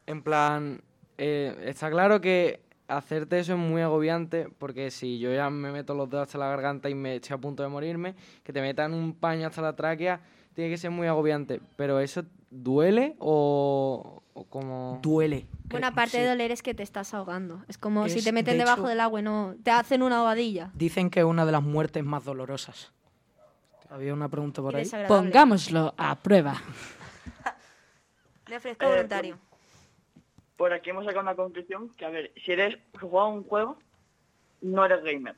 [0.07, 0.81] En plan,
[1.25, 5.95] eh, está claro que hacerte eso es muy agobiante, porque si yo ya me meto
[5.95, 8.93] los dedos hasta la garganta y me estoy a punto de morirme, que te metan
[8.93, 10.21] un paño hasta la tráquea,
[10.55, 11.61] tiene que ser muy agobiante.
[11.77, 14.99] Pero eso duele o, o como...
[15.01, 15.47] Duele.
[15.71, 17.65] Bueno, aparte de doler es que te estás ahogando.
[17.69, 19.55] Es como si te meten de debajo hecho- del agua y no...
[19.63, 20.71] Te hacen una ahogadilla.
[20.75, 22.93] Dicen que es una de las muertes más dolorosas.
[23.89, 24.85] ¿Había una pregunta por ahí?
[25.09, 26.57] Pongámoslo a prueba.
[28.51, 29.39] Me ofrezco Eh, voluntario.
[30.63, 33.77] Por aquí hemos sacado una conclusión que, a ver, si eres juegas un juego,
[34.61, 35.35] no eres gamer.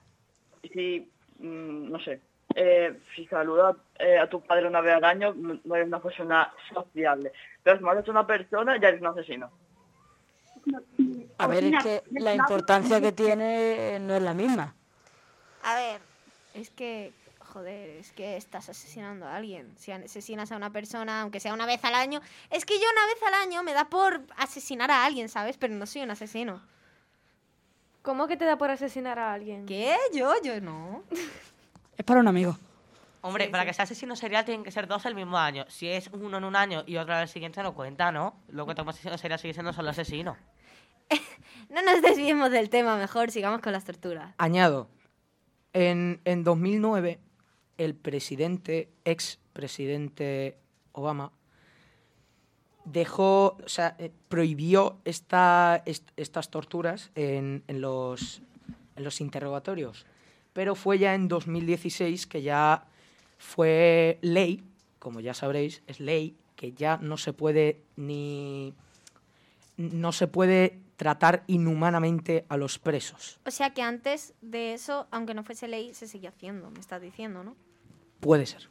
[0.60, 2.20] Y si, mm, no sé,
[2.54, 6.02] eh, si saludas eh, a tu padre una vez al año, no no eres una
[6.02, 7.32] persona sociable.
[7.62, 9.50] Pero si matas a una persona, ya eres un asesino.
[11.38, 14.74] A ver, es que la importancia que tiene no es la misma.
[15.62, 16.00] A ver,
[16.52, 17.14] es que,
[17.54, 19.72] joder, es que estás asesinando a alguien.
[19.78, 22.20] Si asesinas a una persona, aunque sea una vez al año,
[22.50, 25.56] es que yo una vez al año me da por asesinar a alguien, ¿sabes?
[25.56, 26.60] Pero no soy un asesino.
[28.02, 29.66] ¿Cómo que te da por asesinar a alguien?
[29.66, 29.96] ¿Qué?
[30.12, 31.04] Yo, yo no.
[31.96, 32.58] Es para un amigo.
[33.20, 35.64] Hombre, para que sea asesino serial tienen que ser dos el mismo año.
[35.68, 38.34] Si es uno en un año y otro al siguiente no cuenta, ¿no?
[38.48, 40.36] Luego que como asesino serial sigue siendo solo asesino.
[41.70, 44.34] No nos desviemos del tema, mejor sigamos con las torturas.
[44.36, 44.88] Añado,
[45.72, 47.18] en, en 2009
[47.78, 50.56] el presidente, ex presidente
[50.92, 51.30] Obama,
[52.84, 58.42] dejó, o sea, eh, prohibió esta, est- estas torturas en, en los,
[58.96, 60.04] en los interrogatorios.
[60.52, 62.84] Pero fue ya en 2016 que ya
[63.38, 64.62] fue ley,
[64.98, 68.72] como ya sabréis, es ley que ya no se puede ni
[69.76, 73.40] no se puede tratar inhumanamente a los presos.
[73.46, 77.00] O sea que antes de eso, aunque no fuese ley, se seguía haciendo, me estás
[77.02, 77.56] diciendo, ¿no?
[78.20, 78.68] Puede ser.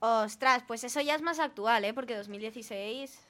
[0.00, 1.94] Ostras, pues eso ya es más actual, ¿eh?
[1.94, 3.20] Porque 2016...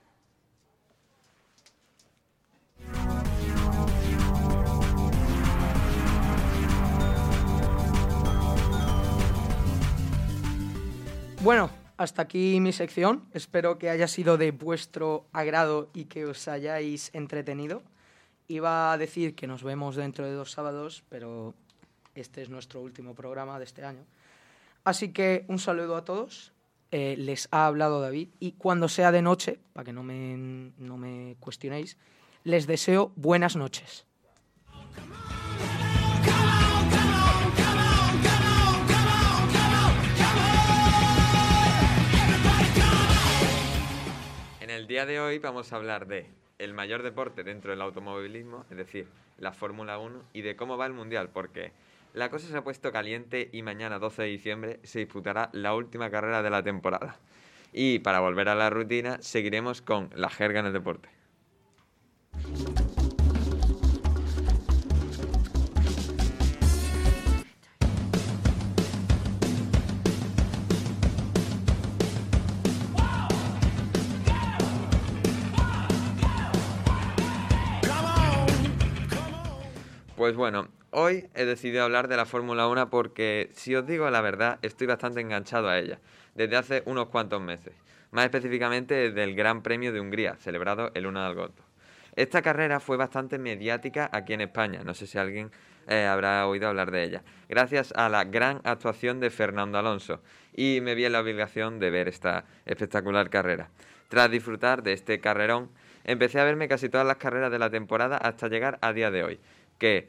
[11.41, 13.25] Bueno, hasta aquí mi sección.
[13.35, 17.83] Espero que haya sido de vuestro agrado y que os hayáis entretenido.
[18.47, 21.55] Iba a decir que nos vemos dentro de dos sábados, pero
[22.15, 24.07] este es nuestro último programa de este año.
[24.85, 26.53] Así que un saludo a todos.
[26.91, 30.97] Eh, les ha hablado David y cuando sea de noche, para que no me, no
[30.97, 31.99] me cuestionéis,
[32.45, 34.07] les deseo buenas noches.
[44.79, 46.27] El día de hoy vamos a hablar de
[46.61, 50.87] el mayor deporte dentro del automovilismo, es decir, la Fórmula 1, y de cómo va
[50.87, 51.73] el Mundial, porque
[52.15, 56.11] la cosa se ha puesto caliente y mañana 12 de diciembre se disputará la última
[56.11, 57.19] carrera de la temporada.
[57.73, 61.09] Y para volver a la rutina, seguiremos con la jerga en el deporte.
[80.19, 84.21] Pues bueno, hoy he decidido hablar de la Fórmula 1 porque, si os digo la
[84.21, 86.01] verdad, estoy bastante enganchado a ella,
[86.35, 87.73] desde hace unos cuantos meses.
[88.11, 91.63] Más específicamente desde el Gran Premio de Hungría, celebrado el 1 de agosto.
[92.17, 95.53] Esta carrera fue bastante mediática aquí en España, no sé si alguien
[95.87, 100.21] eh, habrá oído hablar de ella, gracias a la gran actuación de Fernando Alonso,
[100.53, 103.71] y me vi en la obligación de ver esta espectacular carrera.
[104.09, 105.71] Tras disfrutar de este carrerón,
[106.03, 109.23] empecé a verme casi todas las carreras de la temporada hasta llegar a día de
[109.23, 109.41] hoy,
[109.79, 110.09] que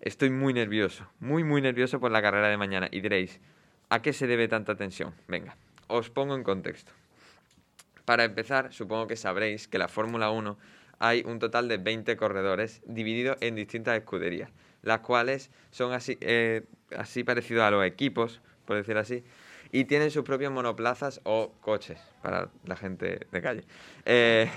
[0.00, 3.40] estoy muy nervioso, muy muy nervioso por la carrera de mañana, y diréis,
[3.88, 5.14] ¿a qué se debe tanta tensión?
[5.28, 6.92] Venga, os pongo en contexto.
[8.04, 10.58] Para empezar, supongo que sabréis que la Fórmula 1
[10.98, 14.50] hay un total de 20 corredores divididos en distintas escuderías,
[14.82, 16.62] las cuales son así, eh,
[16.96, 19.24] así parecidos a los equipos, por decir así,
[19.72, 23.64] y tienen sus propios monoplazas o coches para la gente de calle.
[24.04, 24.48] Eh,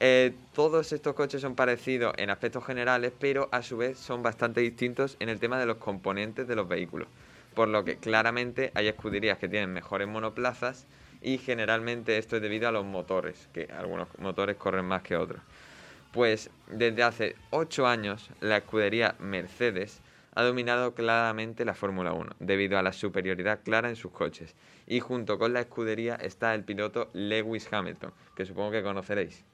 [0.00, 4.60] eh, todos estos coches son parecidos en aspectos generales, pero a su vez son bastante
[4.60, 7.08] distintos en el tema de los componentes de los vehículos.
[7.54, 10.86] Por lo que claramente hay escuderías que tienen mejores monoplazas
[11.20, 15.40] y generalmente esto es debido a los motores, que algunos motores corren más que otros.
[16.12, 20.00] Pues desde hace 8 años la escudería Mercedes
[20.36, 24.54] ha dominado claramente la Fórmula 1 debido a la superioridad clara en sus coches.
[24.86, 29.44] Y junto con la escudería está el piloto Lewis Hamilton, que supongo que conoceréis.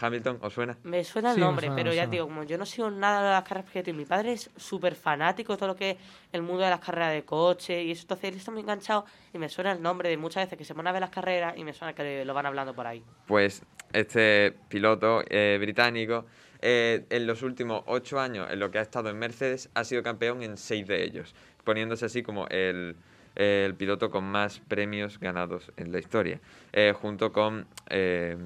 [0.00, 0.76] Hamilton, ¿os suena?
[0.84, 3.30] Me suena el Sí, nombre, suena, pero ya digo, como yo no sigo nada de
[3.30, 5.96] las carreras porque mi padre es súper fanático de todo lo que es
[6.32, 9.38] el mundo de las carreras de coche y eso, entonces él está muy enganchado y
[9.38, 11.64] me suena el nombre de muchas veces que se pone a ver las carreras y
[11.64, 13.02] me suena que lo van hablando por ahí.
[13.26, 13.62] Pues
[13.92, 16.24] este piloto eh, británico,
[16.60, 20.02] eh, en los últimos ocho años en lo que ha estado en Mercedes, ha sido
[20.02, 22.96] campeón en seis de ellos, poniéndose así como el,
[23.34, 26.40] el piloto con más premios ganados en la historia,
[26.72, 28.36] eh, junto con eh,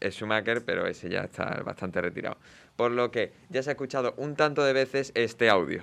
[0.00, 2.36] Schumacher, pero ese ya está bastante retirado.
[2.76, 5.82] Por lo que ya se ha escuchado un tanto de veces este audio.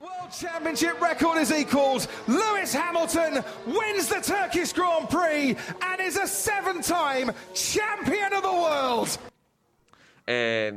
[0.00, 2.08] World Championship record is equals.
[2.26, 9.18] Lewis Hamilton wins the Turkish Grand Prix and is a seven-time champion of the world.
[10.26, 10.72] Eh,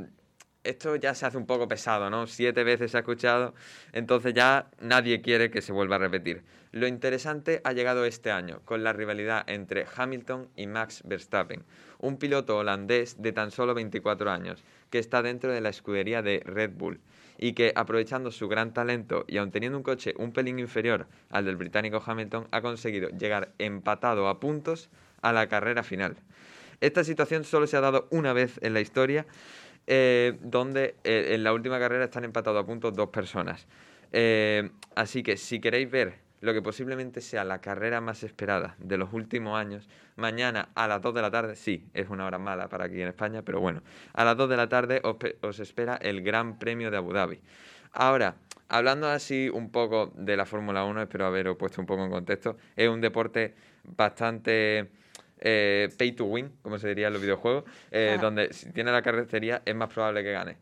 [0.64, 2.28] esto ya se hace un poco pesado, ¿no?
[2.28, 3.54] Siete veces se ha escuchado,
[3.94, 6.44] entonces ya nadie quiere que se vuelva a repetir.
[6.72, 11.64] Lo interesante ha llegado este año, con la rivalidad entre Hamilton y Max Verstappen,
[11.98, 16.42] un piloto holandés de tan solo 24 años, que está dentro de la escudería de
[16.46, 17.00] Red Bull,
[17.40, 21.46] y que, aprovechando su gran talento y aun teniendo un coche un pelín inferior al
[21.46, 24.90] del británico Hamilton, ha conseguido llegar empatado a puntos
[25.22, 26.18] a la carrera final.
[26.82, 29.26] Esta situación solo se ha dado una vez en la historia,
[29.92, 33.68] eh, donde eh, en la última carrera están empatados a puntos dos personas.
[34.12, 38.98] Eh, así que si queréis ver lo que posiblemente sea la carrera más esperada de
[38.98, 42.70] los últimos años, mañana a las 2 de la tarde, sí, es una hora mala
[42.70, 43.82] para aquí en España, pero bueno,
[44.14, 47.40] a las 2 de la tarde os, os espera el Gran Premio de Abu Dhabi.
[47.92, 48.36] Ahora,
[48.68, 52.58] hablando así un poco de la Fórmula 1, espero haberos puesto un poco en contexto,
[52.76, 54.92] es un deporte bastante
[55.40, 59.02] eh, pay to win, como se diría en los videojuegos, eh, donde si tiene la
[59.02, 60.58] carrocería es más probable que gane.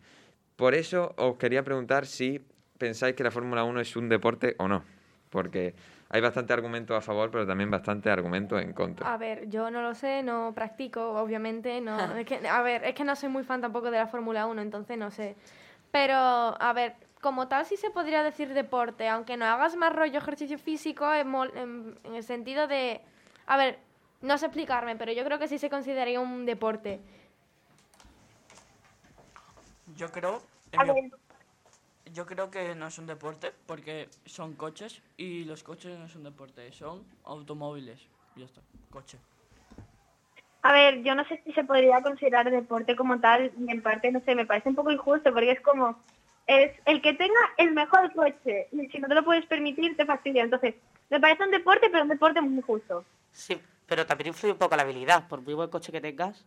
[0.56, 2.42] Por eso os quería preguntar si
[2.78, 4.84] pensáis que la Fórmula 1 es un deporte o no,
[5.30, 5.74] porque
[6.10, 9.14] hay bastante argumento a favor, pero también bastante argumento en contra.
[9.14, 11.98] A ver, yo no lo sé, no practico, obviamente, no.
[12.18, 14.62] es que, a ver, es que no soy muy fan tampoco de la Fórmula 1,
[14.62, 15.36] entonces no sé.
[15.92, 20.18] Pero, a ver, como tal sí se podría decir deporte, aunque no hagas más rollo
[20.20, 23.02] ejercicio físico en, en- en el sentido de...
[23.48, 23.80] A ver,
[24.22, 27.00] no sé explicarme, pero yo creo que sí se consideraría un deporte.
[29.96, 30.42] Yo creo,
[30.94, 31.12] mi-
[32.14, 36.24] yo creo que no es un deporte porque son coches y los coches no son
[36.24, 38.00] deporte, son automóviles.
[38.36, 38.62] Ya está,
[38.92, 39.18] coche.
[40.62, 44.12] A ver, yo no sé si se podría considerar deporte como tal y en parte,
[44.12, 46.04] no sé, me parece un poco injusto porque es como,
[46.46, 50.06] es el que tenga el mejor coche y si no te lo puedes permitir te
[50.06, 50.44] fastidia.
[50.44, 50.76] Entonces,
[51.10, 53.06] me parece un deporte, pero un deporte muy justo.
[53.32, 56.46] Sí, pero también influye un poco la habilidad, por muy buen coche que tengas.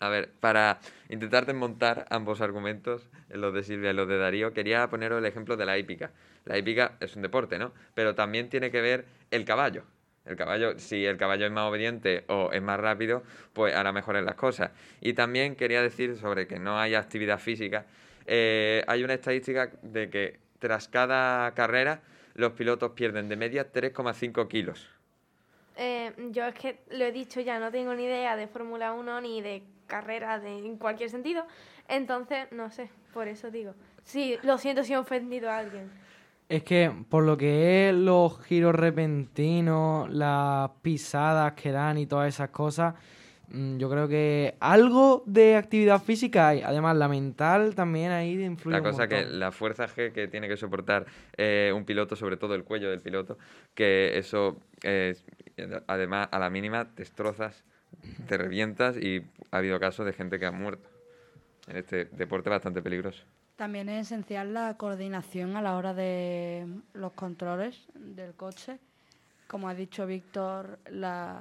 [0.00, 4.88] A ver, para intentar desmontar ambos argumentos, los de Silvia y los de Darío, quería
[4.90, 6.10] poneros el ejemplo de la hípica.
[6.44, 7.72] La hípica es un deporte, ¿no?
[7.94, 9.84] Pero también tiene que ver el caballo.
[10.26, 13.22] El caballo, si el caballo es más obediente o es más rápido,
[13.52, 14.70] pues hará mejores las cosas.
[15.00, 17.86] Y también quería decir sobre que no hay actividad física.
[18.26, 22.00] eh, hay una estadística de que tras cada carrera
[22.34, 24.93] los pilotos pierden de media 3,5 kilos.
[25.76, 29.20] Eh, yo es que lo he dicho ya, no tengo ni idea de Fórmula 1
[29.20, 31.44] ni de carrera de, en cualquier sentido.
[31.88, 33.74] Entonces, no sé, por eso digo.
[34.04, 35.90] Sí, lo siento si he ofendido a alguien.
[36.48, 42.28] Es que por lo que es los giros repentinos, las pisadas que dan y todas
[42.28, 42.94] esas cosas,
[43.50, 46.62] yo creo que algo de actividad física hay.
[46.62, 49.38] Además, la mental también ahí influye La un cosa que montón.
[49.40, 51.06] la fuerza G que tiene que soportar
[51.36, 53.38] eh, un piloto, sobre todo el cuello del piloto,
[53.74, 55.14] que eso, eh,
[55.86, 57.64] además, a la mínima destrozas,
[58.28, 60.88] te revientas y ha habido casos de gente que ha muerto
[61.68, 63.22] en este deporte bastante peligroso.
[63.56, 68.78] También es esencial la coordinación a la hora de los controles del coche.
[69.46, 71.40] Como ha dicho Víctor, la,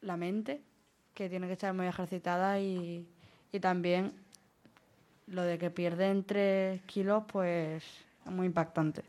[0.00, 0.60] la mente,
[1.14, 3.06] que tiene que estar muy ejercitada y,
[3.52, 4.12] y también
[5.26, 7.82] lo de que pierden 3 kilos, pues
[8.24, 9.02] es muy impactante.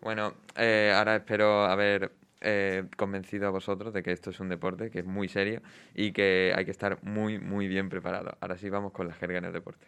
[0.00, 4.90] Bueno, eh, ahora espero haber eh, convencido a vosotros de que esto es un deporte
[4.90, 5.62] que es muy serio
[5.94, 8.36] y que hay que estar muy, muy bien preparado.
[8.40, 9.86] Ahora sí vamos con la jerga en el deporte.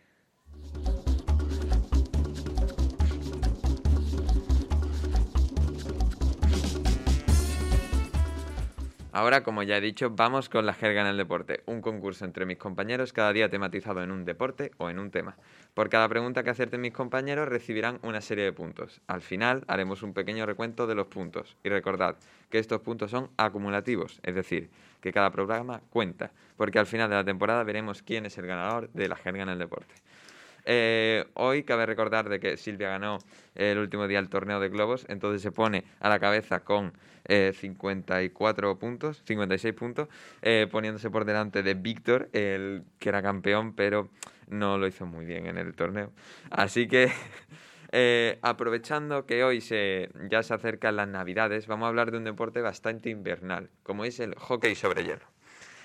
[9.16, 12.46] Ahora, como ya he dicho, vamos con la jerga en el deporte, un concurso entre
[12.46, 15.36] mis compañeros cada día tematizado en un deporte o en un tema.
[15.72, 19.02] Por cada pregunta que acerten mis compañeros recibirán una serie de puntos.
[19.06, 22.16] Al final haremos un pequeño recuento de los puntos y recordad
[22.50, 24.68] que estos puntos son acumulativos, es decir,
[25.00, 28.90] que cada programa cuenta, porque al final de la temporada veremos quién es el ganador
[28.94, 29.94] de la jerga en el deporte.
[30.64, 33.18] Eh, hoy cabe recordar de que Silvia ganó
[33.54, 36.92] el último día el torneo de globos, entonces se pone a la cabeza con
[37.26, 40.08] eh, 54 puntos, 56 puntos,
[40.42, 44.10] eh, poniéndose por delante de Víctor, el que era campeón, pero
[44.48, 46.12] no lo hizo muy bien en el torneo.
[46.50, 47.10] Así que
[47.92, 52.24] eh, aprovechando que hoy se, ya se acercan las navidades, vamos a hablar de un
[52.24, 55.33] deporte bastante invernal, como es el hockey sobre hielo.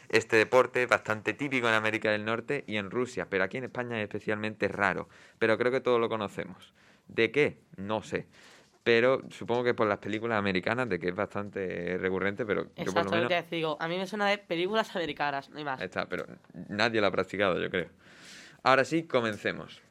[0.09, 3.65] Este deporte es bastante típico en América del Norte y en Rusia, pero aquí en
[3.65, 5.07] España es especialmente raro.
[5.37, 6.73] Pero creo que todos lo conocemos.
[7.07, 7.59] ¿De qué?
[7.77, 8.27] No sé.
[8.83, 12.85] Pero supongo que por las películas americanas, de que es bastante recurrente, pero yo por
[12.85, 13.49] lo Exacto, menos...
[13.49, 13.77] te digo.
[13.79, 15.79] A mí me suena de películas americanas, no hay más.
[15.79, 16.25] Está, pero
[16.69, 17.89] nadie lo ha practicado, yo creo.
[18.63, 19.81] Ahora sí, comencemos.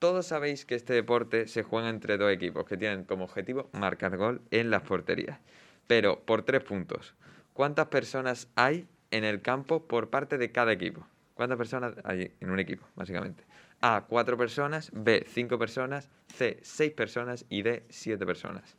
[0.00, 4.16] Todos sabéis que este deporte se juega entre dos equipos que tienen como objetivo marcar
[4.16, 5.38] gol en las porterías.
[5.86, 7.14] Pero por tres puntos.
[7.52, 11.06] ¿Cuántas personas hay en el campo por parte de cada equipo?
[11.34, 13.44] ¿Cuántas personas hay en un equipo, básicamente?
[13.80, 18.76] A, cuatro personas, B, cinco personas, C, seis personas y D, siete personas.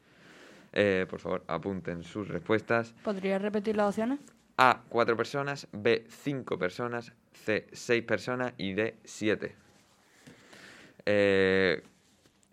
[0.73, 2.93] Eh, por favor, apunten sus respuestas.
[3.03, 4.19] ¿Podrías repetir las opciones?
[4.57, 9.56] A, 4 personas, B, 5 personas, C, 6 personas y D, 7.
[11.06, 11.81] Eh,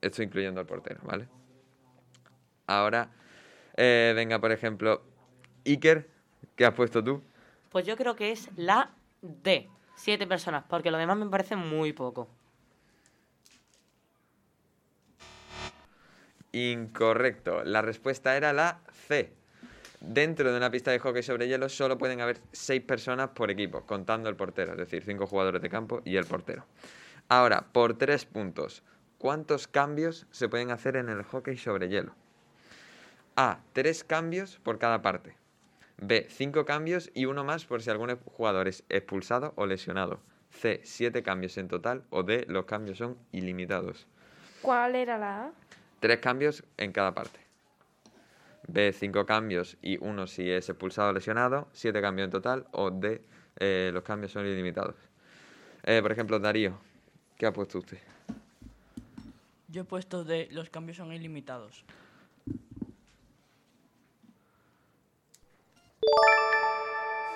[0.01, 1.27] esto incluyendo al portero, ¿vale?
[2.69, 3.11] Ahora,
[3.77, 5.03] eh, venga, por ejemplo,
[5.67, 6.09] Iker,
[6.55, 7.23] ¿qué has puesto tú?
[7.71, 8.91] Pues yo creo que es la
[9.23, 9.69] D.
[9.97, 12.29] Siete personas, porque lo demás me parece muy poco.
[16.53, 17.65] Incorrecto.
[17.65, 19.33] La respuesta era la C.
[20.01, 23.87] Dentro de una pista de hockey sobre hielo solo pueden haber 6 personas por equipo,
[23.87, 26.67] contando el portero, es decir, 5 jugadores de campo y el portero.
[27.29, 28.83] Ahora, por 3 puntos,
[29.19, 32.15] ¿cuántos cambios se pueden hacer en el hockey sobre hielo?
[33.37, 33.61] A.
[33.73, 35.35] 3 cambios por cada parte.
[35.99, 36.27] B.
[36.29, 40.21] 5 cambios y uno más por si algún jugador es expulsado o lesionado.
[40.51, 40.81] C.
[40.85, 42.05] 7 cambios en total.
[42.11, 42.45] O D.
[42.49, 44.07] Los cambios son ilimitados.
[44.63, 45.53] ¿Cuál era la A?
[46.01, 47.41] Tres cambios en cada parte.
[48.69, 52.91] B, cinco cambios y uno si es expulsado o lesionado, siete cambios en total, o
[52.91, 53.23] D,
[53.59, 54.97] eh, los cambios son ilimitados.
[55.85, 56.79] Eh, por ejemplo, Darío,
[57.39, 57.99] ¿qué ha puesto usted?
[59.69, 61.85] Yo he puesto de los cambios son ilimitados.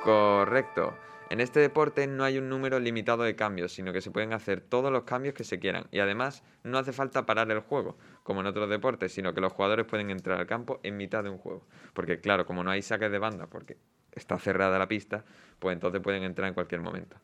[0.02, 0.97] Correcto.
[1.28, 4.60] En este deporte no hay un número limitado de cambios, sino que se pueden hacer
[4.60, 5.86] todos los cambios que se quieran.
[5.93, 9.52] Y además no hace falta parar el juego, como en otros deportes, sino que los
[9.52, 11.66] jugadores pueden entrar al campo en mitad de un juego.
[11.93, 13.77] Porque claro, como no hay saques de banda, porque
[14.12, 15.24] está cerrada la pista,
[15.60, 17.16] pues entonces pueden entrar en cualquier momento.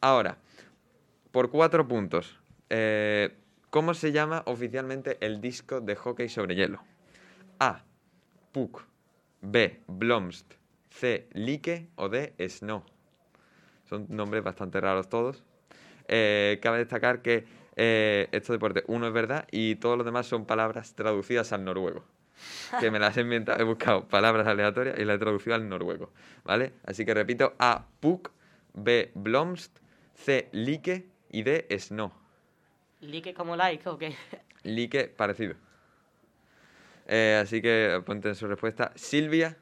[0.00, 0.38] Ahora,
[1.30, 2.38] por cuatro puntos,
[2.70, 3.36] eh,
[3.68, 6.82] ¿cómo se llama oficialmente el disco de hockey sobre hielo?
[7.58, 7.84] A.
[8.52, 8.84] Puck.
[9.42, 9.82] B.
[9.88, 10.61] Blomst.
[10.92, 11.28] C.
[11.32, 12.34] Like o D.
[12.48, 12.84] Snow.
[13.88, 15.42] Son nombres bastante raros todos.
[16.08, 17.44] Eh, cabe destacar que
[17.76, 22.04] eh, estos deportes, uno es verdad y todos los demás son palabras traducidas al noruego.
[22.80, 26.10] Que me las he inventado, he buscado palabras aleatorias y las he traducido al noruego.
[26.44, 26.72] ¿Vale?
[26.84, 27.86] Así que repito: A.
[28.00, 28.30] Puck.
[28.74, 29.10] B.
[29.14, 29.78] Blomst.
[30.14, 30.48] C.
[30.52, 31.66] Like y D.
[31.78, 32.12] Snow.
[33.00, 34.14] Like como like, ¿o qué?
[34.62, 35.54] Like parecido.
[37.06, 38.92] Eh, así que ponte en su respuesta.
[38.94, 39.56] Silvia,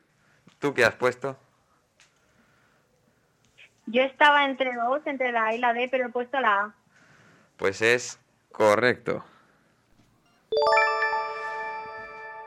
[0.60, 1.36] ¿tú qué has puesto?
[3.86, 6.74] Yo estaba entre dos, entre la A y la D, pero he puesto la A.
[7.56, 8.20] Pues es
[8.52, 9.24] correcto.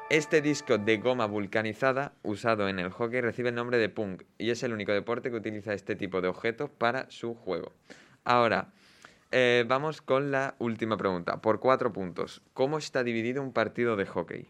[0.09, 4.51] Este disco de goma vulcanizada usado en el hockey recibe el nombre de punk y
[4.51, 7.73] es el único deporte que utiliza este tipo de objetos para su juego.
[8.23, 8.67] Ahora,
[9.31, 11.41] eh, vamos con la última pregunta.
[11.41, 12.43] Por cuatro puntos.
[12.53, 14.47] ¿Cómo está dividido un partido de hockey?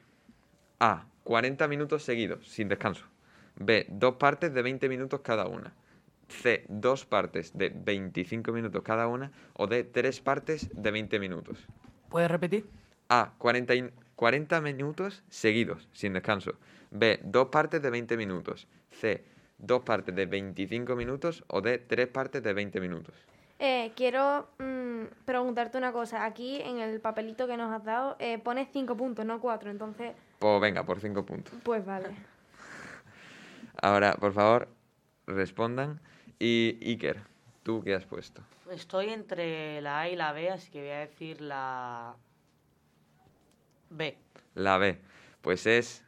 [0.79, 1.05] A.
[1.23, 3.12] 40 minutos seguidos, sin descanso.
[3.55, 3.85] B.
[3.89, 5.73] Dos partes de 20 minutos cada una.
[6.29, 6.65] C.
[6.67, 9.31] Dos partes de 25 minutos cada una.
[9.53, 9.83] O D.
[9.83, 11.67] Tres partes de 20 minutos.
[12.09, 12.65] ¿Puedes repetir?
[13.09, 13.33] A.
[13.37, 16.53] 40, y- 40 minutos seguidos, sin descanso.
[16.91, 17.19] B.
[17.23, 18.67] Dos partes de 20 minutos.
[18.91, 19.23] C.
[19.57, 21.43] Dos partes de 25 minutos.
[21.47, 21.77] O D.
[21.79, 23.13] Tres partes de 20 minutos.
[23.59, 26.25] Eh, quiero mm, preguntarte una cosa.
[26.25, 29.69] Aquí en el papelito que nos has dado eh, pones 5 puntos, no 4.
[29.69, 31.53] Entonces, Pues venga, por 5 puntos.
[31.63, 32.07] pues vale.
[33.83, 34.69] Ahora, por favor,
[35.27, 35.99] respondan.
[36.39, 37.19] Y Iker,
[37.63, 38.41] ¿tú qué has puesto?
[38.71, 42.15] Estoy entre la A y la B, así que voy a decir la
[43.89, 44.17] B.
[44.55, 44.97] La B.
[45.41, 46.05] Pues es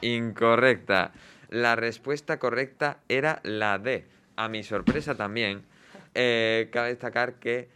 [0.00, 1.10] incorrecta.
[1.48, 4.06] La respuesta correcta era la D.
[4.36, 5.64] A mi sorpresa también,
[6.14, 7.68] eh, cabe destacar que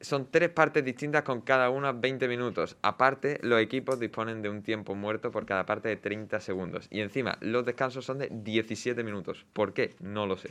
[0.00, 2.76] son tres partes distintas con cada una 20 minutos.
[2.82, 6.86] Aparte, los equipos disponen de un tiempo muerto por cada parte de 30 segundos.
[6.90, 9.44] Y encima, los descansos son de 17 minutos.
[9.52, 9.96] ¿Por qué?
[10.00, 10.50] No lo sé.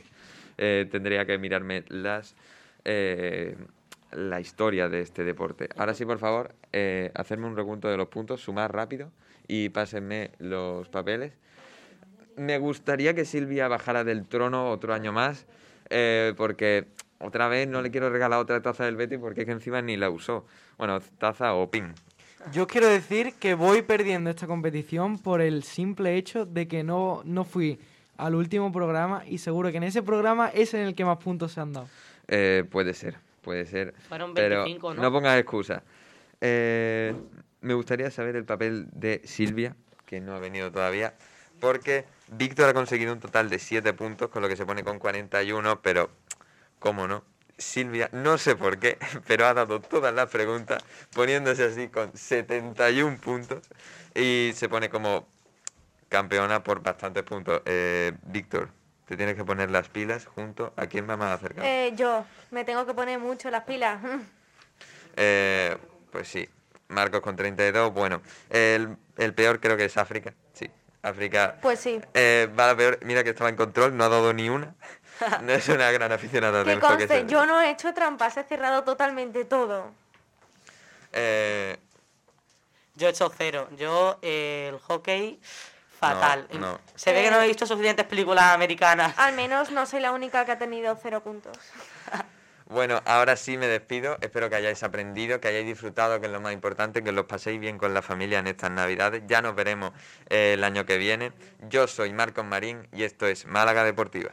[0.58, 2.34] Eh, tendría que mirarme las,
[2.84, 3.56] eh,
[4.12, 5.68] la historia de este deporte.
[5.76, 9.10] Ahora sí, por favor, eh, hacerme un recuento de los puntos, sumar rápido
[9.46, 11.32] y pásenme los papeles.
[12.36, 15.46] Me gustaría que Silvia bajara del trono otro año más,
[15.90, 16.86] eh, porque
[17.18, 19.96] otra vez no le quiero regalar otra taza del Betty porque es que encima ni
[19.96, 20.46] la usó.
[20.76, 21.94] Bueno, taza o pin.
[22.52, 27.22] Yo quiero decir que voy perdiendo esta competición por el simple hecho de que no,
[27.24, 27.78] no fui
[28.16, 31.52] al último programa y seguro que en ese programa es en el que más puntos
[31.52, 31.88] se han dado.
[32.28, 33.94] Eh, puede ser, puede ser.
[34.08, 35.12] Fueron pero 25, ¿no?
[35.12, 35.82] pongas excusa.
[36.40, 37.14] Eh,
[37.60, 39.74] me gustaría saber el papel de Silvia,
[40.06, 41.14] que no ha venido todavía,
[41.60, 44.98] porque Víctor ha conseguido un total de 7 puntos, con lo que se pone con
[44.98, 46.10] 41, pero,
[46.78, 47.24] ¿cómo no?
[47.56, 50.82] Silvia, no sé por qué, pero ha dado todas las preguntas,
[51.12, 53.68] poniéndose así con 71 puntos,
[54.14, 55.26] y se pone como
[56.08, 57.60] campeona por bastantes puntos.
[57.66, 58.68] Eh, Víctor,
[59.06, 61.66] te tienes que poner las pilas junto a quién va más acercado.
[61.66, 64.00] Eh, yo me tengo que poner mucho las pilas.
[65.20, 65.76] Eh,
[66.12, 66.48] pues sí,
[66.86, 67.92] Marcos con 32.
[67.92, 70.32] Bueno, el, el peor creo que es África.
[70.52, 70.70] Sí,
[71.02, 72.00] África Pues sí.
[72.14, 72.98] eh, va a la peor.
[73.02, 74.76] Mira que estaba en control, no ha dado ni una.
[75.42, 76.96] No es una gran aficionada del hockey.
[76.96, 79.90] conste, sobre- yo no he hecho trampas, he cerrado totalmente todo.
[81.12, 81.76] Eh,
[82.94, 83.68] Yo he hecho cero.
[83.76, 85.40] Yo, eh, el hockey,
[86.00, 86.48] fatal.
[86.52, 86.80] No, no.
[86.96, 89.14] Se ve que no he visto suficientes películas americanas.
[89.16, 91.56] Al menos no soy la única que ha tenido cero puntos.
[92.66, 94.18] bueno, ahora sí me despido.
[94.20, 97.60] Espero que hayáis aprendido, que hayáis disfrutado, que es lo más importante, que los paséis
[97.60, 99.22] bien con la familia en estas Navidades.
[99.28, 99.92] Ya nos veremos
[100.28, 101.32] eh, el año que viene.
[101.68, 104.30] Yo soy Marcos Marín y esto es Málaga Deportiva.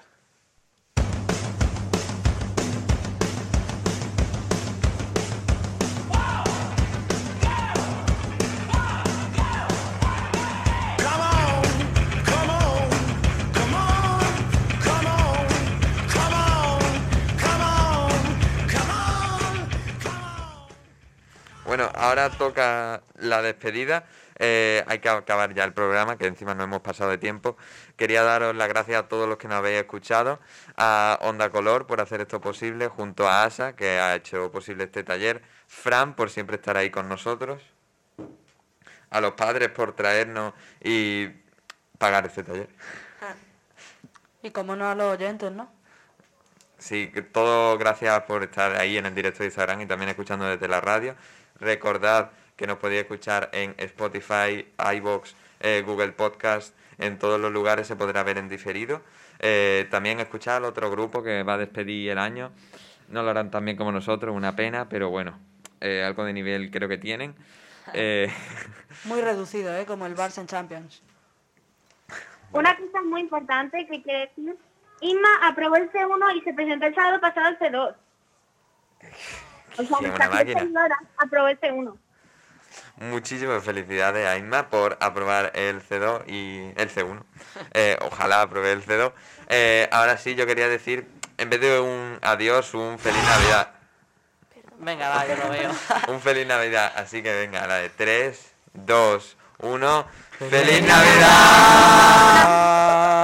[22.06, 24.06] Ahora toca la despedida.
[24.38, 27.58] Eh, hay que acabar ya el programa, que encima no hemos pasado de tiempo.
[27.96, 30.40] Quería daros las gracias a todos los que nos habéis escuchado,
[30.78, 35.04] a Onda Color por hacer esto posible, junto a Asa, que ha hecho posible este
[35.04, 37.62] taller, Fran por siempre estar ahí con nosotros,
[39.10, 40.54] a los padres por traernos
[40.84, 41.30] y
[41.98, 42.70] pagar este taller.
[44.44, 45.72] Y como no a los oyentes, ¿no?
[46.78, 50.68] Sí, todo gracias por estar ahí en el directo de Instagram y también escuchando desde
[50.68, 51.16] la radio.
[51.60, 54.66] Recordad que nos podéis escuchar en Spotify,
[54.96, 59.02] iBox, eh, Google Podcast, en todos los lugares se podrá ver en diferido.
[59.40, 62.52] Eh, también escuchar al otro grupo que va a despedir el año.
[63.10, 65.38] No lo harán tan bien como nosotros, una pena, pero bueno,
[65.82, 67.36] eh, algo de nivel creo que tienen.
[67.94, 68.34] Eh,
[69.04, 69.86] Muy reducido, ¿eh?
[69.86, 71.04] Como el Barça en Champions.
[72.52, 74.58] Una cosa muy importante que quiere decir,
[75.02, 77.96] Inma aprobó el C1 y se presentó el sábado pasado el C2.
[79.78, 80.62] O sea, máquina.
[80.62, 81.98] C1.
[82.98, 87.22] Muchísimas felicidades a Inma por aprobar el C2 y el C1.
[87.74, 89.14] Eh, ojalá apruebe el C2.
[89.48, 91.08] Eh, ahora sí, yo quería decir,
[91.38, 93.72] en vez de un adiós, un feliz Navidad.
[94.80, 95.72] Venga, va, yo lo veo.
[96.10, 96.92] Un feliz Navidad.
[96.98, 100.08] Así que venga, a la de 3, 2, 1.
[100.50, 102.12] ¡Feliz Navidad!